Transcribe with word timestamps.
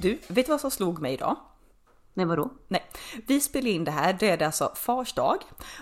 Du, 0.00 0.18
vet 0.28 0.46
du 0.46 0.52
vad 0.52 0.60
som 0.60 0.70
slog 0.70 0.98
mig 1.00 1.14
idag? 1.14 1.36
Nej 2.14 2.26
vadå? 2.26 2.50
Nej, 2.68 2.84
vi 3.26 3.40
spelar 3.40 3.70
in 3.70 3.84
det 3.84 3.90
här, 3.90 4.16
det 4.20 4.30
är 4.30 4.42
alltså 4.42 4.72
fars 4.74 5.12
dag. 5.12 5.36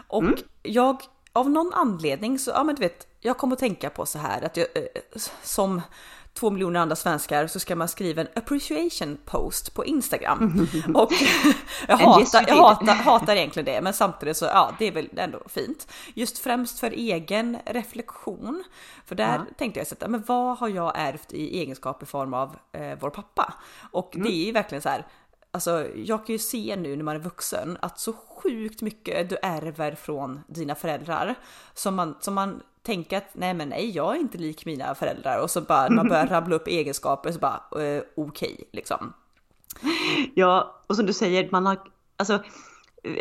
Och 0.08 0.24
jag, 0.62 1.02
av 1.32 1.50
någon 1.50 1.72
anledning 1.74 2.38
så, 2.38 2.50
ja 2.50 2.64
men 2.64 2.74
du 2.74 2.80
vet, 2.80 3.06
jag 3.20 3.38
kommer 3.38 3.52
att 3.52 3.60
tänka 3.60 3.90
på 3.90 4.06
så 4.06 4.18
här 4.18 4.42
att 4.42 4.56
jag, 4.56 4.66
eh, 4.74 5.02
som 5.42 5.82
två 6.36 6.50
miljoner 6.50 6.80
andra 6.80 6.96
svenskar 6.96 7.46
så 7.46 7.60
ska 7.60 7.76
man 7.76 7.88
skriva 7.88 8.22
en 8.22 8.28
appreciation 8.34 9.18
post 9.24 9.74
på 9.74 9.84
Instagram. 9.84 10.68
Och 10.94 11.12
jag, 11.88 11.96
hatar, 11.96 12.44
jag 12.48 12.56
hatar, 12.56 12.94
hatar 12.94 13.36
egentligen 13.36 13.64
det, 13.64 13.80
men 13.80 13.92
samtidigt 13.92 14.36
så 14.36 14.44
ja, 14.44 14.72
det 14.78 14.84
är 14.84 14.92
väl 14.92 15.08
ändå 15.16 15.38
fint. 15.48 15.92
Just 16.14 16.38
främst 16.38 16.78
för 16.78 16.90
egen 16.90 17.58
reflektion. 17.66 18.64
För 19.04 19.14
där 19.14 19.40
tänkte 19.58 19.80
jag 19.80 19.86
sätta, 19.86 20.08
men 20.08 20.24
vad 20.26 20.58
har 20.58 20.68
jag 20.68 20.92
ärvt 20.94 21.32
i 21.32 21.58
egenskap 21.58 22.02
i 22.02 22.06
form 22.06 22.34
av 22.34 22.56
eh, 22.72 22.98
vår 23.00 23.10
pappa? 23.10 23.54
Och 23.90 24.10
det 24.12 24.28
är 24.28 24.46
ju 24.46 24.52
verkligen 24.52 24.82
så 24.82 24.88
här, 24.88 25.06
Alltså 25.50 25.86
jag 25.94 26.26
kan 26.26 26.32
ju 26.32 26.38
se 26.38 26.76
nu 26.76 26.96
när 26.96 27.04
man 27.04 27.16
är 27.16 27.20
vuxen 27.20 27.78
att 27.80 27.98
så 27.98 28.12
sjukt 28.12 28.82
mycket 28.82 29.30
du 29.30 29.36
ärver 29.42 29.94
från 29.94 30.40
dina 30.46 30.74
föräldrar 30.74 31.34
som 31.74 31.94
man, 31.94 32.16
som 32.20 32.34
man 32.34 32.62
tänker 32.86 33.16
att 33.16 33.30
nej 33.32 33.54
men 33.54 33.68
nej 33.68 33.90
jag 33.90 34.16
är 34.16 34.20
inte 34.20 34.38
lik 34.38 34.66
mina 34.66 34.94
föräldrar 34.94 35.42
och 35.42 35.50
så 35.50 35.60
bara 35.60 35.90
man 35.90 36.08
börjar 36.08 36.26
rabbla 36.30 36.56
upp 36.56 36.68
egenskaper 36.68 37.32
så 37.32 37.38
bara 37.38 37.82
eh, 37.82 38.02
okej 38.16 38.68
liksom. 38.72 39.12
Ja, 40.34 40.82
och 40.86 40.96
som 40.96 41.06
du 41.06 41.12
säger, 41.12 41.48
man 41.50 41.66
har, 41.66 41.78
alltså 42.16 42.42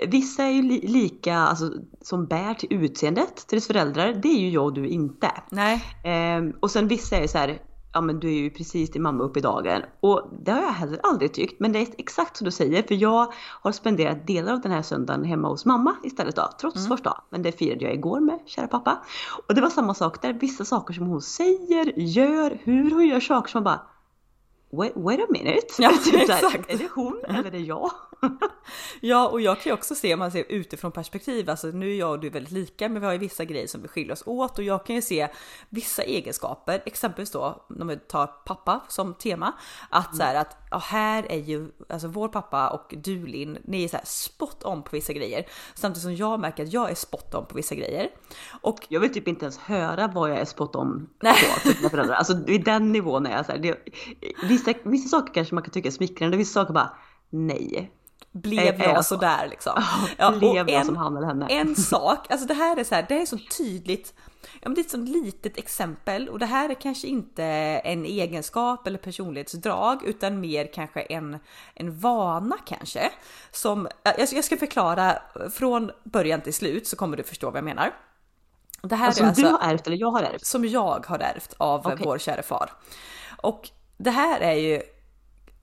vissa 0.08 0.44
är 0.44 0.52
ju 0.52 0.62
li, 0.62 0.88
lika, 0.88 1.36
alltså 1.36 1.72
som 2.02 2.26
bär 2.26 2.54
till 2.54 2.74
utseendet 2.74 3.48
till 3.48 3.58
dess 3.58 3.68
föräldrar, 3.68 4.14
det 4.14 4.28
är 4.28 4.40
ju 4.40 4.50
jag 4.50 4.66
och 4.66 4.74
du 4.74 4.88
inte. 4.88 5.32
Nej, 5.50 5.84
Ehm, 6.04 6.54
och 6.60 6.72
sen 6.72 6.88
vissa 6.88 7.16
är 7.16 7.22
ju 7.22 7.28
så 7.28 7.38
här, 7.38 7.62
ja 7.96 8.02
men 8.02 8.20
du 8.20 8.28
är 8.28 8.34
ju 8.34 8.50
precis 8.50 8.92
din 8.92 9.02
mamma 9.02 9.24
upp 9.24 9.38
i 9.38 9.42
dagen. 9.42 9.82
Och 10.00 10.30
det 10.46 10.52
har 10.52 10.62
jag 10.62 10.72
heller 10.72 11.00
aldrig 11.04 11.34
tyckt, 11.34 11.60
men 11.60 11.72
det 11.72 11.80
är 11.80 11.88
exakt 11.98 12.38
som 12.38 12.46
du 12.46 12.52
säger, 12.52 12.84
för 12.84 12.96
jag 12.96 13.34
har 13.62 13.72
spenderat 13.72 14.28
delar 14.28 14.54
av 14.54 14.62
den 14.62 14.72
här 14.72 14.82
söndagen 14.82 15.24
hemma 15.24 15.48
hos 15.48 15.66
mamma 15.66 15.96
istället 16.04 16.36
då, 16.36 16.50
trots 16.62 16.78
Mm. 16.78 16.90
fars 16.90 17.02
dag. 17.02 17.22
Men 17.30 17.42
det 17.42 17.52
firade 17.52 17.86
jag 17.86 17.94
igår 17.94 18.20
med 18.20 18.40
kära 18.46 18.68
pappa. 18.68 18.98
Och 19.48 19.56
det 19.56 19.62
var 19.62 19.70
samma 19.70 19.94
sak 19.94 20.22
där, 20.22 20.34
vissa 20.34 20.66
saker 20.66 20.94
som 20.94 21.08
hon 21.08 21.22
säger, 21.22 22.00
gör, 22.00 22.60
hur 22.64 22.92
hon 22.92 23.08
gör 23.08 23.20
saker 23.20 23.52
som 23.52 23.64
man 23.64 23.74
bara 23.74 23.82
Wait, 24.76 24.94
wait 24.96 25.20
a 25.20 25.26
minute! 25.30 25.68
Ja, 25.78 25.92
Typ 26.06 26.16
exakt. 26.16 26.72
Är 26.72 26.78
det 26.78 26.90
hon 26.94 27.22
eller 27.28 27.46
är 27.46 27.52
det 27.52 27.60
jag? 27.60 27.92
Ja, 29.02 29.28
och 29.28 29.42
jag 29.42 29.62
kan 29.62 29.70
ju 29.70 29.74
också 29.74 29.96
se 29.96 30.14
om 30.14 30.20
man 30.20 30.32
ser 30.32 30.46
utifrån 30.50 30.92
perspektiv, 30.92 31.50
alltså 31.50 31.68
nu 31.68 31.92
är 31.92 31.96
jag 31.96 32.12
och 32.12 32.20
du 32.20 32.30
väldigt 32.30 32.52
lika, 32.52 32.90
men 32.90 33.02
vi 33.02 33.06
har 33.06 33.14
ju 33.14 33.20
vissa 33.20 33.46
grejer 33.46 33.68
som 33.68 33.82
vi 33.82 33.88
skiljer 33.88 34.14
oss 34.14 34.24
åt 34.26 34.58
och 34.58 34.64
jag 34.64 34.86
kan 34.86 34.96
ju 34.96 35.02
se 35.02 35.28
vissa 35.70 36.04
egenskaper, 36.04 36.82
exempelvis 36.86 37.32
då 37.32 37.66
om 37.80 37.88
vi 37.88 37.98
tar 37.98 38.28
pappa 38.28 38.82
som 38.88 39.14
tema, 39.14 39.54
att 39.90 40.16
så 40.16 40.24
här 40.24 40.36
att 40.36 40.58
ja, 40.72 40.78
här 40.78 41.32
är 41.32 41.38
ju 41.38 41.72
alltså 41.90 42.08
vår 42.08 42.28
pappa 42.28 42.70
och 42.70 42.94
du 42.98 43.26
Linn, 43.26 43.58
ni 43.64 43.84
är 43.84 43.88
så 43.88 43.98
här 43.98 44.06
spot 44.06 44.66
on 44.66 44.84
på 44.84 44.90
vissa 44.92 45.14
grejer, 45.14 45.48
samtidigt 45.74 46.04
som 46.04 46.16
jag 46.16 46.40
märker 46.40 46.64
att 46.64 46.74
jag 46.74 46.92
är 46.92 46.96
spot 46.96 47.36
on 47.36 47.46
på 47.46 47.56
vissa 47.56 47.76
grejer. 47.76 48.10
Och 48.62 48.80
Jag 48.90 49.00
vill 49.00 49.14
typ 49.14 49.28
inte 49.28 49.46
ens 49.46 49.58
höra 49.58 50.08
vad 50.08 50.30
jag 50.30 50.38
är 50.38 50.46
spot 50.46 50.76
on 50.76 51.10
Nej. 51.20 51.36
på 51.84 51.90
föräldrar. 51.90 52.16
Alltså 52.16 52.38
vid 52.46 52.64
den 52.64 52.92
nivån 52.92 53.26
är 53.26 53.32
jag 53.32 53.46
så 53.46 53.52
här, 53.52 53.60
det, 53.60 53.78
vissa, 54.68 54.80
vissa 54.90 55.10
saker 55.10 55.34
kanske 55.34 55.56
man 55.56 55.64
kan 55.64 55.72
tycka 55.72 55.88
är 55.88 55.92
smickrande, 55.92 56.38
vissa 56.38 56.54
saker 56.54 56.74
bara 56.74 56.98
nej. 57.30 57.92
blev 58.32 58.82
är 58.82 58.84
jag 58.88 58.96
jag 58.96 59.06
sådär 59.06 59.48
liksom. 59.50 59.74
Blev 60.40 60.66
och 60.66 60.72
jag 60.72 60.86
som 60.86 60.96
han 60.98 61.18
eller 61.18 61.28
henne? 61.28 61.48
En 61.50 61.76
sak, 61.92 62.32
alltså 62.32 62.48
det 62.48 62.54
här 62.54 62.78
är 62.78 62.84
så 62.84 62.96
här, 62.96 63.06
det 63.08 63.14
här 63.14 63.22
är 63.22 63.26
så 63.26 63.38
tydligt. 63.58 64.14
Ja, 64.62 64.70
men 64.70 64.74
det 64.74 64.82
är 64.82 64.84
ett 64.84 64.92
sånt 64.92 65.10
litet 65.10 65.58
exempel 65.58 66.30
och 66.30 66.40
det 66.40 66.46
här 66.46 66.70
är 66.70 66.74
kanske 66.74 67.08
inte 67.08 67.44
en 67.84 68.06
egenskap 68.06 68.88
eller 68.88 68.98
personlighetsdrag 68.98 70.04
utan 70.04 70.40
mer 70.40 70.70
kanske 70.74 71.02
en, 71.02 71.40
en 71.74 72.00
vana 72.00 72.56
kanske. 72.66 73.12
Som, 73.52 73.88
jag 74.04 74.28
ska- 74.28 74.36
jag 74.36 74.46
ska 74.46 74.58
förklara 74.58 75.18
från 75.54 75.92
början 76.04 76.42
till 76.42 76.54
slut 76.54 76.88
så 76.88 76.96
kommer 76.96 77.18
du 77.18 77.24
förstå 77.24 77.48
vad 77.50 77.58
jag 77.58 77.64
menar. 77.66 77.94
Det 78.82 78.96
här 78.96 79.08
Alltså, 79.08 79.22
är 79.24 79.24
som 79.24 79.30
alltså 79.30 79.42
du 79.42 79.50
har 79.50 79.60
ärvt 79.74 79.88
eller 79.88 79.98
jag 79.98 80.12
har 80.12 80.22
ärvt? 80.24 80.46
som 80.46 80.66
jag 80.66 81.06
har 81.06 81.20
ärvt 81.20 81.54
av 81.58 81.80
Okej. 81.88 81.98
vår 82.06 82.18
kära 82.18 82.44
far. 82.44 82.72
Och 83.42 83.70
det 83.98 84.12
här 84.12 84.40
är 84.40 84.54
ju, 84.54 84.82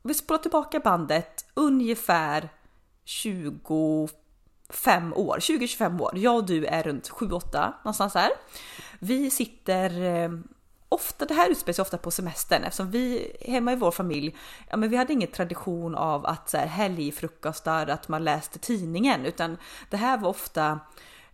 vi 0.03 0.15
spolar 0.15 0.39
tillbaka 0.39 0.81
bandet 0.81 1.45
ungefär 1.55 2.49
25 3.05 4.13
år, 5.15 5.39
20-25 5.39 6.01
år. 6.01 6.13
Jag 6.15 6.37
och 6.37 6.47
du 6.47 6.67
är 6.67 6.83
runt 6.83 7.11
7-8 7.11 7.73
någonstans 7.85 8.15
här. 8.15 8.31
Vi 8.99 9.31
sitter 9.31 10.03
eh, 10.03 10.31
Ofta, 10.93 11.25
det 11.25 11.35
här 11.35 11.51
utspelar 11.51 11.75
sig 11.75 11.83
ofta 11.83 11.99
på 11.99 12.11
semestern 12.11 12.65
eftersom 12.65 12.91
vi 12.91 13.33
hemma 13.41 13.73
i 13.73 13.77
vår 13.77 13.91
familj, 13.91 14.37
ja 14.71 14.77
men 14.77 14.91
vi 14.91 14.97
hade 14.97 15.13
ingen 15.13 15.31
tradition 15.31 15.95
av 15.95 16.27
att 16.27 16.51
så 16.51 16.57
här, 16.57 16.67
helgfrukostar, 16.67 17.87
att 17.87 18.09
man 18.09 18.25
läste 18.25 18.59
tidningen 18.59 19.27
utan 19.27 19.57
det 19.91 19.97
här 19.97 20.19
var 20.19 20.29
ofta 20.29 20.81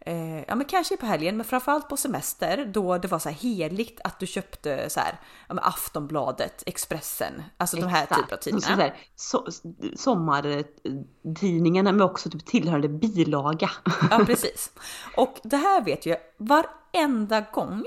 Eh, 0.00 0.44
ja 0.48 0.54
men 0.54 0.64
kanske 0.64 0.96
på 0.96 1.06
helgen 1.06 1.36
men 1.36 1.46
framförallt 1.46 1.88
på 1.88 1.96
semester 1.96 2.64
då 2.74 2.98
det 2.98 3.08
var 3.08 3.18
så 3.18 3.28
här 3.28 3.36
heligt 3.36 4.00
att 4.04 4.20
du 4.20 4.26
köpte 4.26 4.90
så 4.90 5.00
här, 5.00 5.20
ja, 5.48 5.54
men 5.54 5.64
Aftonbladet, 5.64 6.62
Expressen, 6.66 7.42
alltså 7.56 7.76
de 7.76 7.86
här 7.86 8.02
typerna 8.02 8.22
av 8.22 8.24
Exakt. 8.24 8.42
tidningar. 8.42 8.94
Så 9.16 9.38
så 9.42 9.42
här, 9.42 9.50
so, 9.50 9.96
sommartidningarna 9.96 11.92
med 11.92 12.06
också 12.06 12.30
typ 12.30 12.46
tillhörande 12.46 12.88
bilaga. 12.88 13.70
Ja 14.10 14.18
precis. 14.26 14.70
Och 15.16 15.38
det 15.42 15.56
här 15.56 15.84
vet 15.84 16.06
jag, 16.06 16.18
varenda 16.36 17.40
gång 17.40 17.84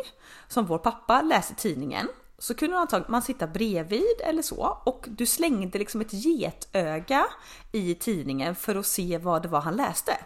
som 0.48 0.66
vår 0.66 0.78
pappa 0.78 1.22
läste 1.22 1.56
tidningen 1.56 2.08
så 2.42 2.54
kunde 2.56 2.76
man, 2.76 2.88
ta, 2.88 3.02
man 3.08 3.22
sitta 3.22 3.48
bredvid 3.48 4.22
eller 4.24 4.42
så 4.42 4.78
och 4.86 5.06
du 5.10 5.26
slängde 5.26 5.80
liksom 5.80 6.02
ett 6.02 6.14
getöga 6.14 7.26
i 7.72 7.96
tidningen 7.96 8.56
för 8.56 8.76
att 8.76 8.86
se 8.86 9.18
vad 9.18 9.42
det 9.42 9.48
var 9.48 9.62
han 9.62 9.76
läste. 9.76 10.18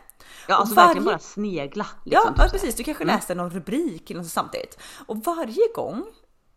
Ja 0.48 0.56
alltså 0.56 0.76
varje- 0.76 0.88
verkligen 0.88 1.06
bara 1.06 1.20
snegla. 1.20 1.86
Ja, 2.04 2.20
Liksom, 2.20 2.24
ja 2.26 2.30
typ 2.30 2.38
så 2.38 2.42
här. 2.44 2.50
precis, 2.50 2.76
du 2.76 2.84
kanske 2.84 3.06
läste 3.06 3.36
någon 3.36 3.50
rubrik 3.50 4.12
eller 4.12 4.22
något 4.22 4.30
samtidigt. 4.32 4.80
Och 5.06 5.18
varje 5.18 5.68
gång 5.76 6.04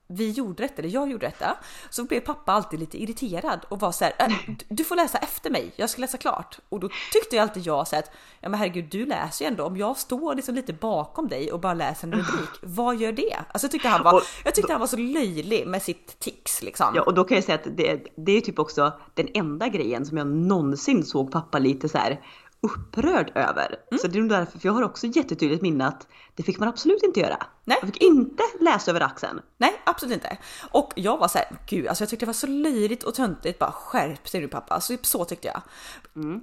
vi 0.09 0.31
gjorde 0.31 0.63
detta, 0.63 0.75
eller 0.83 0.91
jag 0.95 1.11
gjorde 1.11 1.27
detta, 1.27 1.57
så 1.91 2.05
blev 2.05 2.21
pappa 2.21 2.53
alltid 2.53 2.81
lite 2.81 3.03
irriterad 3.03 3.61
och 3.69 3.81
var 3.81 3.93
så 3.93 4.05
här, 4.05 4.13
äh, 4.19 4.29
du- 4.69 4.85
får 4.85 4.97
läsa 4.97 5.19
efter 5.19 5.51
mig, 5.51 5.73
jag 5.77 5.91
ska 5.91 6.01
läsa 6.01 6.19
klart. 6.19 6.59
Och 6.69 6.81
då 6.81 6.89
tyckte 7.13 7.37
jag 7.37 7.43
alltid 7.43 7.67
jag 7.67 7.89
så 7.89 7.97
här 7.97 8.03
att, 8.03 8.11
ja 8.41 8.49
men 8.49 8.61
herregud 8.61 8.85
du 8.91 9.07
läser 9.07 9.45
ju 9.45 9.49
ändå, 9.49 9.65
om 9.65 9.77
jag 9.77 9.97
står 9.97 10.35
liksom 10.35 10.55
lite 10.55 10.73
bakom 10.73 11.29
dig 11.29 11.53
och 11.53 11.61
bara 11.61 11.75
läser 11.75 12.07
en 12.09 12.13
rubrik, 12.15 12.49
vad 12.63 12.97
gör 12.97 13.13
det? 13.13 13.37
Alltså 13.49 13.65
jag 13.65 13.71
tyckte 13.73 13.89
han 13.89 14.03
var, 14.03 14.23
jag 14.45 14.55
tyckte 14.55 14.73
han 14.73 14.81
var 14.81 14.87
så 14.87 14.97
löjlig 14.97 15.67
med 15.67 15.83
sitt 15.83 16.19
tics 16.21 16.63
liksom. 16.63 16.87
Ja 16.95 17.03
och 17.03 17.15
då 17.15 17.25
kan 17.25 17.35
jag 17.35 17.45
säga 17.45 17.55
att 17.59 17.77
det, 17.77 18.07
det 18.17 18.33
är 18.33 18.41
typ 18.41 18.59
också 18.59 18.93
den 19.15 19.29
enda 19.35 19.69
grejen 19.69 20.07
som 20.07 20.17
jag 20.17 20.27
någonsin 20.27 21.05
såg 21.05 21.33
pappa 21.33 21.59
lite 21.59 21.89
så 21.89 21.99
här 21.99 22.21
upprörd 22.61 23.33
över. 23.35 23.77
Mm. 23.91 23.99
Så 24.01 24.07
det 24.09 24.19
är 24.19 24.21
nog 24.21 24.31
därför, 24.31 24.59
för 24.59 24.69
jag 24.69 24.73
har 24.73 24.83
också 24.83 25.07
jättetydligt 25.07 25.63
minne 25.63 25.87
att 25.87 26.07
det 26.39 26.45
fick 26.45 26.59
man 26.59 26.69
absolut 26.69 27.03
inte 27.03 27.21
göra. 27.21 27.47
Nej. 27.65 27.79
Man 27.83 27.93
fick 27.93 28.03
inte 28.03 28.43
läsa 28.61 28.91
över 28.91 29.01
axeln. 29.01 29.41
Nej, 29.57 29.81
absolut 29.85 30.15
inte. 30.15 30.39
Och 30.71 30.93
jag 30.97 31.19
var 31.19 31.29
så 31.29 31.39
här, 31.39 31.47
gud, 31.67 31.87
alltså 31.87 32.03
jag 32.03 32.09
tyckte 32.09 32.25
det 32.25 32.29
var 32.29 32.33
så 32.35 32.47
löjligt 32.47 33.03
och 33.03 33.15
töntigt. 33.15 33.59
Bara 33.59 33.73
skärp 33.73 34.33
dig 34.33 34.41
nu 34.41 34.49
pappa. 34.49 34.75
Alltså, 34.75 34.97
så 35.03 35.25
tyckte 35.25 35.49
jag. 35.49 35.63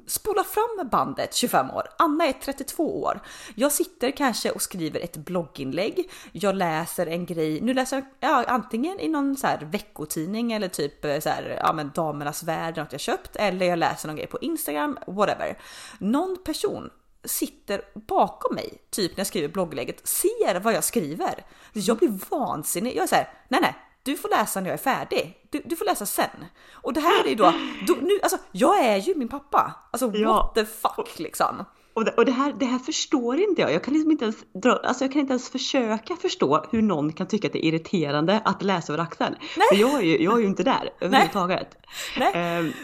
Spola 0.07 0.43
fram 0.43 0.89
bandet 0.89 1.35
25 1.35 1.71
år. 1.71 1.83
Anna 1.97 2.25
är 2.25 2.33
32 2.33 3.03
år. 3.03 3.19
Jag 3.55 3.71
sitter 3.71 4.11
kanske 4.11 4.51
och 4.51 4.61
skriver 4.61 4.99
ett 4.99 5.17
blogginlägg. 5.17 6.11
Jag 6.31 6.55
läser 6.55 7.07
en 7.07 7.25
grej. 7.25 7.61
Nu 7.61 7.73
läser 7.73 7.97
jag 7.97 8.05
ja, 8.19 8.43
antingen 8.47 8.99
i 8.99 9.07
någon 9.07 9.37
så 9.37 9.47
här 9.47 9.59
veckotidning 9.71 10.53
eller 10.53 10.67
typ 10.67 11.05
eh, 11.05 11.19
så 11.19 11.29
här, 11.29 11.59
ja, 11.63 11.73
men 11.73 11.91
Damernas 11.95 12.43
Värld, 12.43 12.77
något 12.77 12.91
jag 12.91 13.01
köpt. 13.01 13.35
Eller 13.35 13.65
jag 13.65 13.79
läser 13.79 14.07
någon 14.07 14.15
grej 14.15 14.27
på 14.27 14.39
Instagram, 14.41 14.97
whatever. 15.07 15.57
Någon 15.99 16.37
person 16.45 16.89
sitter 17.25 17.81
bakom 17.93 18.55
mig, 18.55 18.77
typ 18.89 19.11
när 19.11 19.19
jag 19.19 19.27
skriver 19.27 19.47
blogglägget, 19.47 20.07
ser 20.07 20.59
vad 20.59 20.73
jag 20.73 20.83
skriver. 20.83 21.45
Jag 21.73 21.97
blir 21.97 22.19
vansinnig. 22.29 22.95
Jag 22.95 23.03
är 23.03 23.07
så 23.07 23.15
här, 23.15 23.33
nej 23.47 23.61
nej, 23.61 23.75
du 24.03 24.17
får 24.17 24.29
läsa 24.29 24.59
när 24.61 24.67
jag 24.69 24.73
är 24.73 24.83
färdig. 24.83 25.47
Du, 25.49 25.61
du 25.65 25.75
får 25.75 25.85
läsa 25.85 26.05
sen. 26.05 26.45
Och 26.71 26.93
det 26.93 26.99
här 26.99 27.23
är 27.25 27.29
ju 27.29 27.35
då, 27.35 27.53
då 27.87 27.95
nu, 28.01 28.19
alltså 28.23 28.37
jag 28.51 28.85
är 28.85 28.97
ju 28.97 29.15
min 29.15 29.27
pappa. 29.29 29.73
Alltså 29.91 30.11
Ja. 30.13 30.33
what 30.33 30.55
the 30.55 30.65
fuck 30.65 31.19
liksom. 31.19 31.65
Och, 31.95 32.05
det, 32.05 32.11
och 32.11 32.25
det, 32.25 32.31
här, 32.31 32.53
det 32.59 32.65
här 32.65 32.79
förstår 32.79 33.39
inte 33.39 33.61
jag. 33.61 33.73
Jag 33.73 33.83
kan 33.83 33.93
liksom 33.93 34.11
inte 34.11 34.25
ens, 34.25 34.37
dra, 34.63 34.71
alltså 34.83 35.03
jag 35.03 35.11
kan 35.11 35.21
inte 35.21 35.31
ens 35.33 35.49
försöka 35.49 36.15
förstå 36.15 36.65
hur 36.71 36.81
någon 36.81 37.13
kan 37.13 37.27
tycka 37.27 37.47
att 37.47 37.53
det 37.53 37.65
är 37.65 37.67
irriterande 37.69 38.41
att 38.45 38.63
läsa 38.63 38.93
över 38.93 39.03
axeln. 39.03 39.35
Nej. 39.57 39.67
För 39.69 39.75
jag 39.75 39.95
är 39.99 40.01
ju, 40.01 40.23
jag 40.23 40.33
är 40.37 40.41
ju 40.41 40.47
inte 40.47 40.63
där 40.63 40.89
överhuvudtaget. 40.99 41.77
Nej, 42.19 42.29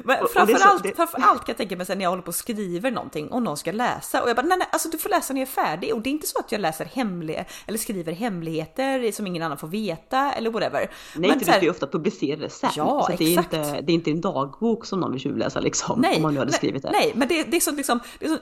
och- 0.05 0.11
är 0.11 0.21
så- 0.21 0.27
framförallt, 0.27 0.83
det- 0.83 0.95
framförallt 0.95 1.39
kan 1.39 1.45
jag 1.47 1.57
tänka 1.57 1.75
mig 1.77 1.85
sen 1.85 1.97
när 1.97 2.05
jag 2.05 2.09
håller 2.09 2.23
på 2.23 2.27
och 2.27 2.35
skriver 2.35 2.91
någonting 2.91 3.27
och 3.27 3.41
någon 3.43 3.57
ska 3.57 3.71
läsa 3.71 4.23
och 4.23 4.29
jag 4.29 4.35
bara 4.35 4.45
nej, 4.47 4.57
nej, 4.57 4.67
alltså 4.71 4.89
du 4.89 4.97
får 4.97 5.09
läsa 5.09 5.33
när 5.33 5.41
jag 5.41 5.47
är 5.47 5.51
färdig 5.51 5.93
och 5.93 6.01
det 6.01 6.09
är 6.09 6.11
inte 6.11 6.27
så 6.27 6.39
att 6.39 6.51
jag 6.51 6.61
läser 6.61 6.85
hemliga 6.85 7.45
eller 7.67 7.77
skriver 7.77 8.13
hemligheter 8.13 9.11
som 9.11 9.27
ingen 9.27 9.43
annan 9.43 9.57
får 9.57 9.67
veta 9.67 10.31
eller 10.33 10.49
whatever. 10.49 10.79
Nej, 10.79 10.89
Men 11.15 11.23
inte, 11.25 11.39
så 11.39 11.45
du 11.45 11.51
här- 11.51 11.59
ska 11.59 11.65
ju 11.65 11.71
ofta 11.71 11.87
publicera 11.87 12.39
det 12.39 12.49
sen. 12.49 12.69
Ja, 12.75 13.07
så 13.11 13.15
det, 13.17 13.23
är 13.23 13.37
inte, 13.37 13.81
det 13.81 13.91
är 13.91 13.93
inte 13.95 14.11
en 14.11 14.21
dagbok 14.21 14.85
som 14.85 14.99
någon 14.99 15.11
vill 15.11 15.21
tjuvläsa 15.21 15.59
liksom. 15.59 16.05
om 16.15 16.21
man 16.21 16.33
nu 16.33 16.39
hade 16.39 16.51
nej, 16.51 16.57
skrivit 16.57 16.83
det. 16.83 16.91
Nej, 16.91 17.11
men 17.15 17.27
det, 17.27 17.43
det 17.43 17.57
är 17.57 17.61
så 17.61 17.71
liksom, 17.71 17.99
det 18.19 18.25
är 18.25 18.29
så 18.29 18.37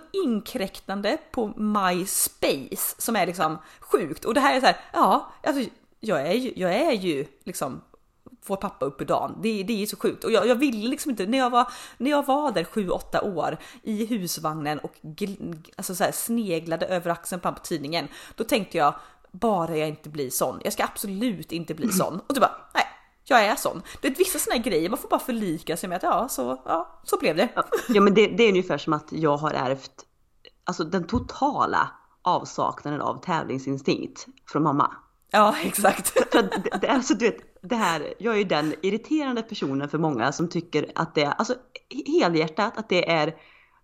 inkräktande 0.59 1.17
på 1.31 1.53
MySpace 1.57 2.95
som 2.97 3.15
är 3.15 3.25
liksom 3.25 3.57
sjukt. 3.79 4.25
Och 4.25 4.33
det 4.33 4.39
här 4.39 4.55
är 4.55 4.59
så 4.59 4.65
här, 4.65 4.77
ja, 4.93 5.31
alltså 5.43 5.63
jag 5.99 6.27
är 6.27 6.33
ju, 6.33 6.53
jag 6.55 6.73
är 6.75 6.91
ju 6.91 7.25
liksom 7.43 7.81
vår 8.47 8.55
pappa 8.55 8.85
upp 8.85 9.01
ur 9.01 9.05
dagen. 9.05 9.37
Det, 9.41 9.63
det 9.63 9.83
är 9.83 9.85
så 9.85 9.97
sjukt 9.97 10.23
och 10.23 10.31
jag, 10.31 10.47
jag 10.47 10.55
ville 10.55 10.89
liksom 10.89 11.11
inte 11.11 11.25
när 11.25 11.37
jag 11.37 11.49
var 11.49 11.71
när 11.97 12.11
jag 12.11 12.25
var 12.25 12.51
där 12.51 12.63
7-8 12.63 13.37
år 13.37 13.57
i 13.83 14.05
husvagnen 14.05 14.79
och 14.79 14.93
alltså 15.75 15.95
så 15.95 16.03
här, 16.03 16.11
sneglade 16.11 16.85
över 16.85 17.11
axeln 17.11 17.41
på 17.41 17.51
på 17.51 17.59
tidningen. 17.59 18.07
Då 18.35 18.43
tänkte 18.43 18.77
jag 18.77 18.93
bara 19.31 19.77
jag 19.77 19.87
inte 19.89 20.09
blir 20.09 20.29
sån. 20.29 20.61
Jag 20.63 20.73
ska 20.73 20.83
absolut 20.83 21.51
inte 21.51 21.73
bli 21.73 21.89
sån 21.89 22.19
och 22.27 22.33
du 22.33 22.39
bara 22.39 22.55
nej. 22.73 22.83
Jag 23.23 23.45
är 23.45 23.55
sån. 23.55 23.81
Det 24.01 24.07
är 24.07 24.15
vissa 24.15 24.39
såna 24.39 24.55
här 24.55 24.63
grejer, 24.63 24.89
man 24.89 24.99
får 24.99 25.09
bara 25.09 25.19
förlika 25.19 25.77
sig 25.77 25.89
med 25.89 25.95
att 25.95 26.03
ja, 26.03 26.27
så, 26.29 26.61
ja, 26.65 27.01
så 27.03 27.17
blev 27.17 27.35
det. 27.35 27.49
Ja, 27.87 28.01
men 28.01 28.13
det, 28.13 28.27
det 28.27 28.43
är 28.43 28.49
ungefär 28.49 28.77
som 28.77 28.93
att 28.93 29.07
jag 29.11 29.37
har 29.37 29.51
ärvt 29.51 30.05
alltså 30.69 30.83
den 30.83 31.07
totala 31.07 31.91
avsaknaden 32.21 33.01
av 33.01 33.21
tävlingsinstinkt 33.21 34.27
från 34.45 34.63
mamma. 34.63 34.91
Ja, 35.31 35.55
exakt. 35.63 36.07
För 36.07 36.41
det, 36.41 36.79
det, 36.81 36.87
alltså, 36.87 37.13
du 37.13 37.25
vet, 37.25 37.61
det 37.61 37.75
här, 37.75 38.13
jag 38.19 38.33
är 38.33 38.37
ju 38.37 38.43
den 38.43 38.73
irriterande 38.81 39.41
personen 39.41 39.89
för 39.89 39.97
många 39.97 40.31
som 40.31 40.47
tycker 40.47 40.91
att 40.95 41.15
det 41.15 41.23
är, 41.23 41.31
alltså 41.31 41.55
helhjärtat, 42.05 42.77
att 42.77 42.89
det 42.89 43.11
är, 43.11 43.35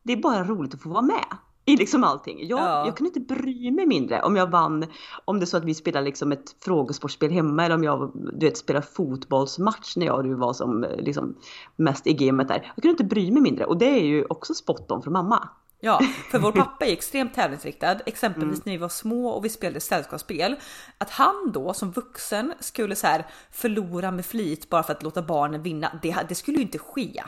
det 0.04 0.14
är 0.14 0.18
bara 0.18 0.44
roligt 0.44 0.74
att 0.74 0.82
få 0.82 0.90
vara 0.90 1.02
med 1.02 1.26
i 1.66 1.78
liksom 1.78 2.04
allting. 2.04 2.48
Jag, 2.48 2.60
ja. 2.60 2.86
jag 2.86 2.98
kunde 2.98 3.20
inte 3.20 3.36
bry 3.36 3.72
mig 3.72 3.86
mindre 3.86 4.22
om 4.22 4.36
jag 4.36 4.52
vann, 4.52 4.86
om 5.26 5.40
det 5.40 5.44
är 5.44 5.48
så 5.48 5.58
att 5.58 5.64
vi 5.64 5.74
spelar 5.74 6.02
liksom 6.02 6.31
ett 6.31 6.56
frågesportspel 6.60 7.31
hemma 7.31 7.66
eller 7.66 7.76
om 7.76 7.84
jag 7.84 8.12
du 8.14 8.46
vet, 8.46 8.58
spelar 8.58 8.81
fotbollsmatch 8.81 9.96
när 9.96 10.06
jag 10.06 10.16
och 10.16 10.24
du 10.24 10.34
var 10.34 10.54
som 10.54 10.86
liksom 10.98 11.36
mest 11.76 12.08
i 12.08 12.14
gamet 12.14 12.48
där. 12.48 12.72
Jag 12.76 12.81
kunde 12.84 12.90
inte 12.90 13.16
bry 13.16 13.31
mig 13.31 13.42
mindre 13.42 13.66
och 13.66 13.78
det 13.78 14.00
är 14.00 14.04
ju 14.04 14.26
också 14.26 14.54
spot 14.54 14.92
on 14.92 15.02
från 15.02 15.14
mamma. 15.14 15.50
Ja, 15.80 16.01
för 16.31 16.39
vår 16.39 16.51
pappa 16.62 16.86
är 16.86 16.92
extremt 16.92 17.33
tävlingsriktad, 17.33 18.00
exempelvis 18.06 18.57
mm. 18.57 18.62
när 18.63 18.72
vi 18.72 18.77
var 18.77 18.89
små 18.89 19.27
och 19.27 19.45
vi 19.45 19.50
spelade 19.50 19.80
sällskapsspel. 19.80 20.56
Att 20.98 21.10
han 21.10 21.51
då 21.54 21.74
som 21.74 21.92
vuxen 21.92 22.54
skulle 22.60 22.95
så 22.95 23.07
här 23.07 23.25
förlora 23.51 24.12
med 24.12 24.25
flit 24.25 24.69
bara 24.69 24.83
för 24.83 24.94
att 24.94 25.04
låta 25.04 25.22
barnen 25.22 25.63
vinna, 25.63 26.00
det, 26.01 26.18
det 26.30 26.36
skulle 26.36 26.57
ju 26.57 26.63
inte 26.63 26.80
ske. 26.80 27.24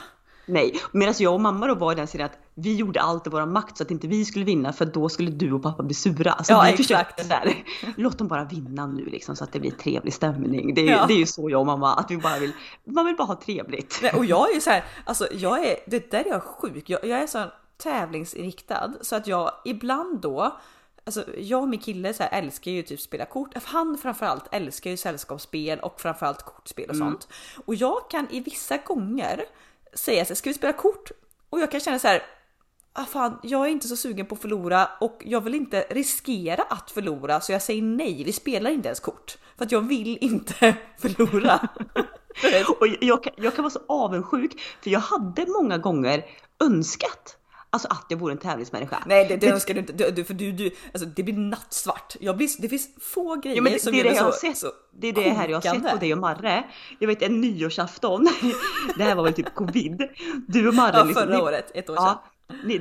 Nej, 0.49 0.79
medan 0.91 1.13
jag 1.17 1.33
och 1.33 1.41
mamma 1.41 1.67
då 1.67 1.75
var 1.75 1.91
i 1.91 1.95
den 1.95 2.07
sidan 2.07 2.25
att 2.25 2.37
vi 2.53 2.75
gjorde 2.75 3.01
allt 3.01 3.27
i 3.27 3.29
vår 3.29 3.45
makt 3.45 3.77
så 3.77 3.83
att 3.83 3.91
inte 3.91 4.07
vi 4.07 4.25
skulle 4.25 4.45
vinna 4.45 4.73
för 4.73 4.85
då 4.85 5.09
skulle 5.09 5.31
du 5.31 5.51
och 5.51 5.63
pappa 5.63 5.83
bli 5.83 5.93
sura. 5.93 6.31
Alltså, 6.31 6.53
ja, 6.53 6.63
vi 6.63 6.83
exakt. 6.83 7.29
Där, 7.29 7.63
låt 7.95 8.17
dem 8.17 8.27
bara 8.27 8.43
vinna 8.43 8.87
nu 8.87 9.05
liksom 9.05 9.35
så 9.35 9.43
att 9.43 9.53
det 9.53 9.59
blir 9.59 9.71
trevlig 9.71 10.13
stämning. 10.13 10.73
Det 10.73 10.81
är, 10.81 10.91
ja. 10.91 11.05
det 11.07 11.13
är 11.13 11.17
ju 11.17 11.25
så 11.25 11.49
jag 11.49 11.59
och 11.59 11.65
mamma, 11.65 11.95
att 11.95 12.11
vi 12.11 12.17
bara 12.17 12.39
vill, 12.39 12.51
man 12.83 13.05
vill 13.05 13.15
bara 13.15 13.27
ha 13.27 13.35
trevligt. 13.35 13.99
Nej, 14.01 14.11
och 14.13 14.25
jag 14.25 14.49
är 14.49 14.53
ju 14.53 14.61
så 14.61 14.69
här, 14.69 14.83
alltså 15.05 15.27
jag 15.31 15.65
är, 15.65 15.75
det 15.87 16.11
där 16.11 16.19
är 16.19 16.29
jag 16.29 16.43
sjuk. 16.43 16.89
Jag, 16.89 17.05
jag 17.05 17.19
är 17.19 17.27
så 17.27 17.43
tävlingsinriktad 17.77 18.93
så 19.01 19.15
att 19.15 19.27
jag 19.27 19.51
ibland 19.65 20.19
då 20.19 20.57
Alltså 21.07 21.25
jag 21.37 21.61
och 21.61 21.67
min 21.67 21.79
kille 21.79 22.13
så 22.13 22.23
här, 22.23 22.39
älskar 22.41 22.71
ju 22.71 22.83
typ 22.83 22.99
spela 23.01 23.25
kort. 23.25 23.63
Han 23.63 23.97
framförallt 23.97 24.43
älskar 24.51 24.89
ju 24.89 24.97
sällskapsspel 24.97 25.79
och 25.79 26.01
framförallt 26.01 26.43
kortspel 26.43 26.89
och 26.89 26.95
mm. 26.95 27.07
sånt. 27.07 27.27
Och 27.65 27.75
jag 27.75 28.09
kan 28.09 28.27
i 28.29 28.39
vissa 28.39 28.77
gånger 28.77 29.45
säga 29.93 30.25
så 30.25 30.29
här, 30.29 30.35
ska 30.35 30.49
vi 30.49 30.53
spela 30.53 30.73
kort? 30.73 31.11
Och 31.49 31.59
jag 31.59 31.71
kan 31.71 31.79
känna 31.79 31.99
så 31.99 32.07
här, 32.07 32.23
ah 32.93 33.05
fan, 33.05 33.39
jag 33.43 33.65
är 33.65 33.69
inte 33.69 33.87
så 33.87 33.95
sugen 33.95 34.25
på 34.25 34.35
att 34.35 34.41
förlora 34.41 34.89
och 34.99 35.23
jag 35.25 35.41
vill 35.41 35.55
inte 35.55 35.85
riskera 35.89 36.61
att 36.61 36.91
förlora 36.91 37.41
så 37.41 37.51
jag 37.51 37.61
säger 37.61 37.81
nej, 37.81 38.23
vi 38.23 38.33
spelar 38.33 38.71
inte 38.71 38.87
ens 38.87 38.99
kort. 38.99 39.37
För 39.57 39.65
att 39.65 39.71
jag 39.71 39.81
vill 39.81 40.17
inte 40.21 40.75
förlora. 40.97 41.67
och 42.79 42.87
jag, 43.01 43.23
kan, 43.23 43.33
jag 43.37 43.55
kan 43.55 43.63
vara 43.63 43.73
så 43.73 43.81
avundsjuk 43.87 44.61
för 44.81 44.89
jag 44.89 44.99
hade 44.99 45.45
många 45.47 45.77
gånger 45.77 46.25
önskat 46.59 47.36
Alltså 47.69 47.87
att 47.87 48.05
jag 48.09 48.17
vore 48.17 48.31
en 48.31 48.37
tävlingsmänniska. 48.37 49.03
Nej 49.05 49.25
det, 49.27 49.37
det 49.37 49.47
önskar 49.47 49.73
du 49.73 49.79
inte, 49.79 50.11
du, 50.11 50.23
för 50.23 50.33
du, 50.33 50.51
du, 50.51 50.71
alltså 50.93 51.09
det 51.09 51.23
blir 51.23 51.33
nattsvart. 51.33 52.15
Jag 52.19 52.37
blir, 52.37 52.61
det 52.61 52.69
finns 52.69 52.89
få 52.99 53.35
grejer 53.35 53.55
ja, 53.55 53.61
men 53.61 53.73
det, 53.73 53.79
som 53.79 53.91
det 53.91 53.99
är 53.99 54.03
det 54.03 54.15
jag 54.15 54.33
så, 54.33 54.39
sett, 54.39 54.57
så 54.57 54.71
Det 54.99 55.07
är 55.07 55.13
det 55.13 55.29
här 55.29 55.47
jag 55.47 55.57
har 55.57 55.61
sett 55.61 55.91
på 55.91 55.97
dig 55.97 56.13
och 56.13 56.19
Marre. 56.19 56.63
Jag 56.99 57.07
vet 57.07 57.21
en 57.21 57.41
nyårsafton, 57.41 58.27
det 58.97 59.03
här 59.03 59.15
var 59.15 59.23
väl 59.23 59.33
typ 59.33 59.55
covid. 59.55 60.09
Du 60.47 60.67
och 60.67 60.73
Marre. 60.73 60.97
Ja 60.97 61.03
liksom, 61.03 61.23
förra 61.23 61.43
året, 61.43 61.71
ett 61.73 61.89
år 61.89 61.95
sedan. 61.95 62.05
Ja, 62.05 62.23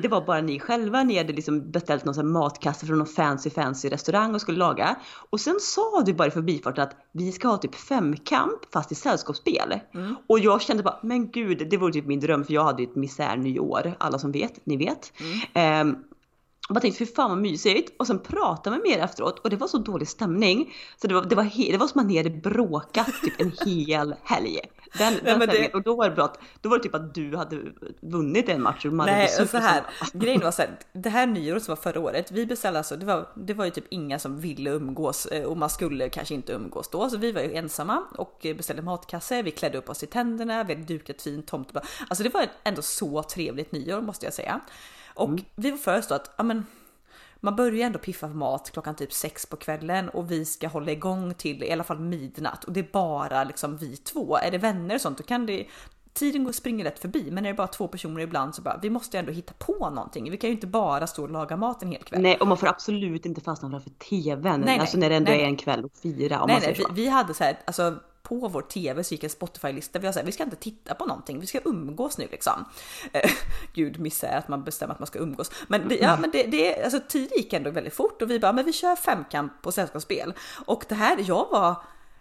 det 0.02 0.08
var 0.08 0.26
bara 0.26 0.40
ni 0.40 0.60
själva, 0.60 1.02
ni 1.02 1.18
hade 1.18 1.32
liksom 1.32 1.70
beställt 1.70 2.04
någon 2.04 2.14
sån 2.14 2.32
matkasse 2.32 2.86
från 2.86 2.98
någon 2.98 3.06
fancy 3.06 3.50
fancy 3.50 3.88
restaurang 3.88 4.34
och 4.34 4.40
skulle 4.40 4.58
laga. 4.58 4.96
Och 5.30 5.40
sen 5.40 5.60
sa 5.60 6.02
du 6.06 6.14
bara 6.14 6.28
i 6.28 6.30
förbifarten 6.30 6.84
att 6.84 6.96
vi 7.12 7.32
ska 7.32 7.48
ha 7.48 7.56
typ 7.56 7.74
femkamp 7.74 8.72
fast 8.72 8.92
i 8.92 8.94
sällskapsspel. 8.94 9.80
Mm. 9.94 10.16
Och 10.26 10.38
jag 10.38 10.62
kände 10.62 10.82
bara, 10.82 10.98
men 11.02 11.30
gud, 11.30 11.68
det 11.70 11.76
vore 11.76 11.92
typ 11.92 12.06
min 12.06 12.20
dröm 12.20 12.44
för 12.44 12.52
jag 12.52 12.64
hade 12.64 12.82
ju 12.82 12.88
ett 12.88 12.96
misärnyår, 12.96 13.94
alla 13.98 14.18
som 14.18 14.32
vet, 14.32 14.66
ni 14.66 14.76
vet. 14.76 15.12
Mm. 15.54 15.88
Um, 15.88 16.04
och 16.68 16.74
bara 16.74 16.80
tänkte 16.80 17.06
fy 17.06 17.12
fan 17.14 17.30
vad 17.30 17.38
mysigt 17.38 17.94
och 17.98 18.06
sen 18.06 18.18
pratade 18.18 18.76
vi 18.76 18.90
mer 18.90 18.98
efteråt 18.98 19.38
och 19.38 19.50
det 19.50 19.56
var 19.56 19.68
så 19.68 19.78
dålig 19.78 20.08
stämning 20.08 20.74
så 20.96 21.06
det 21.06 21.14
var, 21.14 21.22
det 21.22 21.34
var, 21.34 21.72
det 21.72 21.78
var 21.78 21.86
som 21.86 22.00
att 22.00 22.06
ni 22.06 22.16
hade 22.16 22.30
bråkat 22.30 23.06
typ 23.22 23.40
en 23.40 23.52
hel 23.66 24.14
helg. 24.22 24.60
Den, 24.98 25.14
den 25.24 25.38
Nej, 25.38 25.48
det... 25.48 25.74
Och 25.74 25.82
då 25.82 25.96
var 25.96 26.08
det 26.08 26.14
bra 26.14 26.32
då 26.60 26.68
var 26.68 26.76
det 26.76 26.82
typ 26.82 26.94
att 26.94 27.14
du 27.14 27.36
hade 27.36 27.60
vunnit 28.00 28.48
en 28.48 28.62
match 28.62 28.84
och 28.84 28.92
man 28.92 29.06
Nej, 29.06 29.30
hade 29.36 29.48
så 29.48 29.58
här, 29.58 29.82
grejen 30.12 30.40
var 30.40 30.50
så 30.50 30.62
här, 30.62 30.78
det 30.92 31.08
här 31.08 31.26
nyåret 31.26 31.62
som 31.62 31.72
var 31.72 31.82
förra 31.82 32.00
året, 32.00 32.30
vi 32.30 32.46
beställde 32.46 32.78
alltså, 32.78 32.96
det 32.96 33.06
var, 33.06 33.28
det 33.34 33.54
var 33.54 33.64
ju 33.64 33.70
typ 33.70 33.84
inga 33.88 34.18
som 34.18 34.40
ville 34.40 34.70
umgås 34.70 35.26
eh, 35.26 35.44
och 35.44 35.56
man 35.56 35.70
skulle 35.70 36.08
kanske 36.08 36.34
inte 36.34 36.52
umgås 36.52 36.88
då, 36.88 37.10
så 37.10 37.16
vi 37.16 37.32
var 37.32 37.42
ju 37.42 37.54
ensamma 37.54 38.02
och 38.18 38.46
beställde 38.56 38.82
matkasse, 38.82 39.42
vi 39.42 39.50
klädde 39.50 39.78
upp 39.78 39.90
oss 39.90 40.02
i 40.02 40.06
tänderna, 40.06 40.64
vi 40.64 40.74
hade 40.74 40.86
dukat 40.86 41.22
fint 41.22 41.46
tomtebloss. 41.46 41.84
Alltså 42.08 42.24
det 42.24 42.34
var 42.34 42.46
ändå 42.64 42.82
så 42.82 43.22
trevligt 43.22 43.72
nyår 43.72 44.00
måste 44.00 44.26
jag 44.26 44.34
säga. 44.34 44.60
Och 45.16 45.28
mm. 45.28 45.44
vi 45.54 45.70
var 45.70 45.78
först 45.78 46.08
då 46.08 46.14
att, 46.14 46.34
ja 46.36 46.44
men 46.44 46.66
man 47.40 47.56
börjar 47.56 47.86
ändå 47.86 47.98
piffa 47.98 48.28
för 48.28 48.34
mat 48.34 48.70
klockan 48.72 48.96
typ 48.96 49.12
sex 49.12 49.46
på 49.46 49.56
kvällen 49.56 50.08
och 50.08 50.30
vi 50.30 50.44
ska 50.44 50.68
hålla 50.68 50.92
igång 50.92 51.34
till 51.34 51.62
i 51.62 51.72
alla 51.72 51.84
fall 51.84 51.98
midnatt 51.98 52.64
och 52.64 52.72
det 52.72 52.80
är 52.80 52.88
bara 52.92 53.44
liksom 53.44 53.76
vi 53.76 53.96
två. 53.96 54.36
Är 54.36 54.50
det 54.50 54.58
vänner 54.58 54.94
och 54.94 55.00
sånt 55.00 55.18
då 55.18 55.24
kan 55.24 55.46
det 55.46 55.66
Tiden 56.12 56.44
går 56.44 56.52
springer 56.52 56.84
rätt 56.84 56.98
förbi, 56.98 57.30
men 57.30 57.46
är 57.46 57.48
det 57.48 57.54
bara 57.54 57.66
två 57.66 57.88
personer 57.88 58.20
ibland 58.20 58.54
så 58.54 58.62
bara 58.62 58.78
vi 58.82 58.90
måste 58.90 59.18
ändå 59.18 59.32
hitta 59.32 59.52
på 59.58 59.90
någonting. 59.90 60.30
Vi 60.30 60.36
kan 60.36 60.50
ju 60.50 60.54
inte 60.54 60.66
bara 60.66 61.06
stå 61.06 61.22
och 61.22 61.30
laga 61.30 61.56
mat 61.56 61.82
en 61.82 61.90
hel 61.92 62.02
kväll. 62.02 62.22
Nej, 62.22 62.36
och 62.36 62.46
man 62.46 62.56
får 62.56 62.66
absolut 62.66 63.26
inte 63.26 63.40
fastna 63.40 63.70
framför 63.70 63.90
tvn. 63.90 64.60
Nej, 64.60 64.78
alltså 64.78 64.98
när 64.98 65.10
det 65.10 65.16
ändå 65.16 65.30
nej. 65.30 65.42
är 65.42 65.46
en 65.46 65.56
kväll 65.56 65.84
och 65.84 65.92
fira. 66.02 66.40
Om 66.40 66.46
nej, 66.46 66.56
man 66.56 66.62
nej, 66.62 66.74
vi, 66.78 67.02
vi, 67.02 67.08
hade 67.08 67.34
så 67.34 67.44
här, 67.44 67.58
alltså 67.64 67.94
på 68.28 68.48
vår 68.48 68.62
tv 68.62 69.04
så 69.04 69.14
gick 69.14 69.24
en 69.24 69.30
Spotify-lista. 69.30 69.98
Vi 69.98 70.06
har 70.06 70.22
vi 70.22 70.32
ska 70.32 70.42
inte 70.42 70.56
titta 70.56 70.94
på 70.94 71.06
någonting, 71.06 71.40
vi 71.40 71.46
ska 71.46 71.60
umgås 71.64 72.18
nu 72.18 72.28
liksom. 72.30 72.64
Eh, 73.12 73.30
Gud 73.74 74.00
misär 74.00 74.38
att 74.38 74.48
man 74.48 74.64
bestämmer 74.64 74.94
att 74.94 75.00
man 75.00 75.06
ska 75.06 75.18
umgås. 75.18 75.50
Men, 75.68 75.88
det, 75.88 75.96
ja, 75.96 76.16
men 76.20 76.30
det, 76.30 76.42
det, 76.42 76.82
alltså, 76.82 77.00
tiden 77.08 77.38
gick 77.38 77.52
ändå 77.52 77.70
väldigt 77.70 77.94
fort 77.94 78.22
och 78.22 78.30
vi 78.30 78.40
bara, 78.40 78.52
men 78.52 78.64
vi 78.64 78.72
kör 78.72 78.96
femkamp 78.96 79.62
på 79.62 79.72
sällskapsspel. 79.72 80.34
Och 80.66 80.84
det 80.88 80.94
här, 80.94 81.16
jag 81.26 81.48
var 81.50 81.76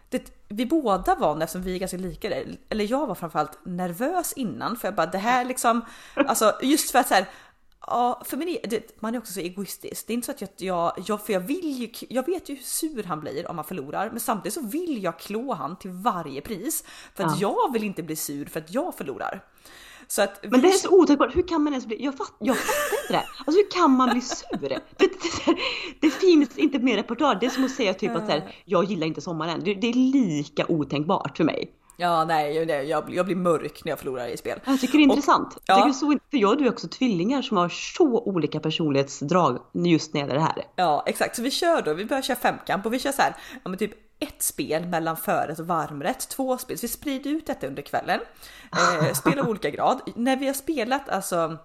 det, 0.10 0.32
vi 0.48 0.66
båda 0.66 1.16
var, 1.16 1.42
eftersom 1.42 1.64
vi 1.64 1.76
är 1.76 1.80
ganska 1.80 1.98
lika, 1.98 2.30
där, 2.30 2.58
eller 2.70 2.92
jag 2.92 3.08
var 3.08 3.16
framförallt 3.16 3.60
nervös 3.64 4.34
innan 4.34 4.78
för 4.78 4.88
jag 4.88 4.96
bara 4.96 5.06
det 5.06 5.18
här 5.18 5.46
liksom, 5.46 5.86
alltså 6.16 6.54
just 6.62 6.92
för 6.92 7.00
att 7.00 7.08
så 7.08 7.14
här, 7.14 7.26
Ja, 7.88 8.22
för 8.26 8.38
min 8.38 8.58
det, 8.64 9.02
man 9.02 9.16
är 9.16 9.20
också 9.20 9.34
så 9.34 9.40
egoistisk. 9.40 10.08
Det 10.08 10.14
är 10.14 10.16
inte 10.16 10.26
så 10.26 10.32
att 10.32 10.42
jag, 10.42 10.50
jag, 10.58 10.94
jag, 11.08 11.26
för 11.26 11.34
jag 11.34 11.40
vill 11.40 11.82
ju, 11.82 11.90
jag 12.10 12.26
vet 12.26 12.50
ju 12.50 12.56
hur 12.56 12.64
sur 12.64 13.04
han 13.04 13.20
blir 13.20 13.48
om 13.50 13.58
han 13.58 13.66
förlorar, 13.66 14.10
men 14.10 14.20
samtidigt 14.20 14.54
så 14.54 14.62
vill 14.62 15.04
jag 15.04 15.20
klå 15.20 15.54
han 15.54 15.76
till 15.76 15.92
varje 15.92 16.42
pris 16.42 16.84
för 17.16 17.24
att 17.24 17.40
ja. 17.42 17.56
jag 17.66 17.74
vill 17.74 17.84
inte 17.84 18.04
bli 18.04 18.16
sur 18.16 18.46
för 18.46 18.60
att 18.60 18.74
jag 18.74 18.96
förlorar. 18.96 19.44
Så 20.08 20.22
att 20.22 20.46
men 20.52 20.62
det 20.62 20.68
är 20.68 20.72
så 20.72 21.02
otänkbart, 21.02 21.36
hur 21.36 21.48
kan 21.48 21.64
man 21.64 21.74
ens 21.74 21.86
bli, 21.86 22.04
jag, 22.04 22.18
fatt, 22.18 22.34
jag 22.40 22.58
fattar 22.58 22.98
inte 23.04 23.14
det. 23.14 23.24
Alltså 23.38 23.62
hur 23.62 23.72
kan 23.72 23.92
man 23.92 24.10
bli 24.10 24.22
sur? 24.22 24.46
Det, 24.60 24.80
det, 24.98 25.08
det, 25.46 25.58
det 26.00 26.10
finns 26.10 26.58
inte 26.58 26.80
mer 26.80 26.96
repertoar, 26.96 27.36
det 27.36 27.46
är 27.46 27.50
som 27.50 27.66
att 27.66 27.72
säga 27.72 27.94
typ 27.94 28.16
att 28.16 28.26
så 28.26 28.32
här, 28.32 28.56
jag 28.66 28.84
gillar 28.84 29.08
inte 29.08 29.22
sommaren. 29.22 29.62
Det, 29.64 29.74
det 29.74 29.88
är 29.88 29.94
lika 29.94 30.66
otänkbart 30.68 31.38
för 31.38 31.44
mig. 31.44 31.72
Ja, 31.98 32.26
nej, 32.26 32.56
jag, 32.90 33.14
jag 33.14 33.26
blir 33.26 33.36
mörk 33.36 33.86
när 33.86 33.92
jag 33.92 34.00
förlorar 34.00 34.28
i 34.28 34.38
spel. 34.38 34.60
Jag 34.66 34.82
tycker 34.82 34.98
det 34.98 35.04
är 35.04 35.04
intressant. 35.04 35.58
Jag 35.66 35.78
tycker 35.78 35.94
så, 35.94 36.20
för 36.32 36.38
jag 36.38 36.52
och 36.52 36.58
du 36.58 36.66
är 36.66 36.70
också 36.70 36.88
tvillingar 36.88 37.42
som 37.42 37.58
har 37.58 37.70
så 37.70 38.20
olika 38.20 38.60
personlighetsdrag 38.60 39.60
just 39.74 40.14
när 40.14 40.22
det 40.22 40.28
gäller 40.28 40.36
det 40.36 40.42
här. 40.42 40.66
Ja, 40.76 41.04
exakt. 41.06 41.36
Så 41.36 41.42
vi 41.42 41.52
kör 41.52 41.82
då, 41.82 41.94
vi 41.94 42.06
börjar 42.06 42.22
köra 42.22 42.38
femkamp 42.38 42.86
och 42.86 42.94
vi 42.94 43.00
kör 43.00 43.12
så 43.12 43.22
här, 43.22 43.36
ja 43.64 43.70
men 43.70 43.78
typ 43.78 43.92
ett 44.20 44.42
spel 44.42 44.86
mellan 44.86 45.18
förrätt 45.18 45.60
och 45.60 45.68
varmrätt, 45.68 46.30
två 46.30 46.58
spel. 46.58 46.78
Så 46.78 46.82
vi 46.82 46.88
sprider 46.88 47.30
ut 47.30 47.48
detta 47.48 47.68
under 47.68 47.82
kvällen. 47.82 48.20
Eh, 49.02 49.14
spel 49.14 49.40
av 49.40 49.50
olika 49.50 49.70
grad. 49.70 50.02
När 50.16 50.38
vi 50.38 50.48
har 50.48 50.54
spelat 50.54 51.10
alltså 51.10 51.58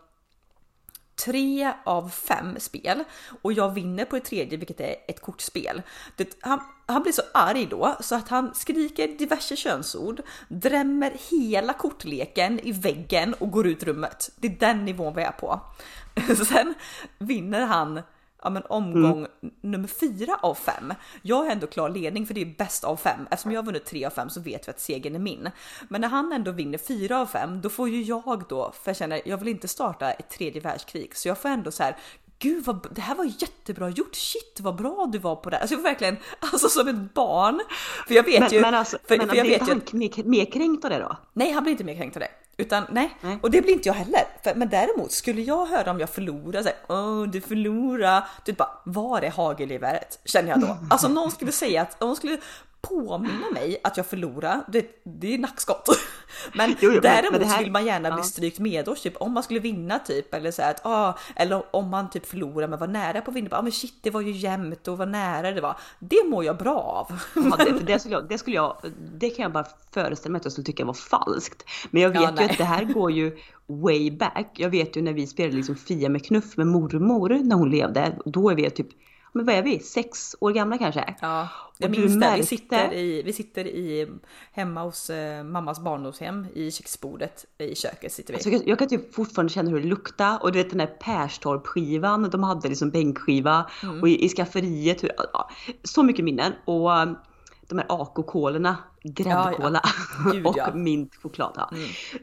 tre 1.24 1.72
av 1.84 2.10
fem 2.10 2.60
spel 2.60 3.04
och 3.42 3.52
jag 3.52 3.74
vinner 3.74 4.04
på 4.04 4.16
det 4.16 4.24
tredje, 4.24 4.58
vilket 4.58 4.80
är 4.80 4.94
ett 5.08 5.20
kortspel. 5.20 5.82
Det, 6.16 6.36
han, 6.40 6.60
han 6.86 7.02
blir 7.02 7.12
så 7.12 7.22
arg 7.34 7.66
då 7.70 7.96
så 8.00 8.14
att 8.14 8.28
han 8.28 8.54
skriker 8.54 9.08
diverse 9.08 9.56
könsord, 9.56 10.22
drämmer 10.48 11.12
hela 11.30 11.72
kortleken 11.72 12.60
i 12.60 12.72
väggen 12.72 13.34
och 13.34 13.50
går 13.50 13.66
ut 13.66 13.82
rummet. 13.82 14.30
Det 14.36 14.48
är 14.48 14.56
den 14.58 14.84
nivån 14.84 15.14
vi 15.14 15.22
är 15.22 15.32
på. 15.32 15.60
Sen 16.48 16.74
vinner 17.18 17.60
han 17.60 18.00
ja, 18.42 18.50
men 18.50 18.62
omgång 18.62 19.18
mm. 19.18 19.54
nummer 19.60 19.88
fyra 19.88 20.36
av 20.42 20.54
fem. 20.54 20.94
Jag 21.22 21.36
har 21.36 21.50
ändå 21.50 21.66
klar 21.66 21.88
ledning 21.88 22.26
för 22.26 22.34
det 22.34 22.40
är 22.40 22.54
bäst 22.58 22.84
av 22.84 22.96
fem. 22.96 23.26
Eftersom 23.30 23.52
jag 23.52 23.62
har 23.62 23.66
vunnit 23.66 23.86
tre 23.86 24.04
av 24.04 24.10
fem 24.10 24.30
så 24.30 24.40
vet 24.40 24.68
vi 24.68 24.70
att 24.70 24.80
segern 24.80 25.14
är 25.14 25.18
min. 25.18 25.50
Men 25.88 26.00
när 26.00 26.08
han 26.08 26.32
ändå 26.32 26.50
vinner 26.50 26.78
fyra 26.78 27.20
av 27.20 27.26
fem, 27.26 27.60
då 27.60 27.68
får 27.68 27.88
ju 27.88 28.02
jag 28.02 28.44
då, 28.48 28.72
för 28.82 28.90
jag 28.90 28.96
känner 28.96 29.20
jag 29.24 29.36
vill 29.38 29.48
inte 29.48 29.68
starta 29.68 30.12
ett 30.12 30.28
tredje 30.28 30.60
världskrig, 30.60 31.16
så 31.16 31.28
jag 31.28 31.38
får 31.38 31.48
ändå 31.48 31.70
så 31.70 31.82
här 31.82 31.96
gud 32.40 32.64
vad, 32.64 32.86
det 32.94 33.00
här 33.00 33.14
var 33.14 33.24
jättebra 33.24 33.88
gjort, 33.88 34.14
shit 34.14 34.58
vad 34.60 34.76
bra 34.76 35.08
du 35.12 35.18
var 35.18 35.36
på 35.36 35.50
det. 35.50 35.58
Alltså 35.58 35.74
jag 35.74 35.82
var 35.82 35.90
verkligen, 35.90 36.16
alltså 36.40 36.68
som 36.68 36.88
ett 36.88 37.14
barn. 37.14 37.60
För 38.06 38.14
jag 38.14 38.22
vet 38.22 38.40
Men, 38.40 38.50
ju. 38.50 38.60
men 38.60 38.74
alltså, 38.74 38.98
för, 39.08 39.16
men 39.16 39.28
för 39.28 39.36
jag 39.36 39.44
vet 39.44 39.60
inte 39.60 39.74
ju, 39.74 39.80
han 39.90 39.98
mer, 39.98 40.24
mer 40.24 40.44
kränkt 40.44 40.84
av 40.84 40.90
det 40.90 40.98
då? 40.98 41.16
nej 41.32 41.52
han 41.52 41.62
blir 41.62 41.72
inte 41.72 41.84
mer 41.84 41.96
kränkt 41.96 42.16
av 42.16 42.20
det. 42.20 42.30
Utan 42.56 42.84
nej, 42.90 43.16
Nej. 43.20 43.38
och 43.42 43.50
det 43.50 43.62
blir 43.62 43.72
inte 43.72 43.88
jag 43.88 43.94
heller. 43.94 44.22
För, 44.44 44.54
men 44.54 44.68
däremot 44.68 45.12
skulle 45.12 45.42
jag 45.42 45.66
höra 45.66 45.90
om 45.90 46.00
jag 46.00 46.10
förlorar, 46.10 46.62
såhär, 46.62 46.76
åh 46.88 47.22
du 47.22 47.40
förlorar. 47.40 48.28
Du 48.44 48.52
bara, 48.52 48.68
var 48.84 49.22
är 49.22 49.30
hagelgeväret? 49.30 50.18
Känner 50.24 50.48
jag 50.48 50.60
då. 50.60 50.76
Alltså 50.90 51.06
om 51.06 51.14
någon 51.14 51.30
skulle 51.30 51.52
säga 51.52 51.82
att, 51.82 52.02
om 52.02 52.08
någon 52.08 52.16
skulle 52.16 52.38
påminna 52.82 53.50
mig 53.52 53.80
att 53.84 53.96
jag 53.96 54.06
förlorar, 54.06 54.60
det, 54.68 54.86
det 55.04 55.34
är 55.34 55.38
nackskott. 55.38 55.88
Men 56.54 56.70
Jo, 56.70 56.76
jo, 56.80 56.90
men- 56.90 57.00
däremot 57.02 57.30
men 57.32 57.40
det 57.40 57.46
här- 57.46 57.62
vill 57.62 57.72
man 57.72 57.84
gärna 57.86 58.10
bli 58.10 58.18
ja. 58.20 58.24
strykt 58.24 58.58
medhårs, 58.58 59.00
typ 59.00 59.16
om 59.16 59.32
man 59.32 59.42
skulle 59.42 59.60
vinna 59.60 59.98
typ 59.98 60.34
eller 60.34 60.50
så 60.50 60.62
här 60.62 60.70
att 60.70 60.86
ah, 60.86 61.18
eller 61.36 61.76
om 61.76 61.88
man 61.88 62.10
typ 62.10 62.26
förlorar 62.26 62.68
men 62.68 62.78
var 62.78 62.86
nära 62.86 63.20
på 63.20 63.30
att 63.30 63.36
vinna, 63.36 63.48
ah, 63.52 63.62
men 63.62 63.72
shit 63.72 63.94
det 64.02 64.10
var 64.10 64.20
ju 64.20 64.30
jämnt 64.30 64.88
och 64.88 64.98
vad 64.98 65.08
nära 65.08 65.50
det 65.52 65.60
var. 65.60 65.76
Det 65.98 66.22
mår 66.28 66.44
jag 66.44 66.56
bra 66.56 66.76
av. 66.78 67.18
Ja, 67.34 67.64
det, 67.64 67.78
det, 67.86 67.98
skulle 67.98 68.14
jag, 68.14 68.28
det 68.28 68.38
skulle 68.38 68.56
jag, 68.56 68.76
det 69.18 69.30
kan 69.30 69.42
jag 69.42 69.52
bara 69.52 69.66
föreställa 69.92 70.32
mig 70.32 70.38
att 70.38 70.44
jag 70.44 70.52
skulle 70.52 70.64
tycka 70.64 70.84
var 70.84 70.94
falskt. 70.94 71.64
Men 71.90 72.02
jag 72.02 72.10
vet 72.10 72.20
Ja, 72.22 72.34
ju 72.38 72.44
att 72.44 72.58
det 72.58 72.64
här 72.64 72.84
går 72.84 73.10
ju 73.10 73.38
way 73.66 74.10
back. 74.10 74.50
Jag 74.56 74.70
vet 74.70 74.96
ju 74.96 75.02
när 75.02 75.12
vi 75.12 75.26
spelade 75.26 75.56
liksom 75.56 75.76
Fia 75.76 76.08
med 76.08 76.26
knuff 76.26 76.56
med 76.56 76.66
mormor 76.66 77.28
när 77.44 77.56
hon 77.56 77.70
levde. 77.70 78.18
Då 78.24 78.50
är 78.50 78.54
vi 78.54 78.70
typ, 78.70 78.88
men 79.32 79.46
vad 79.46 79.54
är 79.54 79.62
vi, 79.62 79.80
sex 79.80 80.36
år 80.40 80.52
gamla 80.52 80.78
kanske? 80.78 81.14
Ja, 81.20 81.48
jag 81.78 81.90
Och 81.90 81.96
minns 81.96 82.20
det. 82.20 82.34
Vi 82.36 82.46
sitter, 82.46 82.92
i, 82.92 83.22
vi 83.22 83.32
sitter 83.32 83.66
i 83.66 84.08
hemma 84.52 84.82
hos 84.82 85.10
eh, 85.10 85.44
mammas 85.44 85.80
barndomshem 85.80 86.46
i 86.54 86.70
köksbordet 86.70 87.46
i 87.58 87.74
köket 87.74 88.12
sitter 88.12 88.32
vi. 88.32 88.36
Alltså 88.36 88.50
jag, 88.50 88.68
jag 88.68 88.78
kan 88.78 88.88
typ 88.88 89.14
fortfarande 89.14 89.52
känna 89.52 89.70
hur 89.70 89.80
det 89.80 89.88
luktar 89.88 90.42
och 90.42 90.52
du 90.52 90.58
vet 90.58 90.70
den 90.70 90.78
där 90.78 90.86
Perstorp-skivan, 90.86 92.30
de 92.30 92.42
hade 92.42 92.68
liksom 92.68 92.90
bänkskiva 92.90 93.70
Mm. 93.82 94.00
och 94.00 94.08
i, 94.08 94.24
i 94.24 94.28
skafferiet, 94.28 95.02
hur, 95.02 95.10
ja, 95.32 95.50
så 95.82 96.02
mycket 96.02 96.24
minnen. 96.24 96.52
Och 96.64 96.90
um, 96.90 97.16
de 97.68 97.78
här 97.78 97.86
AK-kolorna, 97.88 98.76
gräddkola 99.02 99.82
och 100.44 100.54
ja. 100.58 100.66
Mm. 100.66 100.82
mintchoklad. 100.82 101.52
Ja. 101.56 101.70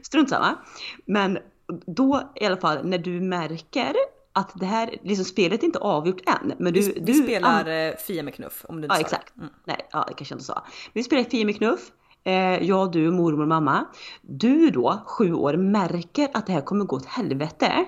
Strunt 0.02 0.30
samma. 0.30 0.58
Men 1.04 1.38
då 1.86 2.32
i 2.34 2.44
alla 2.44 2.56
fall 2.56 2.86
när 2.86 2.98
du 2.98 3.20
märker 3.20 3.94
att 4.38 4.52
det 4.54 4.66
här, 4.66 4.96
liksom 5.02 5.24
spelet 5.24 5.62
är 5.62 5.66
inte 5.66 5.78
avgjort 5.78 6.20
än. 6.26 6.52
Men 6.58 6.72
du, 6.72 6.80
vi, 6.80 6.92
vi 6.92 7.00
du 7.00 7.14
spelar 7.14 7.88
eh, 7.88 7.94
Fia 7.96 8.22
med 8.22 8.34
knuff 8.34 8.64
om 8.68 8.76
du 8.76 8.84
inte 8.84 8.94
Ja 8.94 9.00
exakt. 9.00 9.32
Nej, 9.64 9.88
ja 9.92 10.04
det 10.08 10.14
kanske 10.14 10.32
jag 10.32 10.36
inte 10.36 10.44
sa. 10.44 10.66
Vi 10.92 11.02
spelar 11.02 11.24
Fia 11.24 11.44
med 11.44 11.56
knuff. 11.56 11.80
Eh, 12.24 12.62
jag, 12.62 12.92
du, 12.92 13.10
mormor 13.10 13.46
mamma. 13.46 13.86
Du 14.22 14.70
då, 14.70 15.02
sju 15.06 15.32
år, 15.32 15.56
märker 15.56 16.28
att 16.34 16.46
det 16.46 16.52
här 16.52 16.60
kommer 16.60 16.84
gå 16.84 16.96
åt 16.96 17.06
helvete. 17.06 17.86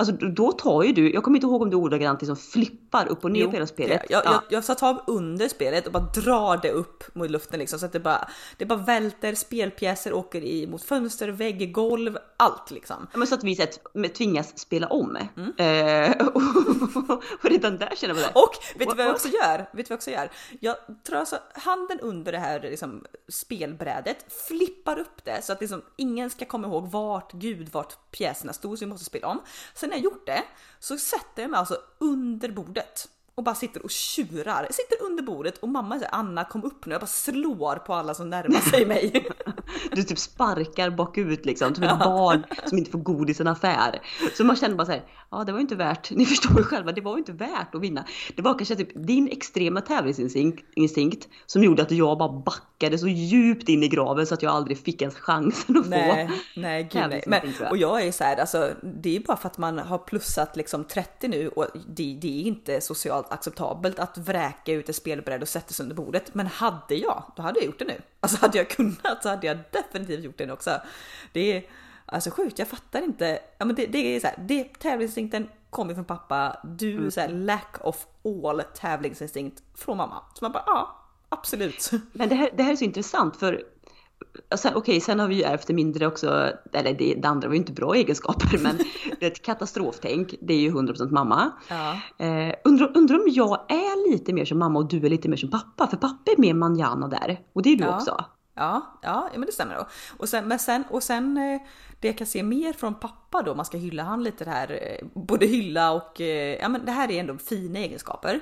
Alltså 0.00 0.14
då 0.14 0.52
tar 0.52 0.82
ju 0.82 0.92
du, 0.92 1.12
jag 1.12 1.22
kommer 1.22 1.36
inte 1.36 1.46
ihåg 1.46 1.62
om 1.62 1.70
du 1.70 1.76
ordagrant 1.76 2.20
liksom 2.20 2.36
flippar 2.36 3.08
upp 3.08 3.24
och 3.24 3.30
ner 3.30 3.46
på 3.46 3.52
hela 3.52 3.66
spelet. 3.66 4.02
Jag, 4.08 4.24
jag, 4.24 4.34
Ja. 4.34 4.42
jag 4.50 4.66
tar 4.66 4.74
tag 4.74 5.04
under 5.06 5.48
spelet 5.48 5.86
och 5.86 5.92
bara 5.92 6.02
drar 6.02 6.56
det 6.62 6.70
upp 6.70 7.14
mot 7.14 7.30
luften 7.30 7.58
liksom 7.58 7.78
så 7.78 7.86
att 7.86 7.92
det 7.92 8.00
bara, 8.00 8.28
det 8.56 8.66
bara 8.66 8.78
välter, 8.78 9.34
spelpjäser 9.34 10.12
åker 10.12 10.44
i 10.44 10.66
mot 10.66 10.84
fönster, 10.84 11.28
vägg, 11.28 11.72
golv, 11.72 12.18
allt 12.36 12.70
liksom. 12.70 13.08
Ja, 13.12 13.18
Men 13.18 13.26
så 13.26 13.34
att 13.34 13.44
vi 13.44 13.66
men 13.92 14.10
tvingas 14.10 14.58
spela 14.58 14.86
om. 14.86 15.18
Mm. 15.36 15.52
Eh, 15.56 16.26
och, 16.26 16.42
och 17.42 17.50
redan 17.50 17.78
där 17.78 17.92
känner 17.96 18.14
jag 18.14 18.32
bara 18.34 18.42
Och 18.42 18.80
vet 18.80 18.90
du 18.90 18.96
vad 18.96 19.06
jag 19.06 19.14
också 19.14 19.28
gör? 19.28 19.58
Vet 19.58 19.68
du 19.72 19.82
vad 19.82 19.90
jag 19.90 19.96
också 19.96 20.10
gör? 20.10 20.30
Jag 20.60 20.76
drar 21.08 21.18
alltså 21.18 21.38
handen 21.54 22.00
under 22.00 22.32
det 22.32 22.38
här 22.38 22.60
liksom, 22.60 23.04
spelbrädet, 23.28 24.32
flippar 24.48 24.98
upp 24.98 25.24
det 25.24 25.44
så 25.44 25.52
att 25.52 25.60
liksom, 25.60 25.82
ingen 25.96 26.30
ska 26.30 26.44
komma 26.44 26.68
ihåg 26.68 26.90
vart, 26.90 27.32
gud 27.32 27.68
vart 27.72 28.10
pjäserna 28.10 28.52
stod 28.52 28.78
så 28.78 28.84
vi 28.84 28.90
måste 28.90 29.04
spela 29.04 29.28
om. 29.28 29.40
Sen 29.74 29.87
när 29.88 29.96
jag 29.96 30.04
gjort 30.04 30.26
det 30.26 30.44
så 30.78 30.98
sätter 30.98 31.42
jag 31.42 31.50
mig 31.50 31.58
alltså 31.58 31.78
under 31.98 32.48
bordet 32.48 33.08
och 33.38 33.44
bara 33.44 33.54
sitter 33.54 33.84
och 33.84 33.90
tjurar. 33.90 34.62
Jag 34.62 34.74
sitter 34.74 35.02
under 35.02 35.22
bordet 35.22 35.58
och 35.58 35.68
mamma 35.68 35.98
säger 35.98 36.14
Anna 36.14 36.44
kom 36.44 36.64
upp 36.64 36.86
nu. 36.86 36.92
Jag 36.92 37.00
bara 37.00 37.06
slår 37.06 37.76
på 37.76 37.94
alla 37.94 38.14
som 38.14 38.30
närmar 38.30 38.60
sig 38.60 38.86
mig. 38.86 39.28
Du 39.92 40.02
typ 40.02 40.18
sparkar 40.18 40.90
bakut 40.90 41.46
liksom, 41.46 41.74
som 41.74 41.84
ett 41.84 41.98
barn 41.98 42.44
som 42.66 42.78
inte 42.78 42.90
får 42.90 42.98
godis 42.98 43.40
i 43.40 43.42
en 43.42 43.48
affär. 43.48 44.00
Så 44.36 44.44
man 44.44 44.56
känner 44.56 44.76
bara 44.76 44.86
så 44.86 44.92
här, 44.92 45.04
ja 45.30 45.44
det 45.44 45.52
var 45.52 45.58
ju 45.58 45.62
inte 45.62 45.76
värt, 45.76 46.10
ni 46.10 46.26
förstår 46.26 46.58
ju 46.58 46.62
själva, 46.62 46.92
det 46.92 47.00
var 47.00 47.12
ju 47.12 47.18
inte 47.18 47.32
värt 47.32 47.74
att 47.74 47.80
vinna. 47.80 48.04
Det 48.36 48.42
var 48.42 48.58
kanske 48.58 48.76
typ 48.76 49.06
din 49.06 49.28
extrema 49.28 49.80
tävlingsinstinkt 49.80 50.64
instinkt 50.74 51.28
som 51.46 51.64
gjorde 51.64 51.82
att 51.82 51.90
jag 51.90 52.18
bara 52.18 52.32
backade 52.32 52.98
så 52.98 53.08
djupt 53.08 53.68
in 53.68 53.82
i 53.82 53.88
graven 53.88 54.26
så 54.26 54.34
att 54.34 54.42
jag 54.42 54.52
aldrig 54.52 54.78
fick 54.78 55.02
ens 55.02 55.14
chansen 55.16 55.76
att 55.76 55.88
nej, 55.88 56.28
få. 56.28 56.34
nej, 56.60 56.82
gud 56.82 56.92
nej. 57.02 57.22
tävlingsinstinkt, 57.22 57.26
Men, 57.26 57.40
tror 57.40 57.64
jag. 57.64 57.70
och 57.70 57.76
jag 57.76 58.06
är 58.06 58.12
så 58.12 58.24
här, 58.24 58.36
alltså, 58.36 58.70
det 58.82 59.16
är 59.16 59.20
bara 59.20 59.36
för 59.36 59.48
att 59.48 59.58
man 59.58 59.78
har 59.78 59.98
plussat 59.98 60.56
liksom 60.56 60.84
30 60.84 61.28
nu 61.28 61.48
och 61.48 61.66
det, 61.88 62.18
det 62.22 62.40
är 62.40 62.42
inte 62.42 62.80
socialt 62.80 63.27
acceptabelt 63.30 63.98
att 63.98 64.18
vräka 64.18 64.72
ut 64.72 64.88
ett 64.88 64.96
spelbräde 64.96 65.42
och 65.42 65.48
sätta 65.48 65.72
sig 65.72 65.82
under 65.82 65.96
bordet. 65.96 66.34
Men 66.34 66.46
hade 66.46 66.94
jag, 66.94 67.22
då 67.36 67.42
hade 67.42 67.58
jag 67.60 67.66
gjort 67.66 67.78
det 67.78 67.84
nu. 67.84 68.02
Alltså 68.20 68.38
hade 68.40 68.58
jag 68.58 68.70
kunnat 68.70 69.22
så 69.22 69.28
hade 69.28 69.46
jag 69.46 69.58
definitivt 69.70 70.24
gjort 70.24 70.38
det 70.38 70.46
nu 70.46 70.52
också. 70.52 70.80
Det 71.32 71.56
är 71.56 71.66
alltså 72.06 72.30
sjukt, 72.30 72.58
jag 72.58 72.68
fattar 72.68 73.02
inte. 73.02 73.38
Ja, 73.58 73.64
men 73.64 73.76
det, 73.76 73.86
det 73.86 74.16
är 74.16 74.20
så 74.20 74.26
här, 74.26 74.36
det, 74.48 74.64
tävlingsinstinkten 74.78 75.48
kommer 75.70 75.94
från 75.94 76.04
pappa. 76.04 76.60
Du 76.64 76.96
Mm. 76.96 77.10
så 77.10 77.20
här, 77.20 77.28
lack 77.28 77.76
of 77.80 78.06
all 78.24 78.62
tävlingsinstinkt 78.74 79.62
från 79.74 79.96
mamma. 79.96 80.22
Så 80.34 80.44
man 80.44 80.52
bara 80.52 80.64
ja, 80.66 81.04
absolut. 81.28 81.90
Men 82.12 82.28
det 82.28 82.34
här, 82.34 82.50
det 82.56 82.62
här 82.62 82.72
är 82.72 82.76
så 82.76 82.84
intressant 82.84 83.36
för 83.36 83.64
Okej, 84.74 85.00
sen 85.00 85.20
har 85.20 85.28
vi 85.28 85.34
ju 85.34 85.42
ärvt 85.42 85.66
det 85.66 85.74
mindre 85.74 86.06
också, 86.06 86.52
eller 86.72 86.94
det, 86.94 87.14
det 87.14 87.28
andra 87.28 87.48
var 87.48 87.54
ju 87.54 87.58
inte 87.58 87.72
bra 87.72 87.94
egenskaper, 87.94 88.58
men 88.58 88.78
det 89.20 89.26
är 89.26 89.30
ett 89.30 89.42
katastroftänk, 89.42 90.34
det 90.40 90.54
är 90.54 90.58
ju 90.58 90.70
100% 90.70 91.10
mamma. 91.10 91.50
Ja. 91.68 92.00
Eh, 92.26 92.54
undrar, 92.64 92.96
undrar 92.96 93.16
om 93.16 93.24
jag 93.26 93.70
är 93.70 94.10
lite 94.12 94.32
mer 94.32 94.44
som 94.44 94.58
mamma 94.58 94.78
och 94.78 94.88
du 94.88 95.06
är 95.06 95.10
lite 95.10 95.28
mer 95.28 95.36
som 95.36 95.50
pappa, 95.50 95.86
för 95.86 95.96
pappa 95.96 96.30
är 96.36 96.40
mer 96.40 96.54
manjana 96.54 97.08
där. 97.08 97.40
Och 97.52 97.62
det 97.62 97.72
är 97.72 97.76
du 97.76 97.84
Ja. 97.84 97.96
också. 97.96 98.24
Ja, 98.54 98.98
ja, 99.02 99.28
men 99.32 99.40
det 99.46 99.52
stämmer 99.52 99.74
då. 99.74 99.86
Och 100.18 100.28
sen, 100.28 100.48
men 100.48 100.58
sen, 100.58 100.84
och 100.90 101.02
sen 101.02 101.36
eh, 101.36 101.60
det 102.00 102.08
jag 102.08 102.18
kan 102.18 102.26
se 102.26 102.42
mer 102.42 102.72
från 102.72 102.94
pappa 102.94 103.42
då, 103.42 103.54
man 103.54 103.64
ska 103.64 103.76
hylla 103.78 104.02
han 104.02 104.22
lite 104.22 104.44
det 104.44 104.50
här, 104.50 104.70
eh, 104.82 105.06
både 105.14 105.46
hylla 105.46 105.92
och, 105.92 106.20
eh, 106.20 106.58
ja 106.60 106.68
men 106.68 106.84
det 106.84 106.92
här 106.92 107.10
är 107.10 107.20
ändå 107.20 107.38
fina 107.38 107.78
egenskaper. 107.78 108.40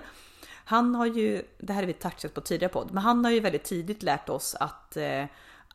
Han 0.65 0.95
har 0.95 1.07
ju, 1.07 1.43
det 1.59 1.73
här 1.73 1.81
har 1.83 1.87
vi 1.87 1.93
touchat 1.93 2.35
på 2.35 2.41
tidigare 2.41 2.73
podd, 2.73 2.89
men 2.93 3.03
han 3.03 3.25
har 3.25 3.33
ju 3.33 3.41
väldigt 3.41 3.65
tidigt 3.65 4.03
lärt 4.03 4.29
oss 4.29 4.57
att 4.61 4.97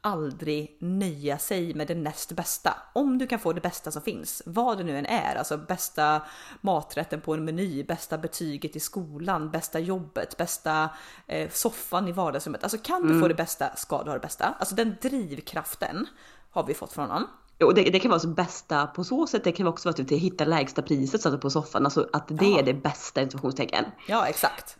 aldrig 0.01 0.77
nöja 0.79 1.37
sig 1.37 1.73
med 1.73 1.87
det 1.87 1.95
näst 1.95 2.31
bästa. 2.31 2.73
Om 2.93 3.17
du 3.17 3.27
kan 3.27 3.39
få 3.39 3.53
det 3.53 3.61
bästa 3.61 3.91
som 3.91 4.01
finns, 4.01 4.41
vad 4.45 4.77
det 4.77 4.83
nu 4.83 4.97
än 4.97 5.05
är, 5.05 5.35
alltså 5.35 5.57
bästa 5.57 6.21
maträtten 6.61 7.21
på 7.21 7.33
en 7.33 7.45
meny, 7.45 7.83
bästa 7.83 8.17
betyget 8.17 8.75
i 8.75 8.79
skolan, 8.79 9.51
bästa 9.51 9.79
jobbet, 9.79 10.37
bästa 10.37 10.89
eh, 11.27 11.49
soffan 11.51 12.07
i 12.07 12.11
vardagsrummet. 12.11 12.63
Alltså 12.63 12.77
kan 12.77 13.07
du 13.07 13.19
få 13.21 13.27
det 13.27 13.33
bästa 13.35 13.75
ska 13.75 14.03
du 14.03 14.09
ha 14.09 14.13
det 14.13 14.19
bästa. 14.19 14.55
Alltså 14.59 14.75
den 14.75 14.95
drivkraften 15.01 16.07
har 16.51 16.63
vi 16.63 16.73
fått 16.73 16.93
från 16.93 17.09
honom. 17.09 17.27
Och 17.63 17.73
det, 17.75 17.83
det 17.83 17.99
kan 17.99 18.09
vara 18.11 18.19
så 18.19 18.27
bästa 18.27 18.87
på 18.87 19.03
så 19.03 19.27
sätt, 19.27 19.43
det 19.43 19.51
kan 19.51 19.67
också 19.67 19.89
vara 19.91 20.01
att 20.03 20.11
hitta 20.11 20.45
lägsta 20.45 20.81
priset 20.81 21.21
satt 21.21 21.41
på 21.41 21.49
soffan, 21.49 21.85
alltså 21.85 22.09
att 22.13 22.27
det 22.27 22.45
Ja. 22.45 22.59
är 22.59 22.63
det 22.63 22.73
bästa 22.73 23.21
informationstecken. 23.21 23.85
Ja, 24.07 24.27
exakt. 24.27 24.77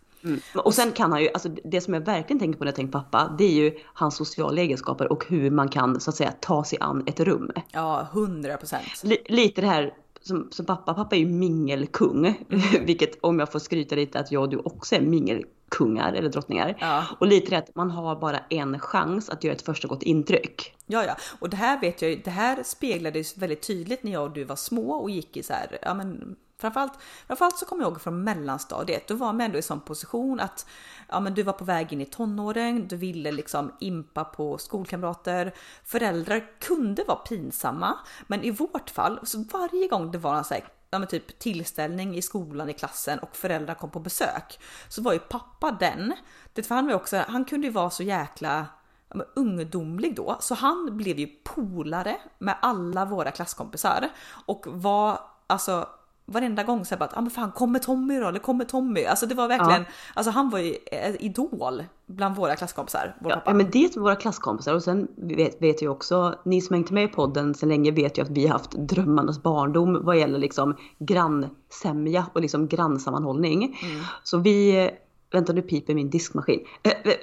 Och 0.56 0.74
sen 0.74 0.92
kan 0.92 1.12
han 1.12 1.22
ju, 1.22 1.30
alltså 1.34 1.50
det 1.50 1.82
som 1.82 1.94
jag 1.94 2.02
verkligen 2.02 2.40
tänker 2.40 2.58
på 2.60 2.64
när 2.64 2.72
jag 2.72 2.76
tänker 2.76 2.92
pappa, 2.92 3.36
det 3.38 3.44
är 3.44 3.52
ju 3.64 3.78
hans 3.94 4.16
sociala 4.16 4.62
egenskaper 4.62 5.12
och 5.12 5.26
hur 5.28 5.52
man 5.52 5.70
kan 5.70 6.00
så 6.00 6.10
att 6.10 6.16
säga 6.16 6.32
ta 6.32 6.64
sig 6.64 6.78
an 6.82 7.04
ett 7.06 7.20
rum. 7.20 7.52
Ja, 7.72 8.08
100 8.14 8.58
procent. 8.58 8.84
Li- 9.04 9.24
lite 9.26 9.62
det 9.62 9.68
här 9.68 9.94
som, 10.22 10.48
som 10.52 10.66
pappa, 10.66 10.94
pappa 10.94 11.16
är 11.16 11.20
ju 11.20 11.26
mingelkung, 11.26 12.46
vilket 12.86 13.18
om 13.22 13.40
jag 13.40 13.52
får 13.52 13.60
skryta 13.60 13.96
lite 13.96 14.20
att 14.20 14.32
jag 14.32 14.44
och 14.44 14.50
du 14.50 14.58
också 14.58 14.96
är 14.96 15.02
mingelkungar 15.02 16.14
eller 16.14 16.30
drottningar. 16.30 16.78
Ja. 16.80 17.06
Och 17.20 17.28
lite 17.28 17.50
det 17.50 17.58
att 17.58 17.76
man 17.76 17.92
har 17.92 18.16
bara 18.16 18.40
en 18.50 18.80
chans 18.80 19.30
att 19.30 19.44
göra 19.44 19.56
ett 19.56 19.62
första 19.62 19.88
gott 19.88 20.04
intryck. 20.04 20.76
Ja, 20.86 21.06
ja, 21.06 21.16
och 21.40 21.50
det 21.50 21.58
här 21.58 21.82
vet 21.82 22.02
jag 22.02 22.12
ju. 22.12 22.22
Det 22.24 22.30
här 22.32 22.64
speglades 22.64 23.38
väldigt 23.38 23.68
tydligt 23.68 24.04
när 24.04 24.12
jag 24.12 24.24
och 24.24 24.32
du 24.32 24.44
var 24.44 24.56
små 24.56 24.92
och 24.92 25.10
gick 25.10 25.38
i 25.38 25.44
så 25.44 25.54
här, 25.54 25.78
ja 25.82 25.94
men 25.94 26.36
framförallt, 26.62 26.94
framförallt 27.28 27.58
så 27.58 27.66
kommer 27.66 27.84
jag 27.84 27.92
ihåg 27.92 28.02
från 28.02 28.24
mellanstadiet. 28.24 29.08
Då 29.08 29.16
var 29.16 29.34
man 29.34 29.42
ändå 29.42 29.58
i 29.58 29.62
sån 29.62 29.82
position 29.82 30.40
att 30.40 30.66
ja, 31.10 31.20
men 31.20 31.34
du 31.34 31.44
var 31.44 31.54
på 31.54 31.66
väg 31.66 31.94
in 31.94 32.02
i 32.02 32.06
tonåren. 32.06 32.88
Du 32.88 32.96
ville 32.96 33.32
liksom 33.32 33.72
impa 33.80 34.24
på 34.24 34.58
skolkamrater. 34.58 35.54
Föräldrar 35.84 36.60
kunde 36.60 37.04
vara 37.04 37.18
pinsamma, 37.18 37.98
men 38.28 38.44
i 38.44 38.52
vårt 38.52 38.90
fall 38.90 39.20
så 39.24 39.44
varje 39.52 39.88
gång 39.88 40.12
det 40.12 40.18
var 40.18 40.36
en 40.36 40.44
så 40.44 40.54
här, 40.54 40.64
ja, 40.90 41.00
men 41.00 41.08
typ 41.08 41.40
tillställning 41.40 42.18
i 42.18 42.22
skolan 42.22 42.70
i 42.70 42.74
klassen 42.74 43.20
och 43.20 43.36
föräldrar 43.36 43.76
kom 43.76 43.90
på 43.90 44.00
besök 44.00 44.60
så 44.90 45.02
var 45.02 45.14
ju 45.14 45.20
pappa 45.20 45.72
den. 45.72 46.14
Det 46.54 46.70
var 46.70 46.76
han 46.76 46.88
var 46.88 46.94
också, 46.94 47.24
han 47.28 47.46
kunde 47.46 47.68
ju 47.68 47.74
vara 47.74 47.90
så 47.90 48.04
jäkla 48.04 48.66
ja, 49.10 49.16
men 49.16 49.26
ungdomlig 49.36 50.16
då, 50.16 50.38
så 50.40 50.56
han 50.56 50.98
blev 50.98 51.20
ju 51.20 51.28
polare 51.28 52.18
med 52.40 52.56
alla 52.62 53.06
våra 53.06 53.32
klasskompisar 53.32 54.10
och 54.46 54.66
var 54.68 55.20
alltså 55.48 55.90
varenda 56.32 56.64
gång 56.64 56.86
så 56.86 56.96
här 56.96 57.00
bara 57.00 57.06
att 57.06 57.18
ah, 57.18 57.22
men 57.22 57.32
fan 57.32 57.52
kommer 57.52 57.80
Tommy 57.80 58.20
då? 58.20 58.28
Eller 58.28 58.40
kommer 58.40 58.66
Tommy? 58.66 59.06
Alltså 59.06 59.26
det 59.26 59.36
var 59.36 59.48
verkligen, 59.48 59.86
alltså 60.14 60.32
han 60.32 60.50
var 60.50 60.60
ju 60.60 60.76
eh, 60.92 61.16
idol 61.20 61.84
bland 62.06 62.36
våra 62.36 62.56
klasskompisar. 62.56 63.16
Vår 63.20 63.32
Ja, 63.32 63.36
pappa. 63.36 63.52
ja, 63.52 63.56
men 63.56 63.70
det 63.72 63.84
är 63.86 64.00
våra 64.00 64.16
klasskompisar 64.16 64.74
och 64.76 64.84
sen 64.84 65.08
vet, 65.16 65.62
vet 65.62 65.82
jag 65.82 65.92
också, 65.92 66.36
ni 66.46 66.62
som 66.62 66.74
hängt 66.74 66.92
med 66.92 67.04
i 67.04 67.08
podden 67.08 67.54
sen 67.56 67.70
länge 67.70 67.92
vet 67.92 68.18
ju 68.18 68.22
att 68.22 68.30
vi 68.30 68.48
har 68.48 68.54
haft 68.54 68.72
drömmarnas 68.72 69.44
barndom 69.44 70.06
vad 70.06 70.18
gäller 70.20 70.40
liksom 70.40 70.76
grannsämja 71.00 72.26
och 72.34 72.42
liksom 72.42 72.68
grannsammanhållning. 72.68 73.78
Så 74.24 74.38
vi, 74.38 74.90
vänta 75.32 75.54
nu 75.54 75.62
piper 75.62 75.94
min 75.94 76.10
diskmaskin. 76.10 76.66
Eh, 76.84 76.92
eh, 76.92 77.14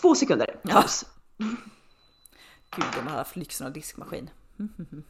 två 0.00 0.14
sekunder, 0.14 0.56
paus. 0.70 1.06
Gud, 2.76 2.84
de 3.04 3.10
haft 3.10 3.36
lyxen 3.36 3.66
av 3.66 3.72
diskmaskin. 3.72 4.30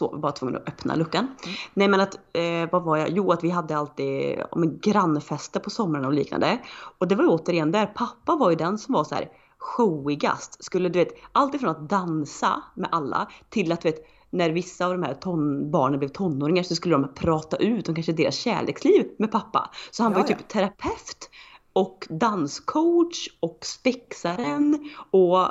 Så, 0.00 0.10
vi 0.14 0.18
bara 0.18 0.32
tvungna 0.32 0.58
att 0.58 0.68
öppna 0.68 0.94
luckan. 0.94 1.28
Nej 1.74 1.88
men 1.88 2.00
att, 2.00 2.14
eh, 2.32 2.70
vad 2.72 2.82
var 2.82 2.96
jag? 2.96 3.08
Jo 3.08 3.32
att 3.32 3.44
vi 3.44 3.50
hade 3.50 3.76
alltid 3.76 4.38
om 4.50 4.62
en 4.62 4.78
grannfester 4.78 5.60
på 5.60 5.70
somrarna 5.70 6.06
och 6.06 6.12
liknande. 6.14 6.58
Och 6.98 7.08
det 7.08 7.14
var 7.14 7.24
återigen 7.28 7.72
där, 7.72 7.86
pappa 7.86 8.36
var 8.36 8.50
ju 8.50 8.56
den 8.56 8.78
som 8.78 8.94
var 8.94 9.04
så 9.04 9.14
här 9.14 9.28
showigast. 9.58 10.64
Skulle 10.64 10.88
du 10.88 10.98
vet, 10.98 11.08
allt 11.32 11.54
ifrån 11.54 11.70
att 11.70 11.88
dansa 11.88 12.62
med 12.74 12.88
alla 12.92 13.28
till 13.48 13.72
att 13.72 13.80
du 13.80 13.90
vet, 13.90 14.06
när 14.30 14.50
vissa 14.50 14.86
av 14.86 14.92
de 14.92 15.02
här 15.02 15.14
ton, 15.14 15.70
barnen 15.70 15.98
blev 15.98 16.08
tonåringar 16.08 16.62
så 16.62 16.74
skulle 16.74 16.94
de 16.94 17.14
prata 17.14 17.56
ut 17.56 17.88
om 17.88 17.94
kanske 17.94 18.12
deras 18.12 18.34
kärleksliv 18.36 19.06
med 19.18 19.32
pappa. 19.32 19.70
Så 19.90 20.02
han 20.02 20.12
Ja, 20.12 20.18
var 20.18 20.26
ju 20.26 20.32
ja. 20.32 20.38
typ 20.38 20.48
terapeut 20.48 21.30
och 21.72 22.06
danscoach 22.10 23.28
och 23.40 23.58
spexaren 23.62 24.90
och 25.10 25.46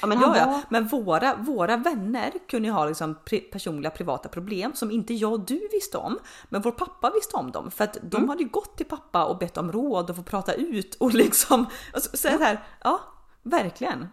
Ja 0.00 0.06
men 0.06 0.20
Ja, 0.20 0.36
ja, 0.36 0.62
men 0.68 0.88
våra, 0.88 1.36
våra 1.36 1.76
vänner 1.76 2.32
kunde 2.48 2.68
ju 2.68 2.72
ha 2.74 2.86
liksom 2.86 3.16
personliga 3.52 3.90
privata 3.90 4.28
problem 4.28 4.72
som 4.74 4.90
inte 4.90 5.14
jag 5.14 5.32
och 5.32 5.40
du 5.46 5.68
visste 5.72 5.98
om. 5.98 6.18
Men 6.48 6.62
vår 6.62 6.72
pappa 6.72 7.10
visste 7.14 7.36
om 7.36 7.50
dem 7.50 7.70
för 7.70 7.84
att 7.84 7.98
de 8.02 8.16
Mm. 8.16 8.28
hade 8.28 8.42
ju 8.42 8.48
gått 8.48 8.76
till 8.76 8.86
pappa 8.86 9.24
och 9.24 9.38
bett 9.38 9.56
om 9.56 9.72
råd 9.72 10.10
och 10.10 10.16
få 10.16 10.22
prata 10.22 10.54
ut 10.54 10.94
och 10.94 11.14
liksom 11.14 11.66
alltså, 11.94 12.16
så 12.16 12.28
här, 12.28 12.64
ja, 12.84 13.00
verkligen. 13.42 14.08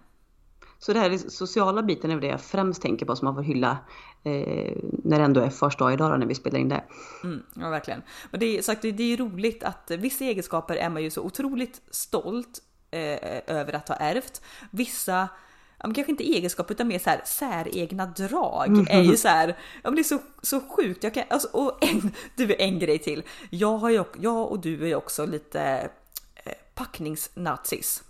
Så 0.79 0.93
det 0.93 0.99
här 0.99 1.09
är 1.11 1.17
sociala 1.17 1.83
biten 1.83 2.11
är 2.11 2.19
det 2.19 2.27
jag 2.27 2.41
främst 2.41 2.81
tänker 2.81 3.05
på 3.05 3.15
som 3.15 3.25
man 3.25 3.35
får 3.35 3.41
hylla 3.43 3.77
eh, 4.23 4.77
när 5.03 5.17
det 5.19 5.25
ändå 5.25 5.41
är 5.41 5.49
första 5.49 5.83
dag 5.83 5.93
idag 5.93 6.11
då, 6.11 6.17
när 6.17 6.25
vi 6.25 6.35
spelar 6.35 6.59
in 6.59 6.69
det. 6.69 6.83
Mm, 7.23 7.43
ja, 7.55 7.69
verkligen. 7.69 8.01
Men 8.31 8.39
det 8.39 8.57
är, 8.57 8.61
sagt, 8.61 8.81
det 8.81 9.13
är 9.13 9.17
roligt 9.17 9.63
att 9.63 9.91
vissa 9.91 10.23
egenskaper 10.25 10.75
är 10.75 10.89
man 10.89 11.03
ju 11.03 11.09
så 11.09 11.21
otroligt 11.21 11.81
stolt 11.91 12.59
eh, 12.91 13.57
över 13.57 13.73
att 13.73 13.89
ha 13.89 13.95
ärvt. 13.95 14.41
Vissa 14.71 15.27
Ja, 15.79 15.87
men 15.87 15.93
kanske 15.93 16.11
inte 16.11 16.29
egenskaper 16.29 16.73
utan 16.73 16.87
mer 16.87 16.99
så 16.99 17.09
här 17.09 17.21
säregna 17.25 18.05
drag 18.05 18.67
mm. 18.67 18.87
är 18.89 19.01
ju 19.01 19.17
så 19.17 19.27
här. 19.27 19.47
Ja, 19.47 19.89
men 19.89 19.95
det 19.95 20.01
är 20.01 20.03
så, 20.03 20.19
så 20.41 20.61
sjukt. 20.61 21.03
Jag 21.03 21.13
kan, 21.13 21.23
alltså, 21.29 21.47
och 21.47 21.83
en, 21.83 22.11
du 22.35 22.43
är 22.43 22.61
en 22.61 22.79
grej 22.79 22.99
till. 22.99 23.23
Jag, 23.49 23.77
har 23.77 23.89
ju, 23.89 24.03
jag 24.19 24.51
och 24.51 24.59
du 24.59 24.83
är 24.83 24.87
ju 24.87 24.95
också 24.95 25.25
lite 25.25 25.89
eh, 26.35 26.53
packningsnazis. 26.75 28.03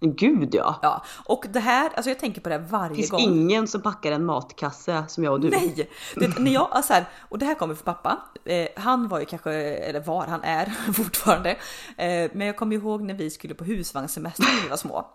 Gud 0.00 0.54
ja! 0.54 0.78
Ja, 0.82 1.04
och 1.24 1.44
det 1.52 1.60
här, 1.60 1.90
alltså 1.94 2.10
jag 2.10 2.18
tänker 2.18 2.40
på 2.40 2.48
det 2.48 2.54
här 2.54 2.66
varje 2.70 2.88
Det 2.88 2.94
finns 2.94 3.10
gång. 3.10 3.20
ingen 3.20 3.68
som 3.68 3.82
packar 3.82 4.12
en 4.12 4.24
matkasse 4.24 5.04
som 5.08 5.24
jag 5.24 5.32
och 5.32 5.40
du. 5.40 5.50
Nej! 5.50 5.90
Du 6.14 6.26
vet, 6.26 6.38
när 6.38 6.50
jag, 6.50 6.68
alltså 6.70 6.92
här, 6.92 7.04
och 7.28 7.38
det 7.38 7.46
här 7.46 7.54
kommer 7.54 7.74
från 7.74 7.84
pappa. 7.84 8.18
Eh, 8.44 8.68
han 8.76 9.08
var 9.08 9.20
ju 9.20 9.26
kanske, 9.26 9.52
eller 9.52 10.00
var, 10.00 10.26
han 10.26 10.42
är 10.42 10.66
fortfarande. 10.92 11.50
Eh, 11.96 12.30
men 12.32 12.40
jag 12.46 12.56
kommer 12.56 12.76
ihåg 12.76 13.02
när 13.02 13.14
vi 13.14 13.30
skulle 13.30 13.54
på 13.54 13.64
husvagnssemester 13.64 14.44
när 14.56 14.62
vi 14.62 14.68
var 14.68 14.76
små. 14.76 15.06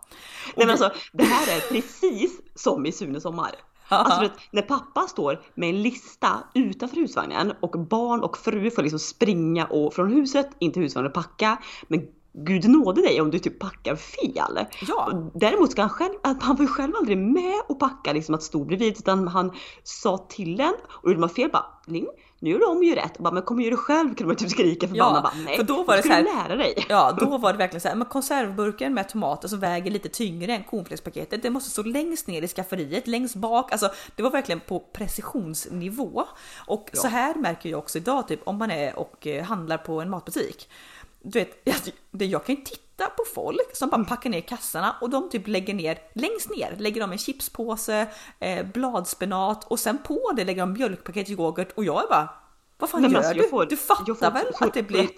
Nej 0.55 0.67
men 0.67 0.69
alltså 0.69 0.91
det 1.13 1.23
här 1.23 1.57
är 1.57 1.59
precis 1.73 2.31
som 2.55 2.85
i 2.85 2.91
Sune 2.91 3.21
sommar. 3.21 3.51
Alltså 3.87 4.21
vet, 4.21 4.31
när 4.51 4.61
pappa 4.61 5.01
står 5.01 5.41
med 5.55 5.69
en 5.69 5.81
lista 5.83 6.43
utanför 6.53 6.95
husvagnen 6.95 7.53
och 7.59 7.79
barn 7.79 8.23
och 8.23 8.37
fru 8.37 8.71
får 8.71 8.81
liksom 8.81 8.99
springa 8.99 9.65
och 9.65 9.93
från 9.93 10.13
huset 10.13 10.49
in 10.59 10.71
till 10.71 10.81
husvagnen 10.81 11.09
och 11.11 11.15
packa. 11.15 11.57
Men 11.87 12.07
Gud 12.37 12.69
nåde 12.69 13.01
dig 13.01 13.21
om 13.21 13.31
du 13.31 13.39
typ 13.39 13.59
packar 13.59 13.95
fel. 13.95 14.65
Ja. 14.87 15.31
Däremot 15.33 15.71
ska 15.71 15.81
han 15.81 15.89
själv, 15.89 16.13
han 16.23 16.55
var 16.55 16.61
ju 16.61 16.67
själv 16.67 16.93
aldrig 16.95 17.17
med 17.17 17.61
och 17.69 17.79
packa 17.79 18.13
liksom 18.13 18.35
att 18.35 18.43
stå 18.43 18.63
bredvid 18.63 18.97
utan 18.97 19.27
han 19.27 19.51
sa 19.83 20.17
till 20.17 20.59
en 20.59 20.73
och 20.87 21.09
gjorde 21.09 21.19
man 21.19 21.29
fel 21.29 21.49
bara 21.51 21.65
Linn, 21.87 22.07
nu 22.39 22.49
gör 22.49 22.59
du 22.59 22.65
om 22.65 22.83
ju 22.83 22.95
rätt. 22.95 23.17
Och 23.17 23.23
bara, 23.23 23.33
men 23.33 23.43
kom 23.43 23.57
och 23.57 23.63
gör 23.63 23.71
det 23.71 23.77
själv 23.77 24.07
kunde 24.07 24.25
man 24.25 24.35
typ 24.35 24.49
skrika 24.49 24.87
förbannat. 24.87 25.15
Ja, 25.15 25.21
bara, 25.21 25.43
Nej, 25.45 25.57
för 25.57 25.63
då 25.63 25.83
var 25.83 25.95
det 25.97 26.03
så 26.03 26.09
här- 26.09 26.23
lära 26.23 26.55
dig. 26.55 26.85
Ja, 26.89 27.17
då 27.19 27.37
var 27.37 27.51
det 27.51 27.57
verkligen 27.57 27.81
så 27.81 27.87
här, 27.87 27.95
men 27.95 28.07
konservburken 28.07 28.93
med 28.93 29.09
tomater 29.09 29.47
som 29.47 29.59
väger 29.59 29.91
lite 29.91 30.09
tyngre 30.09 30.53
än 30.55 30.63
cornflakespaketet, 30.63 31.43
det 31.43 31.49
måste 31.49 31.69
stå 31.69 31.83
längst 31.83 32.27
ner 32.27 32.41
i 32.41 32.47
skafferiet, 32.47 33.07
längst 33.07 33.35
bak. 33.35 33.71
Alltså, 33.71 33.89
det 34.15 34.23
var 34.23 34.29
verkligen 34.31 34.59
på 34.59 34.79
precisionsnivå. 34.79 36.23
Och 36.67 36.89
så 36.93 37.07
här 37.07 37.35
märker 37.35 37.69
jag 37.69 37.79
också 37.79 37.97
idag, 37.97 38.27
typ 38.27 38.39
om 38.43 38.57
man 38.57 38.71
är 38.71 38.99
och 38.99 39.27
eh, 39.27 39.43
handlar 39.43 39.77
på 39.77 40.01
en 40.01 40.09
matbutik. 40.09 40.69
Du 41.27 41.39
vet, 41.39 41.61
jag, 41.63 41.75
det- 42.11 42.25
jag 42.25 42.45
kan 42.45 42.55
ju 42.55 42.61
titta 42.61 43.05
på 43.05 43.23
folk 43.35 43.75
som 43.75 43.89
bara 43.89 44.03
packar 44.03 44.29
ner 44.29 44.41
kassarna 44.41 44.95
och 45.01 45.09
de 45.09 45.29
typ 45.29 45.47
lägger 45.47 45.73
ner 45.73 45.99
längst 46.15 46.49
ner, 46.49 46.75
lägger 46.79 47.01
de 47.01 47.11
en 47.11 47.17
chipspåse, 47.17 48.07
eh, 48.39 48.65
bladspenat 48.65 49.63
och 49.71 49.79
sen 49.79 49.97
på 49.97 50.31
det 50.35 50.43
lägger 50.45 50.61
de 50.61 50.73
mjölkpaket, 50.73 51.29
yoghurt 51.29 51.71
och 51.75 51.85
jag 51.85 52.03
är 52.03 52.07
bara, 52.07 52.29
vad 52.77 52.89
fan 52.89 53.01
Nej, 53.01 53.11
gör 53.11 53.17
alltså, 53.17 53.33
du? 53.33 53.49
får- 53.49 53.65
du 53.65 53.77
fattar 53.77 54.13
får 54.13 54.31
väl 54.31 54.45
att 54.59 54.73
det 54.73 54.83
blir 54.83 55.09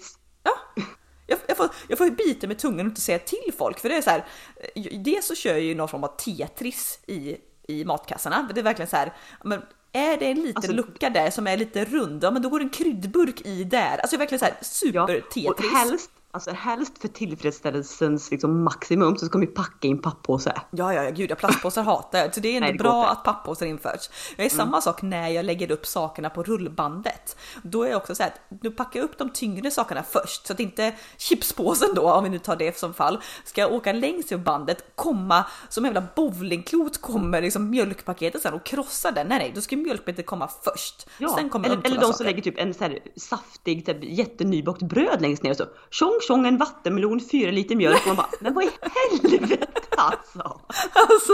Ja, 0.42 0.82
jag, 1.26 1.38
jag, 1.46 1.56
får, 1.56 1.68
jag 1.88 1.98
får 1.98 2.10
bita 2.10 2.46
med 2.46 2.58
tungan 2.58 2.80
och 2.86 2.90
inte 2.90 3.00
säga 3.00 3.18
till 3.18 3.52
folk 3.58 3.78
för 3.78 3.88
det 3.88 3.96
är 3.96 4.02
så 4.02 4.10
här. 4.10 4.26
eh, 4.74 5.00
Dels 5.00 5.26
så 5.26 5.34
kör 5.34 5.50
jag 5.50 5.60
ju 5.60 5.74
någon 5.74 5.88
form 5.88 6.04
av 6.04 6.16
Tetris 6.16 6.98
i, 7.06 7.36
i 7.68 7.84
matkassarna. 7.84 8.48
Det 8.54 8.60
är 8.60 8.64
verkligen 8.64 8.90
så 8.90 8.96
här. 8.96 9.12
Men 9.44 9.62
är 9.92 10.16
det 10.16 10.26
en 10.26 10.36
liten 10.36 10.56
Alltså- 10.56 10.72
lucka 10.72 11.10
där 11.10 11.30
som 11.30 11.46
är 11.46 11.56
lite 11.56 11.84
rund, 11.84 12.24
ja 12.24 12.30
men 12.30 12.42
då 12.42 12.48
går 12.48 12.60
en 12.60 12.70
kryddburk 12.70 13.46
i 13.46 13.64
där. 13.64 13.98
Alltså 13.98 14.16
verkligen 14.16 14.38
så 14.38 14.44
här 14.44 14.54
Ja, 14.60 15.06
super 15.06 15.20
Tetris. 15.54 15.72
helst, 15.72 16.10
alltså 16.30 16.50
helst 16.50 16.98
för 16.98 17.08
tillfredsställelsens 17.08 18.30
liksom 18.30 18.64
maximum 18.64 19.16
så 19.16 19.26
ska 19.26 19.38
man 19.38 19.46
ju 19.46 19.52
packa 19.52 19.88
i 19.88 19.90
en 19.90 19.98
pappåse. 19.98 20.52
Ja, 20.70 20.94
ja, 20.94 21.04
ja, 21.04 21.10
gud, 21.10 21.30
jag 21.30 21.38
plastpåsar 21.38 21.82
hatar 21.82 22.18
jag. 22.18 22.34
Så 22.34 22.40
det 22.40 22.48
är 22.48 22.56
ändå 22.56 22.66
Nej, 22.66 22.72
det 22.72 22.78
bra 22.78 22.90
inte. 22.90 22.98
Mm. 22.98 23.12
att 23.12 23.24
pappåsar 23.24 23.66
införts. 23.66 24.10
Jag 24.36 24.46
är 24.46 24.50
samma 24.50 24.80
sak 24.80 25.02
när 25.02 25.28
jag 25.28 25.44
lägger 25.44 25.70
upp 25.70 25.86
sakerna 25.86 26.30
på 26.30 26.42
rullbandet. 26.42 27.36
Då 27.62 27.82
är 27.82 27.88
jag 27.88 27.96
också 27.96 28.14
så 28.14 28.22
här, 28.22 28.30
att 28.30 28.62
nu 28.62 28.70
packar 28.70 29.00
jag 29.00 29.04
upp 29.04 29.18
de 29.18 29.30
tyngre 29.30 29.70
sakerna 29.70 30.02
först 30.02 30.46
så 30.46 30.52
att 30.52 30.60
inte 30.60 30.94
chipspåsen 31.16 31.94
då, 31.94 32.12
om 32.12 32.24
vi 32.24 32.30
nu 32.30 32.38
tar 32.38 32.56
det 32.56 32.78
som 32.78 32.94
fall, 32.94 33.20
ska 33.44 33.66
åka 33.66 33.92
längst 33.92 34.32
i 34.32 34.36
bandet, 34.36 34.84
komma 34.94 35.44
som 35.68 35.84
en 35.84 35.94
jävla 35.94 36.08
bowlingklot 36.16 37.00
kommer 37.00 37.42
liksom 37.42 37.70
mjölkpaketet 37.70 38.42
sen 38.42 38.54
och 38.54 38.64
krossar 38.64 39.12
den. 39.12 39.26
Nej, 39.26 39.38
nej, 39.38 39.52
då 39.54 39.60
ska 39.60 39.76
mjölkpaketet 39.76 40.26
komma 40.26 40.48
först. 40.62 41.08
Ja, 41.18 41.34
sen 41.36 41.50
kommer 41.50 41.68
eller, 41.68 41.86
eller 41.86 42.00
de 42.00 42.12
som 42.12 42.26
lägger 42.26 42.42
typ 42.42 42.58
en 42.58 42.74
så 42.74 42.84
här 42.84 42.98
saftig, 43.16 43.86
typ, 43.86 43.96
jättenybakt 44.00 44.82
bröd 44.82 45.22
längst 45.22 45.42
ner 45.42 45.50
och 45.50 45.56
så 45.56 45.64
tjong 45.90 46.17
tjong 46.20 46.46
en 46.46 46.58
vattenmelon, 46.58 47.20
fyra 47.30 47.50
liter 47.50 47.76
mjölk 47.76 48.00
och 48.00 48.06
man 48.06 48.16
bara 48.16 48.28
men 48.40 48.54
vad 48.54 48.64
i 48.64 48.70
helvete 49.10 49.66
alltså. 49.96 50.60
Alltså, 50.92 51.32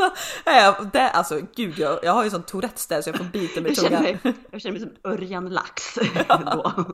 äh, 0.50 0.86
det, 0.92 1.10
alltså 1.10 1.40
gud, 1.56 1.78
jag, 1.78 1.98
jag 2.02 2.12
har 2.12 2.24
ju 2.24 2.30
sån 2.30 2.42
Tourettes 2.42 2.86
där 2.86 3.02
så 3.02 3.08
jag 3.10 3.16
får 3.16 3.24
bita 3.24 3.60
Jag 3.60 3.76
känner 3.76 3.88
tungan. 3.88 4.02
mig, 4.02 4.18
jag 4.50 4.60
känner 4.60 4.72
mig 4.72 4.80
som 4.80 5.10
Örjan 5.12 5.48
Lax 5.48 5.94
då. 6.28 6.84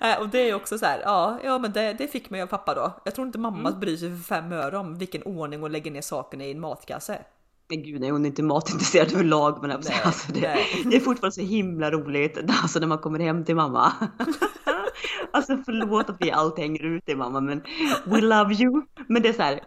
Äh, 0.00 0.20
och 0.20 0.28
det 0.28 0.38
är 0.50 0.54
också 0.54 0.78
så 0.78 0.86
här, 0.86 1.00
ja, 1.04 1.38
ja 1.44 1.58
men 1.58 1.72
det, 1.72 1.92
det 1.92 2.08
fick 2.08 2.30
mig 2.30 2.42
av 2.42 2.46
pappa 2.46 2.74
då. 2.74 2.92
Jag 3.04 3.14
tror 3.14 3.26
inte 3.26 3.38
mamma 3.38 3.68
Mm. 3.68 3.80
bryr 3.80 3.96
sig 3.96 4.16
för 4.16 4.24
fem 4.24 4.52
öre 4.52 4.78
om 4.78 4.98
vilken 4.98 5.22
ordning 5.22 5.60
hon 5.60 5.72
lägger 5.72 5.90
ner 5.90 6.00
sakerna 6.02 6.44
i 6.44 6.50
en 6.52 6.60
matkasse. 6.60 7.18
Men 7.68 7.82
gud 7.82 8.00
nej 8.00 8.10
hon 8.10 8.24
är 8.24 8.28
inte 8.28 8.42
matintresserad 8.42 9.12
överlag 9.12 9.58
men 9.62 9.70
alltså, 9.70 9.92
Nej, 9.92 10.00
alltså 10.04 10.32
det, 10.32 10.40
det 10.84 10.96
är 10.96 11.00
fortfarande 11.00 11.34
så 11.34 11.40
himla 11.40 11.90
roligt 11.90 12.38
alltså 12.62 12.78
när 12.78 12.86
man 12.86 12.98
kommer 12.98 13.18
hem 13.18 13.44
till 13.44 13.56
mamma. 13.56 13.92
Alltså 15.32 15.58
förlåt 15.64 16.10
att 16.10 16.16
vi 16.20 16.30
alltid 16.30 16.64
hänger 16.64 16.84
ut 16.84 17.06
dig 17.06 17.16
mamma 17.16 17.40
men 17.40 17.62
we 18.04 18.20
love 18.20 18.54
you. 18.54 18.82
Men 19.08 19.22
det 19.22 19.28
är 19.28 19.32
så 19.32 19.42
här, 19.42 19.60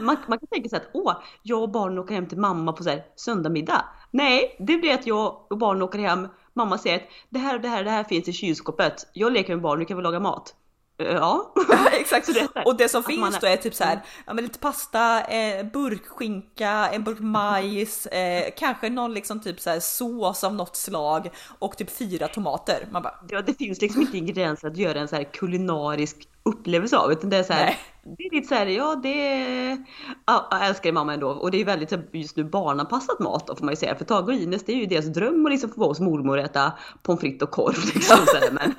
man, 0.00 0.16
man 0.28 0.38
kan 0.38 0.48
tänka 0.48 0.68
sig 0.68 0.76
att 0.76 0.90
åh, 0.92 1.12
jag 1.42 1.62
och 1.62 1.70
barnen 1.70 1.98
åker 1.98 2.14
hem 2.14 2.26
till 2.26 2.38
mamma 2.38 2.72
på 2.72 2.82
så 2.82 2.90
här 2.90 3.04
söndagmiddag. 3.16 3.84
Nej, 4.10 4.56
det 4.58 4.76
blir 4.76 4.94
att 4.94 5.06
jag 5.06 5.46
och 5.50 5.58
barnen 5.58 5.82
åker 5.82 5.98
hem, 5.98 6.28
mamma 6.54 6.78
säger 6.78 6.96
att 6.96 7.08
det 7.28 7.38
här 7.38 7.54
och 7.54 7.60
det 7.60 7.68
här, 7.68 7.84
det 7.84 7.90
här 7.90 8.04
finns 8.04 8.28
i 8.28 8.32
kylskåpet. 8.32 9.10
Jag 9.12 9.32
leker 9.32 9.54
med 9.54 9.62
barnen, 9.62 9.78
nu 9.78 9.84
kan 9.84 9.96
vi 9.96 10.02
laga 10.02 10.20
mat. 10.20 10.54
Ja. 11.04 11.52
Exakt, 12.00 12.26
det 12.34 12.62
och 12.64 12.76
det 12.76 12.88
som 12.88 13.02
finns 13.02 13.36
är- 13.36 13.40
då 13.40 13.46
är 13.46 13.56
typ 13.56 13.74
så 13.74 13.84
här, 13.84 14.00
ja, 14.26 14.34
men 14.34 14.44
lite 14.44 14.58
pasta, 14.58 15.20
eh, 15.20 15.66
burkskinka, 15.66 16.88
en 16.92 17.04
burk 17.04 17.18
majs, 17.20 18.06
eh, 18.06 18.50
kanske 18.56 18.90
någon 18.90 19.14
liksom 19.14 19.40
typ 19.40 19.60
så 19.60 19.70
här 19.70 19.80
sås 19.80 20.44
av 20.44 20.54
något 20.54 20.76
slag 20.76 21.30
och 21.58 21.76
typ 21.76 21.90
fyra 21.90 22.28
tomater. 22.28 22.88
Man 22.90 23.02
bara, 23.02 23.14
Ja, 23.28 23.42
det 23.42 23.54
finns 23.54 23.80
liksom 23.80 24.00
inte 24.00 24.18
ingredienser 24.18 24.68
att 24.68 24.76
göra 24.76 25.00
en 25.00 25.08
så 25.08 25.16
här 25.16 25.24
kulinarisk 25.24 26.28
upplevelse 26.42 26.96
av 26.96 27.12
utan 27.12 27.30
det 27.30 27.36
är 27.36 27.42
så 27.42 27.52
här, 27.52 27.64
Nej. 27.64 27.78
det 28.18 28.22
är 28.22 28.34
lite 28.34 28.48
så 28.48 28.54
här, 28.54 28.66
ja 28.66 28.94
det 29.02 29.84
ja, 30.26 30.48
jag 30.50 30.66
älskar 30.66 30.92
mamma 30.92 31.14
ändå 31.14 31.28
och 31.28 31.50
det 31.50 31.60
är 31.60 31.64
väldigt 31.64 31.92
just 32.12 32.36
nu 32.36 32.44
barnanpassat 32.44 33.18
mat 33.18 33.46
då 33.46 33.56
får 33.56 33.64
man 33.64 33.72
ju 33.72 33.76
säga 33.76 33.96
för 33.96 34.04
Tage 34.04 34.28
och 34.28 34.34
Ines 34.34 34.64
det 34.64 34.72
är 34.72 34.76
ju 34.76 34.86
deras 34.86 35.06
dröm 35.06 35.46
att 35.46 35.52
liksom 35.52 35.70
få 35.70 35.80
vara 35.80 35.88
hos 35.88 36.00
mormor 36.00 36.38
och 36.38 36.44
äta 36.44 36.72
pommes 37.02 37.20
frites 37.20 37.42
och 37.42 37.50
korv 37.50 37.76
liksom. 37.94 38.16
så 38.26 38.36
här, 38.36 38.50
men... 38.52 38.74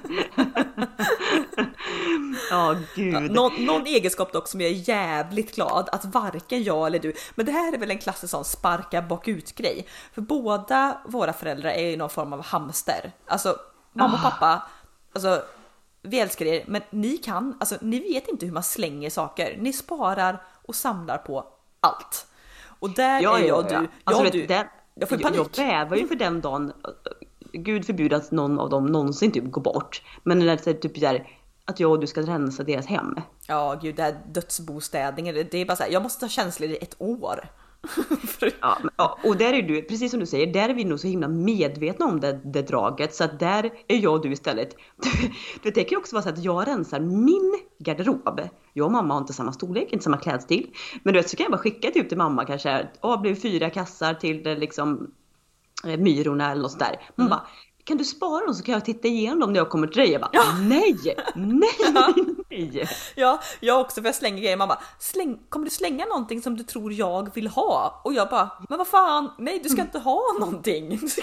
ja 2.50 2.76
gud. 2.96 3.32
Någon, 3.32 3.66
någon 3.66 3.86
egenskap 3.86 4.34
dock 4.34 4.48
som 4.48 4.62
jag 4.62 4.70
är 4.70 4.90
jävligt 4.90 5.56
glad 5.56 5.90
att 5.92 6.06
varken 6.06 6.64
jag 6.64 6.88
eller 6.88 7.00
du, 7.00 7.14
men 7.36 7.46
det 7.46 7.52
här 7.52 7.74
är 7.74 7.78
väl 7.78 7.92
en 7.92 7.98
klassisk 7.98 8.32
sån 8.32 8.46
sparka 8.46 9.02
bakut 9.02 9.56
grej. 9.56 9.88
För 10.14 10.22
båda 10.22 11.02
våra 11.06 11.34
föräldrar 11.34 11.70
är 11.70 11.90
ju 11.90 11.98
någon 11.98 12.10
form 12.10 12.34
av 12.34 12.44
hamster. 12.44 13.12
Alltså 13.26 13.56
mamma 13.94 14.14
och 14.14 14.22
pappa, 14.22 14.64
alltså 15.14 15.42
vi 16.02 16.20
älskar 16.20 16.46
er, 16.46 16.64
men 16.68 16.82
ni 16.90 17.18
kan, 17.18 17.58
alltså 17.60 17.78
ni 17.82 18.00
vet 18.00 18.28
inte 18.28 18.46
hur 18.46 18.54
man 18.54 18.64
slänger 18.64 19.10
saker. 19.10 19.58
Ni 19.60 19.74
sparar 19.74 20.44
och 20.66 20.76
samlar 20.76 21.18
på 21.18 21.46
allt. 21.80 22.28
Och 22.80 22.90
där 22.90 23.20
är 23.20 23.22
jag 23.22 23.58
och 23.58 23.66
du, 23.66 23.74
jag 23.74 23.88
Alltså, 24.04 24.22
och 24.22 24.26
vet, 24.26 24.34
du, 24.34 24.46
den, 24.46 24.66
jag 24.96 25.10
får 25.10 25.22
jag, 25.22 25.24
panik. 25.24 25.40
jag 25.58 25.68
bävar 25.68 25.98
ju 25.98 26.08
för 26.08 26.16
den 26.16 26.42
dagen, 26.42 26.74
gud 27.52 27.86
förbjude 27.86 28.16
att 28.16 28.32
någon 28.32 28.60
av 28.60 28.70
dem 28.70 28.86
någonsin 28.86 29.32
typ 29.32 29.52
går 29.52 29.62
bort. 29.62 30.02
Men 30.24 30.40
när 30.40 30.46
det 30.46 30.68
är 30.68 30.74
typ 30.74 31.00
där, 31.00 31.28
att 31.66 31.80
jag 31.80 31.92
och 31.92 32.00
du 32.00 32.08
ska 32.08 32.22
rensa 32.22 32.64
deras 32.64 32.86
hem. 32.86 33.16
Ja 33.48 33.80
gud, 33.82 33.96
det 33.96 34.04
här 34.04 34.22
dödsbostädningen, 34.34 35.36
det 35.52 35.58
är 35.58 35.66
bara 35.66 35.76
så 35.76 35.84
här, 35.84 35.92
jag 35.92 36.04
måste 36.04 36.26
ha 36.26 36.30
känslor 36.30 36.70
i 36.70 36.78
ett 36.78 36.96
år. 36.98 37.50
Ja, 38.62 38.78
men, 38.82 38.92
ja, 38.98 39.20
och 39.24 39.38
där 39.38 39.54
är 39.54 39.62
du, 39.62 39.82
precis 39.82 40.12
som 40.12 40.20
du 40.20 40.26
säger, 40.26 40.54
där 40.54 40.70
är 40.70 40.74
vi 40.74 40.84
nog 40.84 41.00
så 41.00 41.08
himla 41.08 41.28
medvetna 41.28 42.06
om 42.06 42.20
det, 42.20 42.40
det 42.44 42.62
draget. 42.62 43.16
Så 43.16 43.24
att 43.24 43.40
där 43.40 43.70
är 43.88 43.98
jag 43.98 44.14
och 44.14 44.22
du 44.22 44.32
istället. 44.32 44.76
Det 45.64 45.72
kan 45.72 45.90
ju 45.90 45.98
också 45.98 46.16
vara 46.16 46.24
så 46.24 46.30
att 46.30 46.44
jag 46.44 46.68
rensar 46.68 47.00
min 47.00 47.60
garderob. 47.80 48.42
Jag 48.74 48.86
och 48.86 48.92
mamma 48.92 49.14
har 49.14 49.22
inte 49.22 49.34
samma 49.34 49.54
storlek, 49.54 49.94
inte 49.94 50.04
samma 50.04 50.18
klädstil. 50.18 50.68
Men 51.04 51.14
du 51.14 51.20
vet 51.20 51.30
så 51.30 51.38
kan 51.38 51.44
jag 51.44 51.52
bara 51.52 51.62
skicka 51.62 51.92
typ 51.92 52.10
till 52.10 52.18
mamma 52.18 52.46
kanske, 52.46 52.88
åh 53.02 53.16
det 53.16 53.22
blev 53.22 53.36
fyra 53.36 53.70
kassar 53.70 54.14
till 54.14 54.44
det 54.44 54.56
liksom 54.56 55.12
myrorna 55.84 56.52
eller 56.52 56.62
något 56.62 56.72
sånt 56.72 56.84
där. 56.84 57.00
Man 57.16 57.30
bara, 57.30 57.48
kan 57.84 57.98
du 57.98 58.06
spara 58.06 58.46
dem 58.46 58.54
så 58.56 58.64
kan 58.64 58.74
jag 58.74 58.86
titta 58.86 59.08
igenom 59.08 59.40
dem 59.40 59.54
när 59.54 59.60
jag 59.60 59.70
kommer 59.70 59.88
till 59.88 59.98
dig? 60.02 60.12
Jag 60.12 60.22
bara, 60.22 60.32
nej, 60.60 60.96
nej, 61.36 61.70
nej. 62.50 62.88
Ja, 63.16 63.40
jag 63.60 63.82
också 63.82 64.02
för 64.02 64.08
jag 64.08 64.16
slänger 64.16 64.42
grejer. 64.42 64.58
Mamma, 64.58 64.78
släng, 65.00 65.40
kommer 65.50 65.66
du 65.66 65.72
slänga 65.72 66.06
någonting 66.06 66.42
som 66.42 66.58
du 66.58 66.64
tror 66.64 66.94
jag 66.94 67.36
vill 67.36 67.48
ha? 67.48 68.02
Och 68.04 68.14
jag 68.14 68.30
bara, 68.30 68.50
men 68.70 68.78
vad 68.78 68.88
fan, 68.88 69.32
nej 69.38 69.60
du 69.64 69.70
ska 69.70 69.82
inte 69.82 70.00
ha 70.00 70.22
någonting. 70.40 70.98
Ska... 71.10 71.22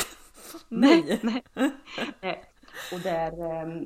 Nej. 0.69 1.21
nej. 1.23 1.42
nej. 2.23 2.45
Och 2.92 3.01
där, 3.01 3.62
ehm, 3.62 3.85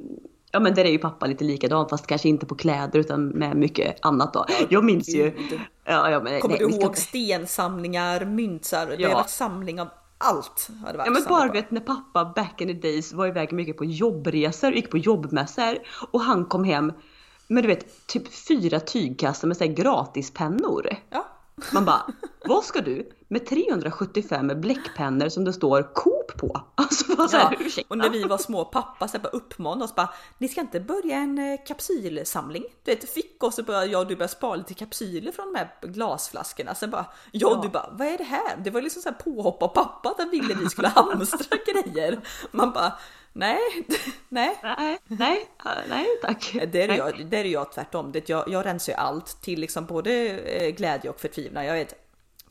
ja 0.51 0.61
men 0.61 0.75
där 0.75 0.85
är 0.85 0.91
ju 0.91 0.99
pappa 0.99 1.27
lite 1.27 1.45
likadan 1.45 1.89
fast 1.89 2.07
kanske 2.07 2.29
inte 2.29 2.47
på 2.47 2.55
kläder 2.55 2.99
utan 2.99 3.29
med 3.29 3.57
mycket 3.57 3.97
annat 4.07 4.33
då. 4.35 4.47
Jag 4.69 4.85
minns 4.85 5.09
ju. 5.09 5.33
Ja, 5.85 6.11
ja, 6.11 6.21
men, 6.21 6.41
Kommer 6.41 6.57
nej, 6.59 6.67
du 6.67 6.73
ska 6.73 6.81
ihåg 6.83 6.91
inte- 6.91 7.01
stensamlingar, 7.01 8.25
myntsar? 8.25 8.87
Det 8.87 8.95
Ja. 8.99 9.09
har 9.09 9.15
varit 9.15 9.31
samling 9.31 9.81
av 9.81 9.89
allt. 10.21 10.71
Har 10.85 10.93
det 10.93 10.99
varit 10.99 11.07
Ja 11.07 11.13
men 11.13 11.25
bara 11.29 11.53
vet 11.53 11.71
när 11.71 11.81
pappa 11.81 12.33
back 12.37 12.61
in 12.61 12.69
the 12.69 12.75
days 12.75 13.13
var 13.13 13.27
iväg 13.27 13.53
mycket 13.53 13.77
på 13.77 13.85
jobbresor, 13.85 14.73
gick 14.73 14.91
på 14.91 14.99
jobbmässor 14.99 15.79
och 16.11 16.21
han 16.21 16.45
kom 16.45 16.65
hem 16.65 16.93
med 17.49 17.65
du 17.65 17.67
vet 17.67 18.07
typ 18.07 18.35
fyra 18.49 18.81
tygkassar 18.81 19.49
med 19.49 19.57
så 19.57 19.65
här 19.65 19.73
gratispennor. 19.73 20.89
Ja. 21.11 21.27
Man 21.73 21.85
bara, 21.85 22.07
vad 22.44 22.64
ska 22.64 22.81
du 22.81 23.11
med 23.29 23.46
375 23.46 24.61
bläckpennor 24.61 25.29
som 25.29 25.44
det 25.44 25.53
står 25.53 25.94
Coop 25.94 26.37
på? 26.38 26.61
Alltså 26.75 27.29
så 27.29 27.37
Ja, 27.37 27.53
ursäkta. 27.61 27.88
och 27.90 27.99
när 27.99 28.11
vi 28.11 28.23
var 28.25 28.38
små, 28.38 28.64
pappa 28.64 29.09
så 29.09 29.18
bara 29.18 29.29
uppmanade 29.29 29.85
oss 29.85 29.94
bara, 29.94 30.09
ni 30.38 30.49
ska 30.49 30.61
inte 30.61 30.81
börja 30.81 31.16
en 31.16 31.38
eh, 31.38 31.61
kapsylsamling. 31.66 32.64
Du 32.85 32.94
vet, 32.94 33.11
fick 33.11 33.42
oss 33.44 33.59
och 33.59 33.64
började 33.64 33.87
jag 33.87 34.01
och 34.01 34.07
du 34.07 34.16
började 34.16 34.33
spara 34.33 34.57
lite 34.57 34.75
kapsyler 34.75 35.33
från 35.33 35.53
de 35.53 35.59
här 35.59 35.75
glasflaskorna. 35.83 36.75
Sen 36.75 36.90
bara, 36.90 37.07
jag 37.33 37.53
och 37.57 37.62
du 37.62 37.68
bara, 37.68 37.90
vad 37.92 38.07
är 38.09 38.18
det 38.18 38.25
här? 38.25 38.57
Det 38.64 38.70
var 38.70 38.83
liksom 38.83 39.03
så 39.03 39.09
här 39.09 39.16
påhopp 39.16 39.62
av 39.62 39.68
pappa 39.68 40.09
att 40.09 40.18
han 40.18 40.31
ville 40.31 40.55
vi 40.55 40.68
skulle 40.68 40.88
hamstra 40.88 41.57
grejer. 41.85 42.20
Man 42.51 42.73
bara, 42.73 42.92
nej, 43.33 43.59
nej. 44.29 44.57
Nej, 45.09 45.47
nej, 45.64 45.85
nej 45.88 46.07
tack. 46.23 46.53
Där 46.73 46.88
är, 46.88 46.97
jag, 46.97 47.27
där 47.27 47.38
är 47.45 47.49
jag 47.49 47.73
tvärtom. 47.73 48.12
Det, 48.12 48.29
jag, 48.29 48.49
jag 48.49 48.66
rensar 48.66 48.93
ju 48.93 48.97
allt 48.99 49.43
till 49.43 49.61
liksom 49.61 49.87
både 49.87 50.12
eh, 50.40 50.71
glädje 50.75 51.11
och 51.11 51.21
förtvivlan. 51.21 51.64
Jag 51.64 51.75
vet, 51.75 51.95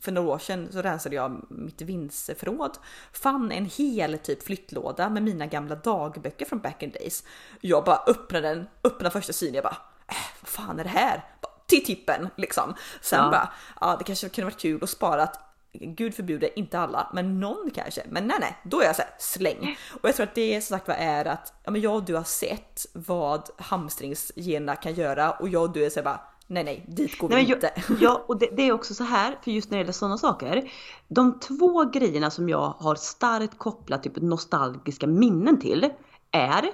för 0.00 0.12
några 0.12 0.28
år 0.28 0.38
sedan 0.38 0.68
så 0.72 0.82
rensade 0.82 1.16
jag 1.16 1.46
mitt 1.50 1.82
vindsförråd. 1.82 2.78
Fann 3.12 3.52
en 3.52 3.64
hel 3.76 4.18
typ 4.18 4.42
flyttlåda 4.42 5.08
med 5.10 5.22
mina 5.22 5.46
gamla 5.46 5.74
dagböcker 5.74 6.44
från 6.44 6.58
back 6.58 6.82
in 6.82 6.90
days. 6.90 7.24
Jag 7.60 7.84
bara 7.84 8.02
öppnade 8.06 8.48
den, 8.48 8.66
öppnade 8.84 9.10
första 9.10 9.32
sidan. 9.32 9.54
Jag 9.54 9.64
bara, 9.64 9.76
äh, 10.08 10.16
vad 10.40 10.48
fan 10.48 10.80
är 10.80 10.84
det 10.84 10.90
här? 10.90 11.24
Bara, 11.42 11.52
Till 11.66 11.84
tippen 11.84 12.28
liksom. 12.36 12.74
Sen 13.00 13.18
Ja. 13.24 13.30
bara, 13.30 13.52
ja 13.80 13.96
det 13.98 14.04
kanske 14.04 14.28
kunde 14.28 14.46
varit 14.46 14.60
kul 14.60 14.82
att 14.84 14.90
spara 14.90 15.28
Gud 15.72 16.14
förbjude, 16.14 16.58
inte 16.58 16.78
alla, 16.78 17.10
men 17.14 17.40
någon 17.40 17.70
kanske. 17.74 18.02
Men 18.10 18.26
nej, 18.26 18.36
nej, 18.40 18.56
då 18.64 18.80
är 18.80 18.84
jag 18.84 18.96
så 18.96 19.02
här, 19.02 19.10
släng. 19.18 19.76
Och 20.02 20.08
jag 20.08 20.16
tror 20.16 20.26
att 20.26 20.34
det 20.34 20.60
som 20.60 20.76
sagt 20.76 20.88
var 20.88 20.94
är 20.94 21.24
att 21.24 21.52
ja, 21.64 21.70
men 21.70 21.80
jag 21.80 21.94
och 21.94 22.04
du 22.04 22.14
har 22.14 22.24
sett 22.24 22.86
vad 22.92 23.50
hamstringsgenerna 23.56 24.76
kan 24.76 24.94
göra 24.94 25.30
och 25.30 25.48
jag 25.48 25.62
och 25.62 25.72
du 25.72 25.84
är 25.84 25.90
så 25.90 26.00
här 26.00 26.04
bara, 26.04 26.20
nej, 26.46 26.64
nej, 26.64 26.84
dit 26.88 27.18
går 27.18 27.28
vi 27.28 27.34
Nej, 27.34 27.44
men 27.44 27.52
inte. 27.54 27.72
jag, 27.88 27.96
ja, 28.00 28.24
och 28.28 28.38
det, 28.38 28.48
det 28.56 28.62
är 28.62 28.72
också 28.72 28.94
så 28.94 29.04
här, 29.04 29.38
för 29.44 29.50
just 29.50 29.70
när 29.70 29.78
det 29.78 29.82
gäller 29.82 29.92
sådana 29.92 30.18
saker. 30.18 30.70
De 31.08 31.38
två 31.40 31.84
grejerna 31.84 32.30
som 32.30 32.48
jag 32.48 32.74
har 32.78 32.94
starkt 32.94 33.58
kopplat 33.58 34.02
typ 34.02 34.16
nostalgiska 34.16 35.06
minnen 35.06 35.60
till 35.60 35.90
är 36.30 36.64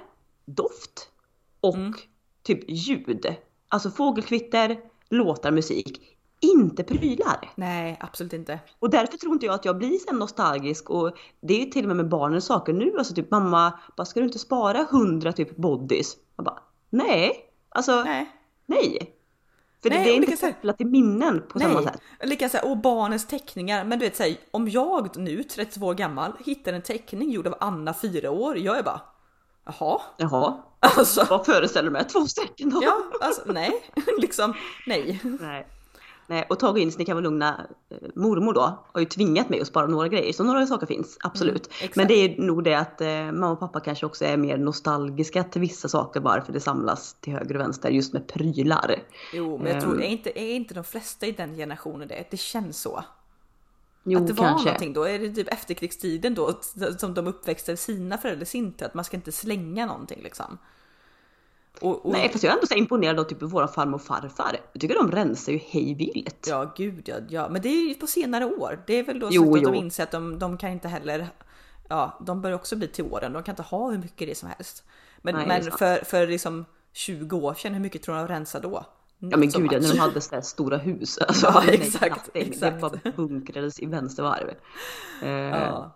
doft 0.45 1.09
och 1.61 1.75
Mm. 1.75 1.93
typ 2.43 2.69
ljud. 2.69 3.35
Alltså 3.67 3.91
fågelkvitter, 3.91 4.77
låtar, 5.09 5.51
musik. 5.51 6.16
Inte 6.39 6.83
prylar. 6.83 7.49
Nej, 7.55 7.97
absolut 7.99 8.33
inte. 8.33 8.59
Och 8.79 8.89
därför 8.89 9.17
tror 9.17 9.33
inte 9.33 9.45
jag 9.45 9.55
att 9.55 9.65
jag 9.65 9.77
blir 9.77 9.97
så 9.97 10.11
här 10.11 10.17
nostalgisk 10.17 10.89
och 10.89 11.17
det 11.41 11.53
är 11.53 11.59
ju 11.65 11.71
till 11.71 11.83
och 11.83 11.87
med 11.87 11.97
med 11.97 12.09
barnens 12.09 12.45
saker 12.45 12.73
nu. 12.73 12.93
Alltså 12.97 13.13
typ 13.13 13.31
mamma, 13.31 13.79
bara, 13.97 14.05
ska 14.05 14.19
du 14.19 14.25
inte 14.25 14.39
spara 14.39 14.87
hundra 14.91 15.31
typ 15.33 15.55
bodys? 15.55 16.17
Jag 16.35 16.45
bara, 16.45 16.59
nej. 16.89 17.31
Alltså, 17.69 18.03
nej. 18.03 18.31
Nej. 18.65 19.13
För 19.83 19.89
Nej, 19.89 19.99
det, 19.99 20.05
det 20.05 20.11
är 20.11 20.15
inte 20.15 20.37
så 20.37 20.45
här- 20.45 20.53
kopplat 20.53 20.77
till 20.77 20.87
minnen 20.87 21.43
på 21.49 21.59
samma 21.59 21.73
Nej, 21.73 21.83
sätt. 21.83 22.01
lika 22.23 22.49
såhär, 22.49 22.71
och 22.71 22.77
barnens 22.77 23.27
teckningar. 23.27 23.85
Men 23.85 23.99
du 23.99 24.05
vet 24.05 24.15
såhär, 24.15 24.35
om 24.51 24.69
jag 24.69 25.17
nu 25.17 25.43
32 25.43 25.85
år 25.85 25.93
gammal 25.93 26.31
hittar 26.45 26.73
en 26.73 26.81
teckning 26.81 27.31
gjord 27.31 27.47
av 27.47 27.55
Anna 27.59 27.93
4 27.93 28.31
år, 28.31 28.57
jag 28.57 28.77
är 28.77 28.83
bara, 28.83 29.01
jaha, 29.65 30.01
Jaha, 30.17 30.57
alltså. 30.79 31.25
vad 31.29 31.45
föreställer 31.45 31.85
du 31.89 31.93
mig? 31.93 32.07
Två 32.07 32.19
stycken 32.25 32.69
då? 32.69 32.79
Ja, 32.83 32.97
alltså 33.21 33.41
nej, 33.45 33.71
liksom 34.17 34.53
nej. 34.87 35.21
Nej. 35.41 35.67
Nej, 36.29 36.45
och 36.49 36.59
Tage 36.59 36.77
Ines, 36.77 36.97
ni 36.97 37.05
kan 37.05 37.15
vara 37.15 37.23
lugna. 37.23 37.67
Eh, 37.89 37.97
Mormor 38.15 38.53
då 38.53 38.85
har 38.93 38.99
ju 38.99 39.05
tvingat 39.05 39.49
mig 39.49 39.61
att 39.61 39.67
spara 39.67 39.87
några 39.87 40.07
grejer, 40.07 40.33
så 40.33 40.43
några 40.43 40.67
saker 40.67 40.87
finns 40.87 41.17
absolut. 41.21 41.69
Mm. 41.81 41.91
Men 41.95 42.07
det 42.07 42.13
är 42.13 42.41
nog 42.41 42.63
det 42.63 42.73
att 42.73 43.01
eh, 43.01 43.07
mamma 43.07 43.51
och 43.51 43.59
pappa 43.59 43.79
kanske 43.79 44.05
också 44.05 44.25
är 44.25 44.37
mer 44.37 44.57
nostalgiska 44.57 45.43
till 45.43 45.61
vissa 45.61 45.87
saker 45.87 46.19
varför 46.19 46.53
det 46.53 46.59
samlas 46.59 47.13
till 47.21 47.33
höger 47.33 47.55
och 47.55 47.61
vänster 47.61 47.89
just 47.89 48.13
med 48.13 48.27
prylar. 48.27 48.95
Jo, 49.33 49.57
men 49.57 49.71
jag 49.71 49.81
tror, 49.81 49.93
Ehm. 49.93 50.01
är 50.01 50.07
inte, 50.07 50.39
är 50.39 50.55
inte 50.55 50.73
de 50.73 50.83
flesta 50.83 51.25
i 51.25 51.31
den 51.31 51.55
generationen 51.55 52.07
det? 52.07 52.27
Det 52.31 52.37
känns 52.37 52.81
så. 52.81 53.03
Jo, 54.03 54.19
att 54.19 54.27
det 54.27 54.33
var 54.33 54.45
kanske. 54.47 54.65
någonting 54.65 54.93
då, 54.93 55.03
är 55.03 55.19
det 55.19 55.29
typ 55.29 55.53
efterkrigstiden 55.53 56.35
då 56.35 56.59
som 56.97 57.13
de 57.13 57.27
uppväxte 57.27 57.77
sina 57.77 58.17
föräldrar 58.17 58.45
sin 58.45 58.73
till 58.73 58.85
att 58.85 58.93
man 58.93 59.05
ska 59.05 59.17
inte 59.17 59.31
slänga 59.31 59.85
någonting 59.85 60.19
liksom. 60.23 60.57
Och, 61.81 62.05
och, 62.05 62.11
Nej, 62.11 62.29
fast 62.29 62.43
jag 62.43 62.51
är 62.51 62.55
ändå 62.55 62.67
så 62.67 62.73
imponerad 62.73 63.19
av 63.19 63.23
typ 63.23 63.41
våra 63.41 63.67
farmor 63.67 63.95
och 63.95 64.01
farfar. 64.01 64.57
Jag 64.73 64.81
tycker 64.81 64.95
de 64.95 65.11
rensar 65.11 65.51
ju 65.51 65.57
hej 65.57 65.93
vilt. 65.93 66.45
Ja, 66.49 66.73
gud 66.77 67.09
ja, 67.09 67.15
ja. 67.29 67.49
Men 67.49 67.61
det 67.61 67.69
är 67.69 67.87
ju 67.87 67.93
på 67.93 68.07
senare 68.07 68.45
år. 68.45 68.83
Det 68.87 68.93
är 68.93 69.03
väl 69.03 69.19
då 69.19 69.27
Jo, 69.31 69.55
att 69.55 69.63
de 69.63 69.73
jo. 69.73 69.75
inser 69.75 70.03
att 70.03 70.11
de, 70.11 70.39
de 70.39 70.57
kan 70.57 70.69
inte 70.69 70.87
heller, 70.87 71.27
ja, 71.89 72.19
de 72.25 72.41
börjar 72.41 72.55
också 72.55 72.75
bli 72.75 72.87
till 72.87 73.05
åren. 73.05 73.33
De 73.33 73.43
kan 73.43 73.51
inte 73.53 73.63
ha 73.63 73.89
hur 73.91 73.97
mycket 73.97 74.17
det 74.27 74.31
är 74.31 74.35
som 74.35 74.49
helst. 74.49 74.83
Men, 75.21 75.35
Nej, 75.35 75.43
det 75.43 75.49
men 75.63 75.71
för, 75.77 76.05
för 76.05 76.27
liksom 76.27 76.65
20 76.93 77.37
år 77.37 77.53
sedan, 77.53 77.73
hur 77.73 77.81
mycket 77.81 78.03
tror 78.03 78.15
du 78.15 78.21
de 78.21 78.27
rensar 78.27 78.59
då? 78.61 78.85
Ja 79.19 79.37
men 79.37 79.49
gud 79.49 79.71
ja, 79.73 79.79
när 79.79 79.89
de 79.93 79.99
hade 79.99 80.21
sådär 80.21 80.41
stora 80.41 80.77
hus. 80.77 81.17
Alltså, 81.27 81.45
Ja, 81.45 81.63
exakt, 81.67 82.25
nothing. 82.27 82.49
exakt. 82.51 82.75
Det 82.75 82.81
bara 82.81 83.11
bunkrades 83.15 83.79
i 83.79 83.85
vänstervarv. 83.85 84.49
Eh, 85.23 85.29
Ja. 85.29 85.93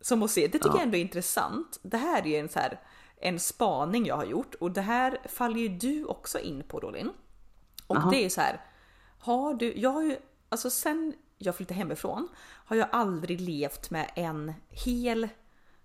Som 0.00 0.22
att 0.22 0.30
se, 0.30 0.40
det 0.40 0.52
tycker 0.52 0.68
Ja. 0.68 0.74
jag 0.74 0.82
ändå 0.82 0.96
är 0.96 1.00
intressant. 1.00 1.78
Det 1.82 1.96
här 1.96 2.22
är 2.22 2.26
ju 2.26 2.36
en, 2.36 2.48
så 2.48 2.58
här, 2.58 2.80
en 3.20 3.40
spaning 3.40 4.06
jag 4.06 4.16
har 4.16 4.24
gjort 4.24 4.54
och 4.54 4.70
det 4.70 4.80
här 4.80 5.18
faller 5.28 5.60
ju 5.60 5.68
du 5.68 6.04
också 6.04 6.38
in 6.38 6.62
på 6.62 6.80
Rolin. 6.80 7.10
Och 7.86 7.96
Jaha. 7.96 8.10
det 8.10 8.24
är 8.24 8.28
så 8.28 8.40
här, 8.40 8.60
har 9.18 9.54
du, 9.54 9.74
jag 9.76 9.90
har 9.90 10.02
ju, 10.02 10.16
alltså 10.48 10.70
sen 10.70 11.14
jag 11.38 11.56
flyttade 11.56 11.78
hemifrån 11.78 12.28
har 12.42 12.76
jag 12.76 12.88
aldrig 12.92 13.40
levt 13.40 13.90
med 13.90 14.10
en 14.14 14.52
hel, 14.68 15.28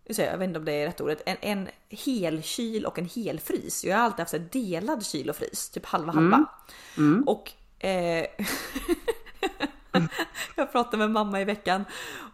jag 0.04 0.38
vet 0.38 0.48
inte 0.48 0.60
om 0.60 0.66
det 0.66 0.72
är 0.72 0.86
rätt 0.86 1.02
ordet, 1.02 1.22
en, 1.26 1.38
en 1.42 1.70
hel 1.90 2.44
kyl 2.44 2.86
och 2.86 3.00
en 3.00 3.06
hel 3.06 3.40
frys. 3.40 3.86
Jag 3.86 3.98
har 3.98 4.04
alltid 4.04 4.20
haft 4.20 4.32
så 4.32 4.38
delad 4.38 5.06
kyl 5.06 5.30
och 5.30 5.36
frys, 5.36 5.70
typ 5.70 5.86
halva 5.86 6.12
halva. 6.12 6.46
Och 7.26 7.52
eh, 7.86 8.26
jag 10.56 10.72
pratade 10.72 10.98
med 10.98 11.12
mamma 11.12 11.42
i 11.42 11.44
veckan 11.46 11.86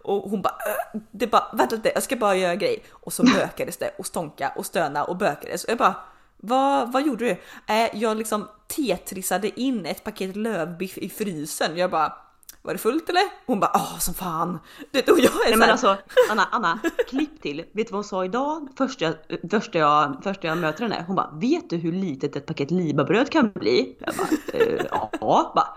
och 0.04 0.30
hon 0.30 0.42
bara, 0.42 0.54
"Äh, 0.94 1.00
det 1.12 1.28
bara 1.28 1.44
vänta 1.54 1.76
lite, 1.76 1.92
jag 1.94 2.04
ska 2.04 2.16
bara 2.16 2.36
göra 2.36 2.52
en 2.52 2.60
grej. 2.60 2.84
Och 2.92 3.14
så 3.14 3.24
bökades 3.24 3.78
det 3.78 3.92
och 3.98 4.06
stånka 4.06 4.52
och 4.56 4.66
stöna 4.66 5.04
och 5.04 5.18
bökades. 5.18 5.64
Och 5.64 5.70
jag 5.72 5.78
bara, 5.78 5.96
Vad, 6.44 6.92
vad 6.92 7.06
gjorde 7.06 7.26
du? 7.26 7.32
Äh, 7.74 7.90
jag 7.94 8.18
liksom 8.18 8.48
tetrissade 8.76 9.60
in 9.60 9.86
ett 9.86 10.04
paket 10.04 10.36
lövbiff 10.36 10.98
i 10.98 11.10
frysen. 11.10 11.78
Jag 11.78 11.92
bara, 11.92 12.14
var 12.62 12.74
det 12.74 12.78
fullt 12.80 13.10
eller? 13.10 13.24
Hon 13.46 13.60
bara, 13.60 13.72
åh 13.74 13.98
som 14.00 14.14
fan. 14.14 14.60
Det, 14.92 15.10
och 15.10 15.20
jag 15.20 15.26
är 15.26 15.40
Nej 15.44 15.52
så 15.54 15.58
men 15.60 15.62
här, 15.62 15.72
alltså 15.72 15.98
Anna, 16.32 16.48
Anna, 16.52 16.80
klipp 17.10 17.42
till. 17.42 17.58
Vet 17.58 17.74
du 17.74 17.84
vad 17.84 17.94
hon 17.94 18.04
sa 18.04 18.26
idag? 18.26 18.68
Första 18.78 19.06
jag, 19.06 19.16
första 19.52 19.78
jag, 19.80 20.20
första 20.24 20.48
jag 20.48 20.58
möter 20.58 20.84
henne. 20.84 21.04
Hon 21.08 21.16
bara, 21.16 21.30
vet 21.42 21.70
du 21.70 21.78
hur 21.78 21.92
litet 21.92 22.36
ett 22.36 22.46
paket 22.46 22.72
libabröd 22.72 23.30
kan 23.30 23.52
bli? 23.52 23.98
Jag 24.00 24.16
bara, 24.16 24.60
eh, 24.64 24.86
ja. 25.22 25.52
Bara, 25.56 25.68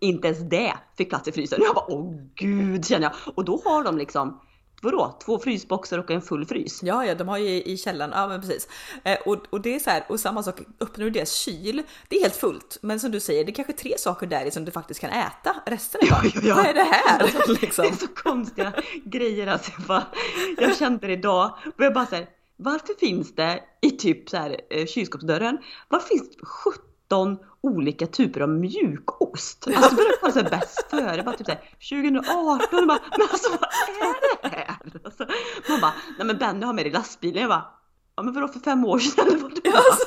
inte 0.00 0.28
ens 0.28 0.40
det 0.50 0.74
fick 0.96 1.08
plats 1.08 1.28
i 1.28 1.32
frysen. 1.32 1.58
Jag 1.62 1.74
bara, 1.74 1.84
åh 1.88 2.14
gud 2.34 2.86
känner 2.86 3.02
jag. 3.02 3.34
Och 3.36 3.44
då 3.44 3.62
har 3.64 3.84
de 3.84 3.98
liksom, 3.98 4.40
vadå? 4.82 5.16
Två 5.24 5.38
frysboxar 5.38 5.98
och 5.98 6.10
en 6.10 6.22
full 6.22 6.46
frys. 6.46 6.82
Ja, 6.82 7.04
ja, 7.06 7.14
de 7.14 7.28
har 7.28 7.38
ju 7.38 7.62
i 7.62 7.76
källaren. 7.76 8.12
Ja, 8.14 8.28
men 8.28 8.40
precis. 8.40 8.68
Eh, 9.04 9.18
och, 9.26 9.38
och 9.50 9.60
det 9.60 9.74
är 9.74 9.78
så 9.78 9.90
här, 9.90 10.04
och 10.08 10.20
samma 10.20 10.42
sak, 10.42 10.60
öppnar 10.80 11.04
du 11.04 11.10
deras 11.10 11.32
kyl, 11.32 11.82
det 12.08 12.16
är 12.16 12.20
helt 12.22 12.36
fullt. 12.36 12.78
Men 12.82 13.00
som 13.00 13.10
du 13.10 13.20
säger, 13.20 13.44
det 13.44 13.50
är 13.50 13.54
kanske 13.54 13.72
tre 13.72 13.94
saker 13.98 14.26
där 14.26 14.44
i 14.44 14.50
som 14.50 14.64
du 14.64 14.70
faktiskt 14.70 15.00
kan 15.00 15.10
äta. 15.10 15.56
Resten 15.66 16.00
är 16.02 16.10
bara, 16.10 16.20
Ja, 16.24 16.30
ja, 16.34 16.40
ja. 16.44 16.54
vad 16.54 16.66
är 16.66 16.74
det 16.74 16.82
här? 16.92 17.60
liksom. 17.60 17.84
Det 17.88 17.90
är 17.90 17.96
så 17.96 18.06
konstiga 18.08 18.72
grejer 19.04 19.46
alltså. 19.46 19.70
Jag, 19.78 19.86
bara, 19.86 20.06
jag 20.58 20.76
kände 20.76 21.06
det 21.06 21.12
idag 21.12 21.58
och 21.76 21.84
jag 21.84 21.94
bara 21.94 22.06
så 22.06 22.14
här, 22.14 22.26
varför 22.56 22.94
finns 23.00 23.34
det 23.34 23.62
i 23.80 23.90
typ 23.90 24.28
så 24.28 24.36
här 24.36 24.60
eh, 24.70 24.86
kylskåpsdörren, 24.86 25.58
varför 25.88 26.08
finns 26.08 26.30
det 26.30 26.46
17 26.46 27.38
olika 27.62 28.06
typer 28.06 28.40
av 28.40 28.48
mjukost? 28.48 29.66
Alltså 29.66 29.94
började 29.96 30.16
kolla 30.20 30.32
så 30.32 30.42
bäst 30.42 30.90
före, 30.90 31.22
bara 31.22 31.36
typ 31.36 31.46
så 31.46 31.52
här 31.52 32.02
2018 32.02 32.78
och 32.78 32.86
bara, 32.86 32.98
men 33.18 33.28
alltså 33.30 33.50
vad 33.50 33.62
är 33.62 34.42
det 34.42 34.56
här? 34.56 34.76
Alltså, 35.04 35.26
man 35.68 35.80
bara, 35.80 35.92
nej 36.18 36.26
men 36.26 36.38
Benny 36.38 36.66
har 36.66 36.72
med 36.72 36.84
det 36.84 36.88
i 36.88 36.92
lastbilen. 36.92 37.40
Jag 37.42 37.50
bara, 37.50 37.66
ja 38.16 38.22
men 38.22 38.34
vadå 38.34 38.48
för 38.48 38.60
fem 38.60 38.84
år 38.84 38.98
sedan? 38.98 39.26
eller 39.26 39.38
vadå? 39.38 39.60
Alltså, 39.74 40.06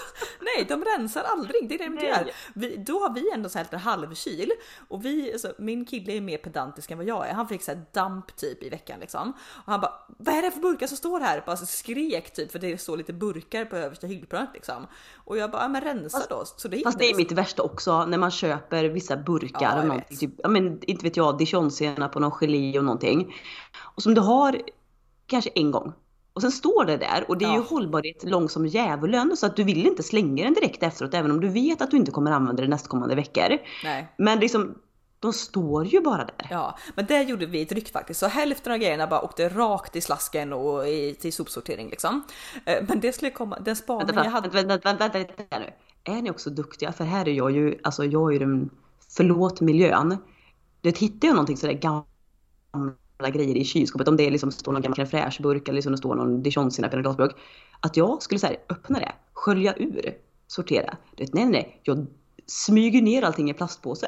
nej, 0.69 0.77
de 0.77 0.85
rensar 0.85 1.23
aldrig. 1.23 1.69
Det 1.69 1.75
är 1.75 1.77
det 1.77 1.83
de 1.83 1.93
inte 1.93 2.05
gör. 2.05 2.31
Vi, 2.53 2.77
då 2.77 2.99
har 2.99 3.13
vi 3.13 3.31
ändå 3.33 3.49
så 3.49 3.57
här 3.57 3.65
lite 3.65 3.77
halvkyl 3.77 4.51
och 4.87 5.05
vi, 5.05 5.33
alltså, 5.33 5.53
min 5.57 5.85
kille 5.85 6.13
är 6.13 6.21
mer 6.21 6.37
pedantisk 6.37 6.91
än 6.91 6.97
vad 6.97 7.07
jag 7.07 7.29
är. 7.29 7.33
Han 7.33 7.47
fick 7.47 7.63
så 7.63 7.71
här 7.71 7.85
damp 7.93 8.35
typ 8.35 8.63
i 8.63 8.69
veckan 8.69 8.99
liksom 8.99 9.33
och 9.65 9.71
han 9.71 9.81
bara 9.81 9.93
vad 10.07 10.35
är 10.35 10.41
det 10.41 10.51
för 10.51 10.59
burkar 10.59 10.87
som 10.87 10.97
står 10.97 11.19
här? 11.19 11.43
Bara 11.45 11.57
skrek 11.57 12.33
typ 12.33 12.51
för 12.51 12.59
det 12.59 12.77
står 12.77 12.97
lite 12.97 13.13
burkar 13.13 13.65
på 13.65 13.75
översta 13.75 14.07
hyllplanet 14.07 14.49
liksom 14.53 14.87
och 15.15 15.37
jag 15.37 15.51
bara 15.51 15.61
ja, 15.61 15.67
men 15.67 15.81
rensa 15.81 16.25
då. 16.29 16.43
Så 16.45 16.67
det 16.67 16.81
Fast 16.83 16.99
det 16.99 17.05
är 17.05 17.07
liksom. 17.07 17.17
mitt 17.17 17.31
värsta 17.31 17.63
också 17.63 18.05
när 18.05 18.17
man 18.17 18.31
köper 18.31 18.85
vissa 18.85 19.17
burkar 19.17 19.61
Ja, 19.61 19.77
jag 19.77 19.87
någonting. 19.87 20.17
Typ, 20.17 20.31
ja, 20.37 20.49
men, 20.49 20.83
inte 20.83 21.03
vet 21.03 21.17
jag, 21.17 21.37
dijonsenap 21.37 22.11
på 22.11 22.19
någon 22.19 22.31
gelé 22.31 22.77
och 22.77 22.85
någonting. 22.85 23.35
Och 23.95 24.03
som 24.03 24.13
du 24.13 24.21
har 24.21 24.61
kanske 25.27 25.49
en 25.55 25.71
gång. 25.71 25.93
Och 26.33 26.41
sen 26.41 26.51
står 26.51 26.85
det 26.85 26.97
där 26.97 27.25
och 27.27 27.37
det 27.37 27.45
är 27.45 27.49
ju 27.49 27.55
Ja. 27.55 27.65
hållbarhet 27.69 28.23
lång 28.23 28.49
som 28.49 28.65
djävulen 28.67 29.37
så 29.37 29.45
att 29.45 29.55
du 29.55 29.63
vill 29.63 29.87
inte 29.87 30.03
slänga 30.03 30.43
den 30.43 30.53
direkt 30.53 30.83
efteråt 30.83 31.13
även 31.13 31.31
om 31.31 31.39
du 31.41 31.49
vet 31.49 31.81
att 31.81 31.91
du 31.91 31.97
inte 31.97 32.11
kommer 32.11 32.31
använda 32.31 32.61
det 32.61 32.67
nästkommande 32.67 33.15
veckor. 33.15 33.57
Nej. 33.83 34.13
Men 34.17 34.39
liksom, 34.39 34.75
de 35.19 35.33
står 35.33 35.85
ju 35.85 36.01
bara 36.01 36.17
där. 36.25 36.47
Ja, 36.49 36.77
men 36.95 37.05
där 37.05 37.21
gjorde 37.23 37.45
vi 37.45 37.61
ett 37.61 37.71
ryck 37.71 37.91
faktiskt. 37.91 38.19
Så 38.19 38.27
hälften 38.27 38.73
av 38.73 38.77
grejerna 38.79 39.07
bara 39.07 39.21
åkte 39.21 39.49
rakt 39.49 39.95
i 39.95 40.01
slasken 40.01 40.53
och 40.53 40.87
i, 40.87 41.15
till 41.21 41.33
sopsortering 41.33 41.89
liksom. 41.89 42.23
Eh, 42.65 42.83
Men 42.87 42.99
det 42.99 43.11
skulle 43.13 43.31
komma, 43.31 43.59
den 43.59 43.75
spaning 43.75 44.07
Vänta, 44.07 44.23
jag 44.23 44.31
hade. 44.31 44.49
vänta, 44.49 44.67
vänta, 44.83 45.07
vänta, 45.07 45.17
vänta, 45.37 45.59
nu. 45.59 45.73
Är 46.13 46.21
ni 46.21 46.31
också 46.31 46.49
duktiga? 46.49 46.91
För 46.91 47.03
här 47.03 47.27
är 47.27 47.33
jag 47.33 47.51
ju, 47.51 47.79
alltså 47.83 48.05
jag 48.05 48.29
är 48.29 48.33
ju 48.33 48.39
den, 48.39 48.69
förlåt 49.15 49.61
miljön. 49.61 50.17
Det 50.81 50.97
hittar 50.97 51.27
jag 51.27 51.35
någonting 51.35 51.57
sådär 51.57 51.79
gamla 53.21 53.29
grejer 53.29 53.57
i 53.57 53.65
kylskåpet, 53.65 54.07
om 54.07 54.17
det 54.17 54.27
är 54.27 54.31
liksom 54.31 54.51
står 54.51 54.71
någon 54.71 54.81
gammal 54.81 54.97
crème 54.97 55.05
fraîche-burk 55.05 55.67
eller 55.67 55.75
liksom 55.75 55.91
det 55.91 55.97
står 55.97 56.15
någon 56.15 56.43
dijonsenap 56.43 56.93
i 56.93 56.97
en 56.97 57.01
glasburk. 57.01 57.35
Att 57.79 57.97
jag 57.97 58.23
skulle 58.23 58.39
säga 58.39 58.59
öppna 58.69 58.99
det, 58.99 59.11
skölja 59.33 59.75
ur, 59.77 60.13
sortera. 60.47 60.97
Du 61.15 61.23
vet, 61.23 61.33
nej, 61.33 61.45
nej, 61.45 61.79
jag 61.83 62.07
smyger 62.45 63.01
ner 63.01 63.23
allting 63.23 63.49
i 63.49 63.53
plastpåse. 63.53 64.07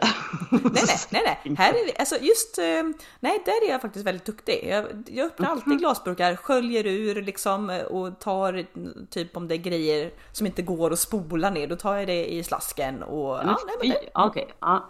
Nej, 0.52 0.84
nej, 1.10 1.38
nej. 1.45 1.56
Här 1.58 1.73
är 1.73 1.99
alltså 1.99 2.15
just, 2.21 2.58
eh, 2.58 2.84
nej, 3.19 3.41
där 3.45 3.67
är 3.67 3.71
jag 3.71 3.82
faktiskt 3.82 4.06
väldigt 4.06 4.26
duktig. 4.26 4.65
Jag, 4.69 4.86
jag 5.08 5.28
öppnar 5.28 5.49
alltid 5.49 5.80
glasburkar, 5.80 6.36
sköljer 6.36 6.88
ur 6.88 7.21
liksom 7.21 7.69
eh, 7.69 7.82
och 7.82 8.19
tar 8.19 8.54
eh, 8.54 8.65
typ 9.10 9.38
om 9.38 9.47
det 9.47 9.56
är 9.56 9.58
grejer 9.58 10.12
som 10.32 10.47
inte 10.47 10.62
går 10.62 10.93
att 10.93 10.99
spola 10.99 11.49
ner, 11.49 11.67
då 11.67 11.76
tar 11.76 11.95
jag 11.95 12.08
det 12.08 12.34
i 12.34 12.43
slasken 12.43 13.04
och 13.04 13.36
ja, 13.36 13.60
nej, 13.67 13.76
men, 13.80 13.89
det, 13.89 14.10
Okej, 14.13 14.54
ja. 14.60 14.89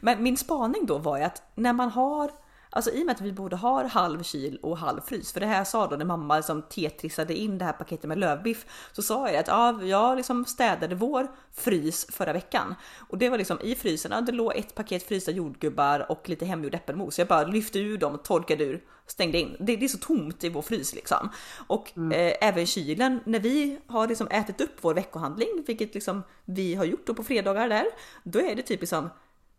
men 0.00 0.22
min 0.22 0.36
spaning 0.36 0.86
då 0.86 0.98
var 0.98 1.18
ju 1.18 1.24
att 1.24 1.42
när 1.54 1.72
man 1.72 1.90
har 1.90 2.30
Alltså 2.70 2.90
i 2.90 3.02
och 3.02 3.06
med 3.06 3.14
att 3.14 3.20
vi 3.20 3.32
både 3.32 3.56
har 3.56 3.84
halv 3.84 4.22
kyl 4.22 4.58
och 4.62 4.78
halv 4.78 5.00
frys, 5.00 5.32
för 5.32 5.40
det 5.40 5.46
här 5.46 5.56
jag 5.56 5.66
sa 5.66 5.86
då 5.86 5.96
när 5.96 6.04
mamma 6.04 6.42
som 6.42 6.62
tetrissade 6.62 7.34
in 7.34 7.58
det 7.58 7.64
här 7.64 7.72
paketet 7.72 8.08
med 8.08 8.18
lövbiff, 8.18 8.66
så 8.92 9.02
sa 9.02 9.30
jag 9.30 9.36
att 9.36 9.48
ja, 9.48 9.82
jag 9.82 10.16
liksom 10.16 10.44
städade 10.44 10.94
vår 10.94 11.28
frys 11.52 12.06
förra 12.10 12.32
veckan 12.32 12.74
och 13.08 13.18
det 13.18 13.28
var 13.28 13.38
liksom 13.38 13.60
i 13.60 13.74
frysen, 13.74 14.12
ja, 14.12 14.20
det 14.20 14.32
låg 14.32 14.56
ett 14.56 14.74
paket 14.74 15.02
frysta 15.02 15.30
jordgubbar 15.30 16.10
och 16.10 16.28
lite 16.28 16.44
hemgjord 16.44 16.74
äppelmos. 16.74 17.18
Jag 17.18 17.28
bara 17.28 17.46
lyfte 17.46 17.78
ur 17.78 17.98
dem, 17.98 18.18
torkade 18.18 18.64
ur, 18.64 18.84
stängde 19.06 19.38
in. 19.38 19.56
Det, 19.60 19.76
det 19.76 19.84
är 19.84 19.88
så 19.88 19.98
tomt 19.98 20.44
i 20.44 20.48
vår 20.48 20.62
frys 20.62 20.94
liksom. 20.94 21.28
Och 21.66 21.98
eh, 21.98 22.34
även 22.40 22.66
kylen, 22.66 23.20
när 23.24 23.40
vi 23.40 23.78
har 23.86 24.08
liksom 24.08 24.28
ätit 24.30 24.60
upp 24.60 24.76
vår 24.80 24.94
veckohandling, 24.94 25.64
vilket 25.66 25.94
liksom 25.94 26.22
vi 26.44 26.74
har 26.74 26.84
gjort 26.84 27.06
då 27.06 27.14
på 27.14 27.24
fredagar 27.24 27.68
där, 27.68 27.86
då 28.22 28.38
är 28.38 28.56
det 28.56 28.62
typ 28.62 28.80
liksom 28.80 29.10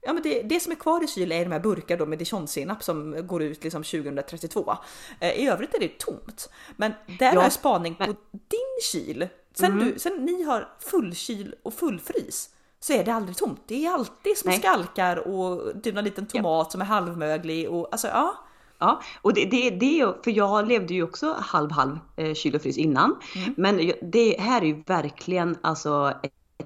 Ja 0.01 0.13
men 0.13 0.23
det, 0.23 0.41
det 0.41 0.59
som 0.59 0.71
är 0.71 0.75
kvar 0.75 1.03
i 1.03 1.07
kylen 1.07 1.37
är 1.37 1.45
de 1.45 1.51
här 1.51 1.59
burkar 1.59 1.97
då 1.97 2.05
med 2.05 2.19
dijonsenap 2.19 2.83
som 2.83 3.27
går 3.27 3.41
ut 3.43 3.63
liksom 3.63 3.83
2032. 3.83 4.75
Eh, 5.19 5.29
I 5.31 5.47
övrigt 5.47 5.73
är 5.73 5.79
det 5.79 5.97
tomt. 5.97 6.49
Men 6.77 6.91
där 7.19 7.25
Ja, 7.33 7.35
har 7.35 7.43
jag 7.43 7.51
spaning 7.53 7.95
på 7.95 8.03
men- 8.03 8.15
din 8.31 8.79
kyl. 8.91 9.27
Sen, 9.53 9.77
du, 9.79 9.99
sen 9.99 10.25
ni 10.25 10.43
har 10.43 10.69
fullkyl 10.79 11.55
och 11.63 11.73
fullfrys 11.73 12.49
så 12.79 12.93
är 12.93 13.03
det 13.03 13.13
aldrig 13.13 13.37
tomt. 13.37 13.61
Det 13.67 13.85
är 13.85 13.91
alltid 13.93 14.37
små 14.37 14.49
Nej. 14.51 14.59
skalkar 14.59 15.27
och 15.27 15.83
typ 15.83 15.95
någon 15.95 16.03
liten 16.03 16.25
tomat 16.27 16.71
som 16.71 16.81
är 16.81 16.85
halvmöglig 16.85 17.69
och 17.69 17.87
alltså 17.91 18.07
ja. 18.07 18.35
Ja, 18.79 19.01
och 19.21 19.33
det, 19.33 19.45
det, 19.45 19.69
det 19.69 20.13
för 20.23 20.31
jag 20.31 20.67
levde 20.67 20.93
ju 20.93 21.03
också 21.03 21.35
halv 21.39 21.71
halv 21.71 21.99
eh, 22.15 22.33
kyl 22.33 22.55
och 22.55 22.61
frys 22.61 22.77
innan. 22.77 23.15
Men 23.57 23.87
jag- 23.87 23.97
det 24.11 24.35
här 24.39 24.61
är 24.61 24.65
ju 24.65 24.83
verkligen 24.87 25.57
alltså 25.61 26.13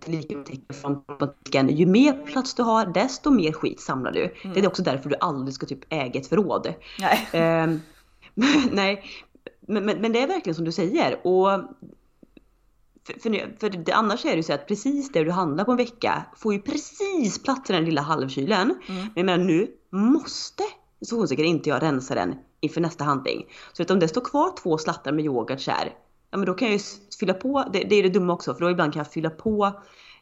likhetstecken 0.03 0.75
från 0.81 1.03
problematiken. 1.05 1.69
Ju 1.69 1.86
mer 1.86 2.25
plats 2.25 2.53
du 2.53 2.63
har, 2.63 2.86
desto 2.86 3.31
mer 3.31 3.51
skit 3.51 3.81
samlar 3.81 4.12
du. 4.12 4.34
Det 4.53 4.60
är 4.60 4.67
också 4.67 4.84
därför 4.84 5.10
du 5.10 5.15
aldrig 5.19 5.53
ska 5.53 5.65
typ 5.65 5.93
äga 5.93 6.19
ett 6.19 6.27
förråd. 6.27 6.73
Nej. 6.99 7.29
Ehm, 7.34 7.81
nej, 8.71 9.03
men, 9.67 9.86
men, 9.86 10.01
men 10.01 10.12
det 10.12 10.21
är 10.21 10.27
verkligen 10.27 10.55
som 10.55 10.65
du 10.65 10.71
säger. 10.71 11.27
Och 11.27 11.47
för, 13.08 13.19
för, 13.19 13.60
för 13.60 13.69
det, 13.69 13.91
annars 13.91 14.25
är 14.25 14.29
det 14.29 14.36
ju 14.36 14.43
så 14.43 14.53
att 14.53 14.67
precis 14.67 15.12
det 15.12 15.23
du 15.23 15.31
handlar 15.31 15.63
på 15.63 15.71
en 15.71 15.77
vecka 15.77 16.25
får 16.36 16.53
ju 16.53 16.62
precis 16.62 17.43
plats 17.43 17.69
i 17.69 17.73
den 17.73 17.86
lilla 17.86 18.01
halvkylen. 18.01 18.79
Men 18.88 19.12
jag 19.15 19.25
menar 19.25 19.43
nu 19.43 19.67
måste 19.89 20.63
så 21.01 21.15
hon 21.15 21.27
säkert 21.27 21.45
inte 21.45 21.69
jag 21.69 21.81
rensa 21.81 22.15
den 22.15 22.36
inför 22.60 22.81
nästa 22.81 23.03
handling. 23.03 23.45
Så 23.73 23.84
att 23.84 23.91
om 23.91 23.99
det 23.99 24.08
står 24.08 24.21
kvar 24.21 24.53
två 24.63 24.77
slattar 24.77 25.12
med 25.12 25.25
yoghurt 25.25 25.62
så 25.62 25.71
här, 25.71 25.93
ja 26.32 26.38
men 26.38 26.46
då 26.46 26.54
kan 26.54 26.68
jag 26.68 26.78
ju 26.78 26.84
fylla 27.20 27.34
på, 27.34 27.66
det, 27.74 27.80
det 27.80 27.96
är 27.96 28.04
det 28.04 28.10
dumma 28.10 28.34
också 28.34 28.54
för 28.54 28.62
då 28.62 28.72
ibland 28.72 28.94
kan 28.94 29.00
jag 29.00 29.12
fylla 29.12 29.30
på 29.30 29.74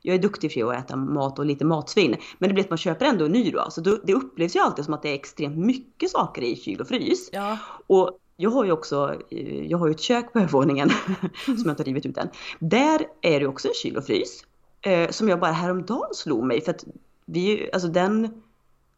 jag 0.06 0.16
är 0.16 0.20
duktig 0.20 0.54
för 0.54 0.74
att 0.74 0.86
äta 0.86 0.96
mat 0.96 1.40
och 1.40 1.46
lite 1.46 1.66
matsvinn. 1.66 2.16
Men 2.38 2.50
det 2.50 2.54
blir 2.54 2.64
att 2.64 2.70
man 2.70 2.78
köper 2.78 3.06
ändå 3.06 3.26
en 3.26 3.32
ny 3.32 3.52
då. 3.52 3.68
Så 3.72 3.82
då, 3.82 4.00
det 4.04 4.14
upplevs 4.14 4.56
ju 4.56 4.60
alltid 4.60 4.86
som 4.86 4.94
att 4.94 5.02
det 5.02 5.10
är 5.10 5.14
extremt 5.14 5.58
mycket 5.58 6.10
saker 6.10 6.42
i 6.42 6.56
kyl 6.56 6.82
och 6.82 6.88
frys. 6.88 7.30
Ja. 7.32 7.58
Och 7.88 8.20
jag 8.38 8.50
har 8.50 8.66
ju 8.66 8.72
också, 8.72 9.16
eh, 9.30 9.66
jag 9.66 9.78
har 9.78 9.88
ju 9.88 9.92
ett 9.92 10.00
kök 10.00 10.34
på 10.34 10.40
övervåningen 10.40 10.90
som 11.46 11.56
jag 11.66 11.72
inte 11.72 11.84
har 11.84 11.86
rivit 11.86 12.06
ut 12.06 12.18
än. 12.18 12.30
Där 12.60 13.02
är 13.22 13.40
det 13.40 13.48
också 13.48 13.68
en 13.68 13.74
kyl 13.74 13.98
och 13.98 14.06
frys. 14.06 14.46
Eh, 14.82 15.10
som 15.10 15.30
jag 15.30 15.40
bara 15.40 15.52
häromdagen 15.52 16.14
slog 16.14 16.44
mig 16.44 16.62
för 16.62 16.72
att 16.72 16.86
vi, 17.26 17.70
alltså 17.74 17.88
den, 17.88 18.42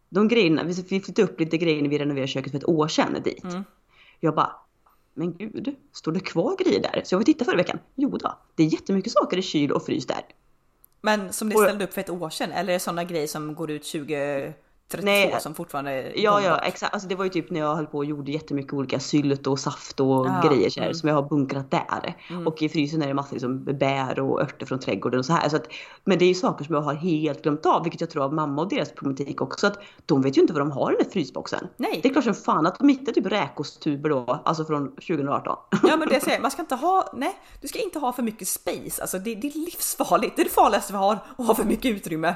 de 0.09 0.27
grejerna, 0.27 0.63
vi 0.63 0.73
vi 0.73 1.01
flyttade 1.01 1.23
upp 1.23 1.39
lite 1.39 1.57
grejer 1.57 1.81
när 1.81 1.89
vi 1.89 1.97
renoverade 1.97 2.27
köket 2.27 2.51
för 2.51 2.57
ett 2.57 2.69
år 2.69 2.87
sedan 2.87 3.21
dit. 3.23 3.43
Mm. 3.43 3.63
Jag 4.19 4.35
bara, 4.35 4.55
men 5.15 5.33
gud, 5.37 5.75
står 5.93 6.11
det 6.11 6.19
kvar 6.19 6.55
grejer 6.63 6.81
där? 6.81 7.01
Så 7.05 7.13
jag 7.13 7.17
var 7.17 7.21
och 7.21 7.25
tittade 7.25 7.45
förra 7.45 7.57
veckan. 7.57 7.79
Jo 7.95 8.09
då, 8.09 8.39
det 8.55 8.63
är 8.63 8.67
jättemycket 8.67 9.11
saker 9.11 9.37
i 9.37 9.41
kyl 9.41 9.71
och 9.71 9.85
frys 9.85 10.05
där. 10.05 10.21
Men 11.01 11.33
som 11.33 11.49
ni 11.49 11.55
ställde 11.55 11.83
upp 11.83 11.93
för 11.93 12.01
ett 12.01 12.09
år 12.09 12.29
sedan 12.29 12.51
eller 12.51 12.69
är 12.69 12.73
det 12.73 12.79
sådana 12.79 13.03
grejer 13.03 13.27
som 13.27 13.55
går 13.55 13.71
ut 13.71 13.85
2032 14.91 15.05
Nej. 15.05 15.41
som 15.41 15.55
fortfarande 15.55 15.91
är 15.91 16.19
Ja, 16.19 16.41
ja, 16.41 16.57
exakt. 16.57 16.93
Alltså 16.93 17.09
det 17.09 17.15
var 17.15 17.23
ju 17.23 17.29
typ 17.29 17.49
när 17.49 17.59
jag 17.59 17.75
höll 17.75 17.85
på 17.85 17.97
och 17.97 18.05
gjorde 18.05 18.31
jättemycket 18.31 18.73
olika 18.73 18.99
sylt 18.99 19.47
och 19.47 19.59
saft 19.59 19.99
och 19.99 20.25
Ja, 20.25 20.41
grejer 20.49 20.69
så 20.69 20.79
här, 20.79 20.87
mm. 20.87 20.95
som 20.95 21.09
jag 21.09 21.15
har 21.15 21.29
bunkrat 21.29 21.71
där. 21.71 22.15
Och 22.45 22.61
i 22.61 22.69
frysen 22.69 23.01
är 23.01 23.07
det 23.07 23.13
massor 23.13 23.33
liksom 23.33 23.63
bär 23.63 24.19
och 24.19 24.41
örter 24.41 24.65
från 24.65 24.79
trädgården 24.79 25.19
och 25.19 25.25
så 25.25 25.33
här. 25.33 25.49
Så 25.49 25.55
att, 25.55 25.67
men 26.03 26.17
det 26.17 26.25
är 26.25 26.27
ju 26.27 26.33
saker 26.33 26.65
som 26.65 26.75
jag 26.75 26.81
har 26.81 26.93
helt 26.93 27.43
glömt 27.43 27.65
av, 27.65 27.83
vilket 27.83 28.01
jag 28.01 28.09
tror 28.09 28.23
av 28.23 28.33
mamma 28.33 28.61
och 28.61 28.69
deras 28.69 28.91
problematik 28.91 29.41
också. 29.41 29.67
Att 29.67 29.79
de 30.05 30.21
vet 30.21 30.37
ju 30.37 30.41
inte 30.41 30.53
vad 30.53 30.61
de 30.61 30.71
har 30.71 30.93
i 30.93 30.95
den 31.03 31.11
frysboxen. 31.11 31.67
Nej. 31.77 31.99
Det 32.03 32.09
är 32.09 32.13
klart 32.13 32.25
som 32.25 32.33
fan 32.33 32.67
att 32.67 32.79
de 32.79 32.89
hittar 32.89 33.11
typ 33.11 33.25
räkostuber 33.25 34.09
då, 34.09 34.41
alltså 34.45 34.65
från 34.65 34.91
2018. 34.91 35.57
Ja 35.83 35.97
men 35.97 36.07
det 36.09 36.21
säger 36.21 36.41
man 36.41 36.51
ska 36.51 36.61
inte 36.61 36.75
ha, 36.75 37.11
nej 37.13 37.35
du 37.61 37.67
ska 37.67 37.79
inte 37.79 37.99
ha 37.99 38.13
för 38.13 38.23
mycket 38.23 38.47
space, 38.47 39.01
alltså 39.01 39.19
det, 39.19 39.35
det 39.35 39.47
är 39.47 39.59
livsfarligt, 39.65 40.35
det 40.35 40.41
är 40.41 40.43
det 40.43 40.51
farligaste 40.51 40.93
vi 40.93 40.97
har, 40.97 41.19
att 41.37 41.47
ha 41.47 41.55
för 41.55 41.63
mycket 41.63 41.85
utrymme. 41.85 42.35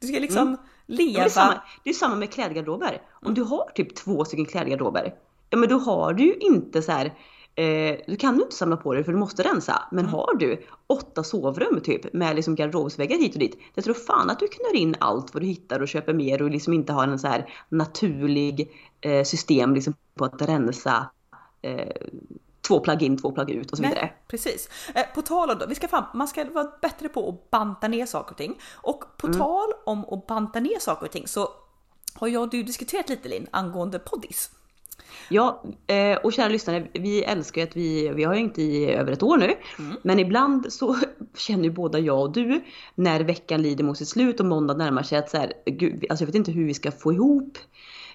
Du 0.00 0.06
ska 0.06 0.18
liksom 0.18 0.56
Ja, 0.60 0.69
leva. 0.90 1.18
det, 1.18 1.24
är 1.24 1.28
samma, 1.28 1.60
det 1.84 1.90
är 1.90 1.94
samma 1.94 2.14
med 2.14 2.32
klädgarderober. 2.32 3.02
Om 3.26 3.34
du 3.34 3.42
har 3.42 3.70
typ 3.74 3.94
två 3.94 4.24
stycken 4.24 4.46
klädgarderober, 4.46 5.14
ja 5.50 5.58
men 5.58 5.68
då 5.68 5.78
har 5.78 6.12
du 6.12 6.24
ju 6.24 6.34
inte 6.34 6.82
så 6.82 6.92
här 6.92 7.12
Eh, 7.54 7.96
du 8.06 8.16
kan 8.16 8.36
ju 8.36 8.42
inte 8.42 8.56
samla 8.56 8.76
på 8.76 8.94
dig 8.94 9.04
för 9.04 9.12
du 9.12 9.18
måste 9.18 9.42
rensa. 9.42 9.82
Men 9.90 10.04
Mm. 10.04 10.14
har 10.14 10.34
du 10.34 10.62
åtta 10.86 11.22
sovrum 11.24 11.80
typ 11.80 12.12
med 12.12 12.36
liksom 12.36 12.54
garderobsväggar 12.54 13.16
hit 13.18 13.34
och 13.34 13.40
dit. 13.40 13.58
Jag 13.74 13.84
tror 13.84 13.94
fan 13.94 14.30
att 14.30 14.38
du 14.38 14.48
knör 14.48 14.76
in 14.76 14.96
allt 15.00 15.34
vad 15.34 15.42
du 15.42 15.46
hittar 15.46 15.80
och 15.80 15.88
köper 15.88 16.12
mer 16.12 16.42
och 16.42 16.50
liksom 16.50 16.72
inte 16.72 16.92
har 16.92 17.04
en 17.04 17.18
så 17.18 17.26
här 17.26 17.52
naturlig 17.68 18.70
eh, 19.00 19.24
system 19.24 19.74
liksom 19.74 19.94
på 20.14 20.24
att 20.24 20.42
rensa 20.42 21.10
eh, 21.62 21.88
två 22.70 22.80
plagg 22.80 23.02
in, 23.02 23.16
två 23.16 23.32
plagg 23.32 23.50
ut 23.50 23.70
och 23.70 23.76
så 23.76 23.82
vidare. 23.82 24.00
Nej, 24.00 24.16
precis. 24.28 24.68
Eh, 24.94 25.02
på 25.14 25.22
tal 25.22 25.50
om 25.50 25.58
vi 25.68 25.74
ska 25.74 25.88
fram, 25.88 26.04
man 26.14 26.28
ska 26.28 26.44
vara 26.44 26.72
bättre 26.82 27.08
på 27.08 27.28
att 27.28 27.50
banta 27.50 27.88
ner 27.88 28.06
saker 28.06 28.30
och 28.30 28.38
ting. 28.38 28.58
Och 28.74 29.04
på 29.16 29.32
tal 29.32 29.68
om 29.84 30.04
att 30.04 30.26
banta 30.26 30.60
ner 30.60 30.78
saker 30.78 31.06
och 31.06 31.12
ting 31.12 31.28
så 31.28 31.48
har 32.14 32.28
jag 32.28 32.42
och 32.42 32.50
du 32.50 32.62
diskuterat 32.62 33.08
lite 33.08 33.28
Linn 33.28 33.46
angående 33.50 33.98
poddis. 33.98 34.50
Ja, 35.28 35.62
eh, 35.86 36.16
och 36.16 36.32
kära 36.32 36.48
lyssnare, 36.48 36.86
vi 36.92 37.24
älskar 37.24 37.60
ju 37.60 37.68
att 37.68 37.76
vi, 37.76 38.08
vi 38.08 38.24
har 38.24 38.34
ju 38.34 38.40
inte 38.40 38.62
i 38.62 38.92
över 38.92 39.12
ett 39.12 39.22
år 39.22 39.36
nu, 39.36 39.54
men 40.02 40.18
ibland 40.18 40.72
så 40.72 40.96
känner 41.36 41.64
ju 41.64 41.70
båda 41.70 41.98
jag 41.98 42.20
och 42.20 42.32
du 42.32 42.60
när 42.94 43.20
veckan 43.20 43.62
lider 43.62 43.84
mot 43.84 43.98
sitt 43.98 44.08
slut 44.08 44.40
och 44.40 44.46
måndag 44.46 44.74
närmar 44.74 45.02
sig 45.02 45.18
att 45.18 45.30
så 45.30 45.36
här, 45.36 45.52
gud, 45.66 46.06
alltså 46.10 46.22
jag 46.22 46.26
vet 46.26 46.34
inte 46.34 46.52
hur 46.52 46.64
vi 46.64 46.74
ska 46.74 46.90
få 46.90 47.12
ihop 47.12 47.58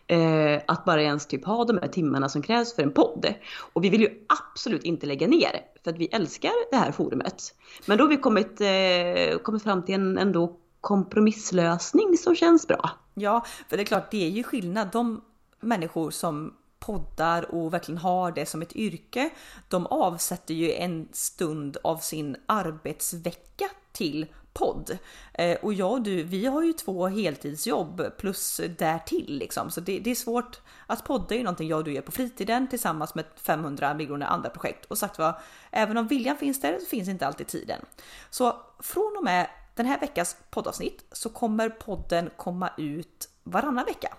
eh, 0.07 0.61
att 0.67 0.85
bara 0.85 1.01
ens 1.01 1.25
typ 1.25 1.45
ha 1.45 1.65
de 1.65 1.77
här 1.77 1.87
timmarna 1.87 2.29
som 2.29 2.41
krävs 2.41 2.75
för 2.75 2.83
en 2.83 2.91
podd. 2.91 3.33
Och 3.73 3.83
vi 3.83 3.89
vill 3.89 4.01
ju 4.01 4.25
absolut 4.51 4.83
inte 4.83 5.05
lägga 5.05 5.27
ner 5.27 5.61
för 5.83 5.91
att 5.91 5.97
vi 5.97 6.05
älskar 6.05 6.51
det 6.71 6.77
här 6.77 6.91
forumet. 6.91 7.55
Men 7.85 7.97
då 7.97 8.03
har 8.03 8.09
vi 8.09 8.17
kommit, 8.17 8.61
eh, 8.61 9.37
kommit 9.43 9.63
fram 9.63 9.83
till 9.83 9.95
en 9.95 10.17
ändå 10.17 10.55
kompromisslösning 10.81 12.17
som 12.17 12.35
känns 12.35 12.67
bra. 12.67 12.89
Ja, 13.13 13.45
för 13.69 13.77
det 13.77 13.83
är 13.83 13.85
klart, 13.85 14.11
det 14.11 14.25
är 14.25 14.29
ju 14.29 14.43
skillnad. 14.43 14.89
De 14.91 15.21
människor 15.59 16.11
som 16.11 16.53
poddar 16.79 17.55
och 17.55 17.73
verkligen 17.73 17.97
har 17.97 18.31
det 18.31 18.45
som 18.45 18.61
ett 18.61 18.75
yrke, 18.75 19.29
de 19.67 19.87
avsätter 19.87 20.53
ju 20.53 20.71
en 20.71 21.07
stund 21.11 21.77
av 21.83 21.97
sin 21.97 22.35
arbetsvecka 22.45 23.65
till 23.91 24.25
podd. 24.55 24.97
Eh, 25.33 25.57
och 25.61 25.73
jag 25.73 25.91
och 25.91 26.01
du, 26.01 26.23
vi 26.23 26.45
har 26.45 26.63
ju 26.63 26.73
två 26.73 27.07
heltidsjobb 27.07 28.01
plus 28.17 28.61
därtill 28.77 29.37
liksom, 29.39 29.71
så 29.71 29.81
det, 29.81 29.99
det 29.99 30.11
är 30.11 30.15
svårt. 30.15 30.59
Att 30.87 31.03
podda 31.03 31.35
är 31.35 31.37
ju 31.37 31.43
någonting 31.43 31.67
jag 31.67 31.77
och 31.77 31.83
du 31.83 31.93
gör 31.93 32.01
på 32.01 32.11
fritiden 32.11 32.67
tillsammans 32.67 33.15
med 33.15 33.25
500 33.35 33.93
miljoner 33.93 34.25
andra 34.25 34.49
projekt. 34.49 34.85
Och 34.85 34.97
sagt 34.97 35.19
vad, 35.19 35.33
även 35.71 35.97
om 35.97 36.07
viljan 36.07 36.37
finns 36.37 36.61
där 36.61 36.79
så 36.79 36.85
finns 36.85 37.09
inte 37.09 37.27
alltid 37.27 37.47
tiden. 37.47 37.81
Så 38.29 38.55
från 38.79 39.17
och 39.17 39.23
med 39.23 39.47
den 39.75 39.85
här 39.85 39.99
veckas 39.99 40.37
poddavsnitt 40.49 41.05
så 41.11 41.29
kommer 41.29 41.69
podden 41.69 42.29
komma 42.37 42.69
ut 42.77 43.29
varannan 43.43 43.85
vecka. 43.85 44.13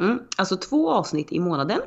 Mm, 0.00 0.20
alltså 0.36 0.56
två 0.56 0.90
avsnitt 0.90 1.32
i 1.32 1.40
månaden. 1.40 1.80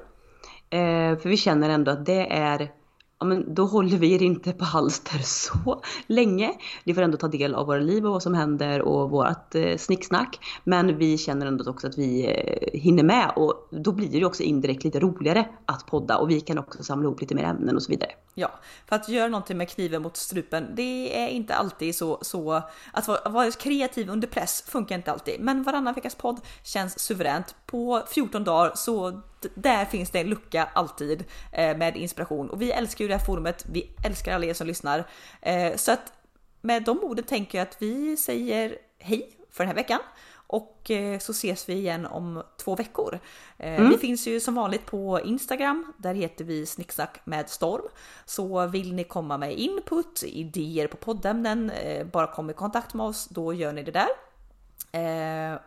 Eh, 0.69 1.17
för 1.17 1.29
vi 1.29 1.37
känner 1.37 1.69
ändå 1.69 1.91
att 1.91 2.05
det 2.05 2.33
är, 2.33 2.71
ja 3.19 3.25
men 3.25 3.53
då 3.53 3.65
håller 3.65 3.97
vi 3.97 4.13
er 4.13 4.21
inte 4.21 4.53
på 4.53 4.65
halster 4.65 5.17
så 5.17 5.81
länge. 6.07 6.53
Ni 6.83 6.93
får 6.93 7.01
ändå 7.01 7.17
ta 7.17 7.27
del 7.27 7.55
av 7.55 7.65
våra 7.67 7.79
liv 7.79 8.05
och 8.05 8.11
vad 8.11 8.23
som 8.23 8.33
händer 8.33 8.81
och 8.81 9.09
vårt 9.09 9.55
eh, 9.55 9.77
snicksnack. 9.77 10.39
Men 10.63 10.97
vi 10.97 11.17
känner 11.17 11.45
ändå 11.45 11.69
också 11.69 11.87
att 11.87 11.97
vi 11.97 12.25
eh, 12.25 12.79
hinner 12.79 13.03
med 13.03 13.31
och 13.35 13.67
då 13.71 13.91
blir 13.91 14.09
det 14.09 14.17
ju 14.17 14.25
också 14.25 14.43
indirekt 14.43 14.83
lite 14.83 14.99
roligare 14.99 15.47
att 15.65 15.85
podda 15.85 16.17
och 16.17 16.29
vi 16.29 16.41
kan 16.41 16.57
också 16.57 16.83
samla 16.83 17.05
ihop 17.05 17.21
lite 17.21 17.35
mer 17.35 17.43
ämnen 17.43 17.75
och 17.75 17.83
så 17.83 17.89
vidare. 17.89 18.11
Ja, 18.39 18.51
för 18.85 18.95
att 18.95 19.09
göra 19.09 19.27
någonting 19.27 19.57
med 19.57 19.69
kniven 19.69 20.01
mot 20.01 20.17
strupen, 20.17 20.75
det 20.75 21.23
är 21.23 21.27
inte 21.27 21.55
alltid 21.55 21.95
så, 21.95 22.19
så 22.21 22.61
att 22.91 23.07
vara, 23.07 23.29
vara 23.29 23.51
kreativ 23.51 24.09
under 24.09 24.27
press 24.27 24.63
funkar 24.67 24.95
inte 24.95 25.11
alltid. 25.11 25.35
Men 25.39 25.63
varannan 25.63 25.93
veckas 25.93 26.15
podd 26.15 26.39
känns 26.63 26.99
suveränt. 26.99 27.55
På 27.67 28.03
14 28.09 28.43
dagar 28.43 28.71
så 28.75 29.21
där 29.55 29.85
finns 29.85 30.09
det 30.09 30.19
en 30.19 30.29
lucka 30.29 30.69
alltid 30.73 31.23
eh, 31.51 31.77
med 31.77 31.97
inspiration 31.97 32.49
och 32.49 32.61
vi 32.61 32.71
älskar 32.71 33.03
ju 33.05 33.07
det 33.07 33.17
här 33.17 33.25
forumet. 33.25 33.65
Vi 33.71 33.91
älskar 34.05 34.35
alla 34.35 34.45
er 34.45 34.53
som 34.53 34.67
lyssnar 34.67 35.03
eh, 35.41 35.75
så 35.75 35.91
att 35.91 36.13
med 36.61 36.83
de 36.83 37.03
orden 37.03 37.25
tänker 37.25 37.57
jag 37.57 37.67
att 37.67 37.81
vi 37.81 38.17
säger 38.17 38.77
hej 38.99 39.29
för 39.51 39.63
den 39.63 39.67
här 39.67 39.75
veckan 39.75 39.99
och 40.47 40.91
eh, 40.91 41.19
så 41.19 41.31
ses 41.31 41.69
vi 41.69 41.73
igen 41.73 42.05
om 42.05 42.43
två 42.57 42.75
veckor. 42.75 43.19
Eh, 43.57 43.89
Vi 43.89 43.97
finns 43.97 44.27
ju 44.27 44.39
som 44.39 44.55
vanligt 44.55 44.85
på 44.85 45.21
Instagram. 45.21 45.93
Där 45.97 46.13
heter 46.13 46.45
vi 46.45 46.65
Snicksnack 46.65 47.19
med 47.25 47.49
storm. 47.49 47.87
Så 48.25 48.67
vill 48.67 48.93
ni 48.93 49.03
komma 49.03 49.37
med 49.37 49.59
input, 49.59 50.23
idéer 50.23 50.87
på 50.87 50.97
poddämnen, 50.97 51.69
eh, 51.69 52.05
bara 52.07 52.27
kom 52.27 52.49
i 52.49 52.53
kontakt 52.53 52.93
med 52.93 53.05
oss, 53.05 53.27
då 53.27 53.53
gör 53.53 53.73
ni 53.73 53.83
det 53.83 53.91
där. 53.91 54.09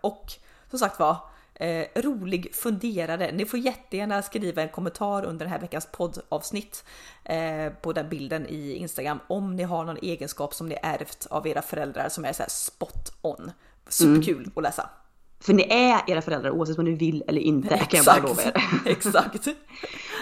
Och 0.00 0.32
som 0.70 0.78
sagt 0.78 0.98
var, 0.98 1.16
eh, 1.60 1.86
rolig 1.94 2.54
funderare. 2.54 3.32
Ni 3.32 3.46
får 3.46 3.58
jättegärna 3.58 4.22
skriva 4.22 4.62
en 4.62 4.68
kommentar 4.68 5.24
under 5.24 5.46
den 5.46 5.52
här 5.52 5.60
veckans 5.60 5.88
poddavsnitt 5.92 6.84
eh, 7.24 7.72
på 7.82 7.92
den 7.92 8.08
bilden 8.08 8.46
i 8.46 8.74
Instagram 8.74 9.18
om 9.26 9.56
ni 9.56 9.62
har 9.62 9.84
någon 9.84 9.98
egenskap 10.02 10.54
som 10.54 10.68
ni 10.68 10.76
ärvt 10.82 11.26
av 11.30 11.46
era 11.46 11.62
föräldrar 11.62 12.08
som 12.08 12.24
är 12.24 12.32
så 12.32 12.44
spot 12.48 13.12
on. 13.22 13.52
Superkul 13.88 14.50
att 14.56 14.62
läsa. 14.62 14.90
För 15.40 15.52
ni 15.52 15.62
är 15.62 16.02
era 16.06 16.22
föräldrar 16.22 16.50
oavsett 16.50 16.78
om 16.78 16.84
ni 16.84 16.94
vill 16.94 17.24
eller 17.28 17.40
inte 17.40 17.68
kan 17.68 17.86
jag 17.90 18.04
bara 18.04 18.18
lova 18.18 18.42
er. 18.42 18.52
Exakt. 18.86 19.48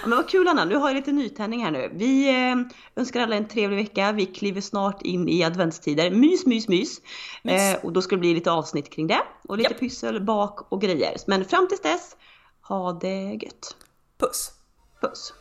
Men 0.03 0.17
vad 0.17 0.29
kul 0.29 0.49
Anna, 0.49 0.65
nu 0.65 0.77
har 0.77 0.89
jag 0.89 0.97
lite 0.97 1.13
nytändning 1.13 1.65
här 1.65 1.71
nu. 1.71 1.91
Vi 1.95 2.29
eh, 2.29 2.57
önskar 2.97 3.21
alla 3.21 3.37
en 3.37 3.49
trevlig 3.49 3.77
vecka. 3.77 4.13
Vi 4.13 4.27
kliver 4.27 4.61
snart 4.61 5.03
in 5.03 5.29
i 5.29 5.45
adventstider. 5.45 6.11
Mys, 6.11 6.47
mys, 6.47 6.69
mys. 6.69 7.01
Mys. 7.43 7.75
Eh, 7.75 7.85
och 7.85 7.93
då 7.93 8.03
ska 8.03 8.17
det 8.17 8.21
bli 8.21 8.35
lite 8.35 8.51
avsnitt 8.51 8.91
kring 8.91 9.07
det. 9.07 9.21
Och 9.49 9.59
lite 9.59 9.71
Japp. 9.71 9.81
pyssel, 9.81 10.21
bak 10.25 10.73
och 10.73 10.81
grejer. 10.81 11.17
Men 11.27 11.45
fram 11.45 11.69
tills 11.69 11.81
dess, 11.81 12.17
ha 12.63 12.93
det 12.93 13.39
gött. 13.43 13.77
Puss! 14.19 14.53
Puss! 15.01 15.33